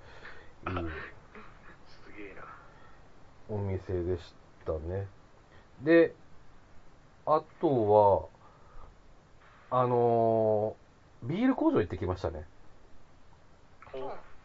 [1.87, 2.43] すげえな。
[3.49, 4.33] お店でし
[4.65, 5.07] たね。
[5.81, 6.13] で、
[7.25, 8.38] あとは、
[9.71, 12.45] あのービール工場行ってきましたね。
[13.93, 13.97] お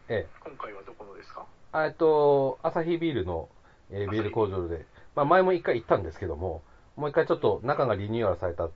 [0.09, 0.27] ええ。
[0.43, 1.45] 今回はどこのですか？
[1.71, 3.47] あえっと、アサヒビールの、
[3.91, 4.85] えービール工場で、
[5.15, 6.61] まあ前も一回行ったんですけども、
[6.97, 8.71] もう一回ちょっと中がリニューアルされたっ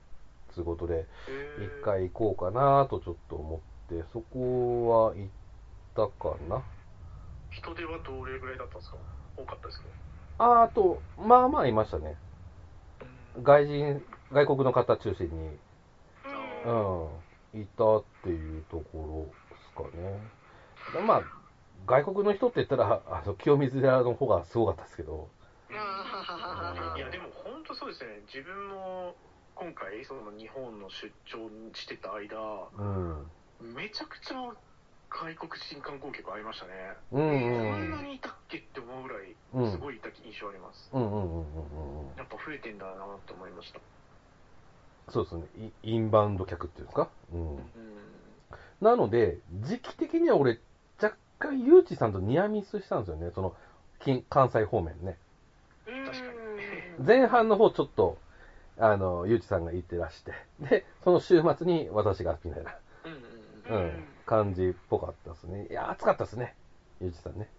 [0.56, 1.04] てことで、へ
[1.80, 3.60] 一回行こうかなとちょっと思っ
[3.90, 5.28] て、そこは行っ
[5.94, 6.62] たかな。
[7.50, 8.96] 人手はどれぐらいだったんですか？
[9.36, 9.84] 多かったですか
[10.38, 12.16] ああと、まあまあいましたね。
[13.42, 14.02] 外人、
[14.32, 15.58] 外国の方中心に、
[16.64, 20.20] うん、いたっていうところですかね。
[20.92, 21.24] でまあ、
[21.86, 25.28] 外国の人って言ったら、あの、清水寺の方がすごかったですけど、
[25.72, 29.14] あいやでも本当そうですね自分も
[29.54, 33.30] 今回その日本の出張してた間うん。
[33.74, 34.34] めちゃくちゃ
[35.10, 36.72] 外国人観光客会いましたね、
[37.12, 41.02] うんうこんんなにいたっけって思うぐらいうんすごいいた印象あります、うん。
[41.02, 42.16] うんうんうんうんうん。
[42.16, 43.80] やっぱ増えてんだなと思いました
[45.08, 45.44] そうですね。
[45.84, 47.08] イインバウンド客っていうんですか？
[47.32, 47.56] うん。
[47.56, 47.70] うん
[48.80, 50.58] なので、時期的には俺、
[51.02, 53.30] 若干、ゆうちさんとニアミスしたんですよね。
[53.34, 53.54] その、
[54.00, 55.18] 近関西方面ね。
[55.86, 56.24] ー確か
[57.02, 58.16] に前半の方ちょっと、
[58.78, 62.74] あの、ゆうちさんが行ってらして、で、その週末に私が、みたいな、
[63.68, 65.66] うんうん感じっぽかったですね。
[65.70, 66.54] いや、暑かったですね。
[67.02, 67.50] ゆうちさんね。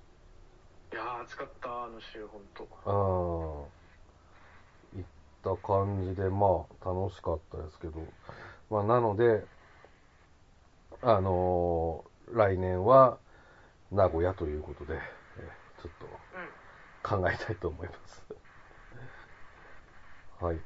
[0.92, 3.81] いやー暑かったあの週本当うん。
[5.44, 7.94] 行った感じで、まあ、楽しかったですけど、
[8.70, 9.44] まあ、なので、
[11.02, 13.18] あのー来年は、
[13.92, 15.50] 名古屋ということで、え
[15.82, 18.24] ちょっと、考えたいと思います。
[20.40, 20.58] はい。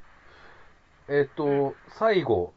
[1.08, 2.52] えっ、と、最後、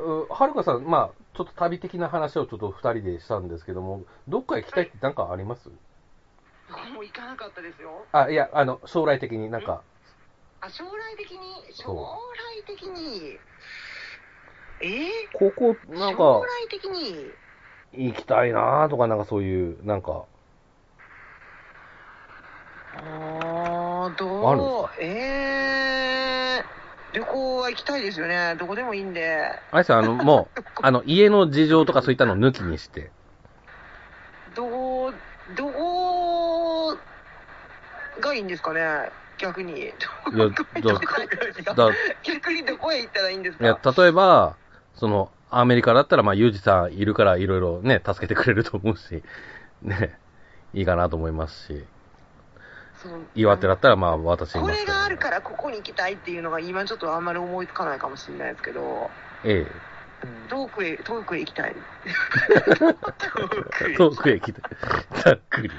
[0.00, 5.68] うはるかさん、まあ、ちょっと旅的な話をちょっと二人でしたんですけども、どっか行きたいって何かあります？
[5.68, 8.06] どこも行かなかったですよ。
[8.12, 9.82] あ、いや、あの、将来的になんか、
[10.62, 11.38] あ、将来的に、
[11.74, 13.38] 将来的に、
[14.80, 14.86] え？
[14.86, 17.34] ー、ここ、なん将か、来的に、
[17.92, 20.26] 行きたいなとか、なんかそういう、なんか、
[22.92, 24.60] あある。
[24.60, 28.54] んう、えー、旅行は行きたいですよね。
[28.58, 29.40] どこでもいいんで。
[29.70, 33.10] あれですよ、あの、もう、 あの、家の事情とかそういったのを抜きにして、
[34.54, 35.12] どこ、
[35.56, 36.96] どこ
[38.20, 38.80] がいいんですかね？
[39.40, 39.92] 逆に。
[40.32, 41.90] だ、
[42.22, 43.64] 逆にどこへ行ったらいいんですか？
[43.64, 44.56] いや、例えば、
[44.94, 49.22] その、アメリカだったら、まあ、ユージさんいるから、いろいろね、助けてくれると思うし、
[49.82, 50.18] ね、
[50.74, 51.84] いいかなと思いますし、
[53.34, 59.10] 岩手だったら、まあ、私いこれがあるからここに行きたいっていうのが今ちょっとあんまり思いつかないかもしれないですけど、
[59.44, 59.66] え
[60.48, 61.74] 遠くへ、遠くへ行きたい。
[63.88, 64.60] え、遠くへ来て、
[65.24, 65.70] ざっくり。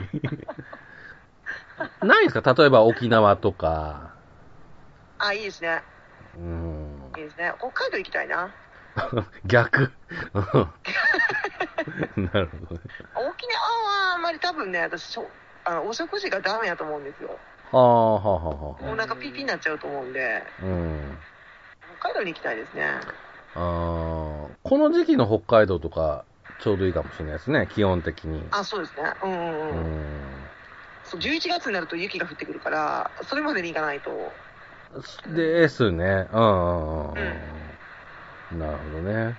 [2.05, 2.53] ないですか？
[2.53, 4.11] 例えば沖縄とか、
[5.17, 5.81] あ、いいですね。
[6.37, 7.53] うん、いいですね。
[7.59, 8.49] 北海道行きたいな。
[9.45, 9.91] 逆。
[10.33, 10.43] な
[12.41, 12.81] るほどね。
[13.15, 13.59] 沖縄
[14.09, 15.29] はあんまり多分ね、私、しょ
[15.63, 17.29] あのお食事がダメやと思うんですよ。
[17.71, 20.65] はあ、はあ、はあ、はもうなんかピーピーになっちゃうと思うんで、あ。
[20.65, 21.17] うん。
[21.99, 22.99] 北海道に行きたいですね。
[23.53, 23.61] あー
[24.63, 26.25] この時期の北海道とか、
[26.57, 28.45] ちょうどいいかもしれないですね、基本的に。
[28.51, 29.03] あ、そうですね。
[29.23, 29.75] うんうんうう
[30.37, 30.40] ん。
[31.17, 31.21] ん。
[31.21, 34.11] そう11月になると雪が降ってくるから、それまでに行かないと。
[35.35, 36.27] ですね。
[36.31, 38.59] うんうん。
[38.59, 39.35] なるほどね。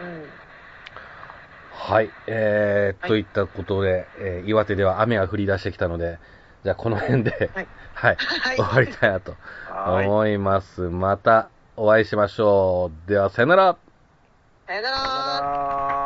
[0.00, 0.24] うん。
[1.70, 2.10] はい。
[2.26, 6.18] えー、はいといったことで、えー岩手では雨が降り出してきたので、
[6.64, 7.66] じゃあこの辺で、はい。
[7.94, 9.34] はい、はい終わりたいなと
[9.86, 10.82] 思います。
[10.82, 13.08] またお会いしましょう。
[13.08, 13.76] では、さよなら。
[14.66, 14.96] さよなら。
[14.96, 15.40] さよな
[15.94, 16.00] ら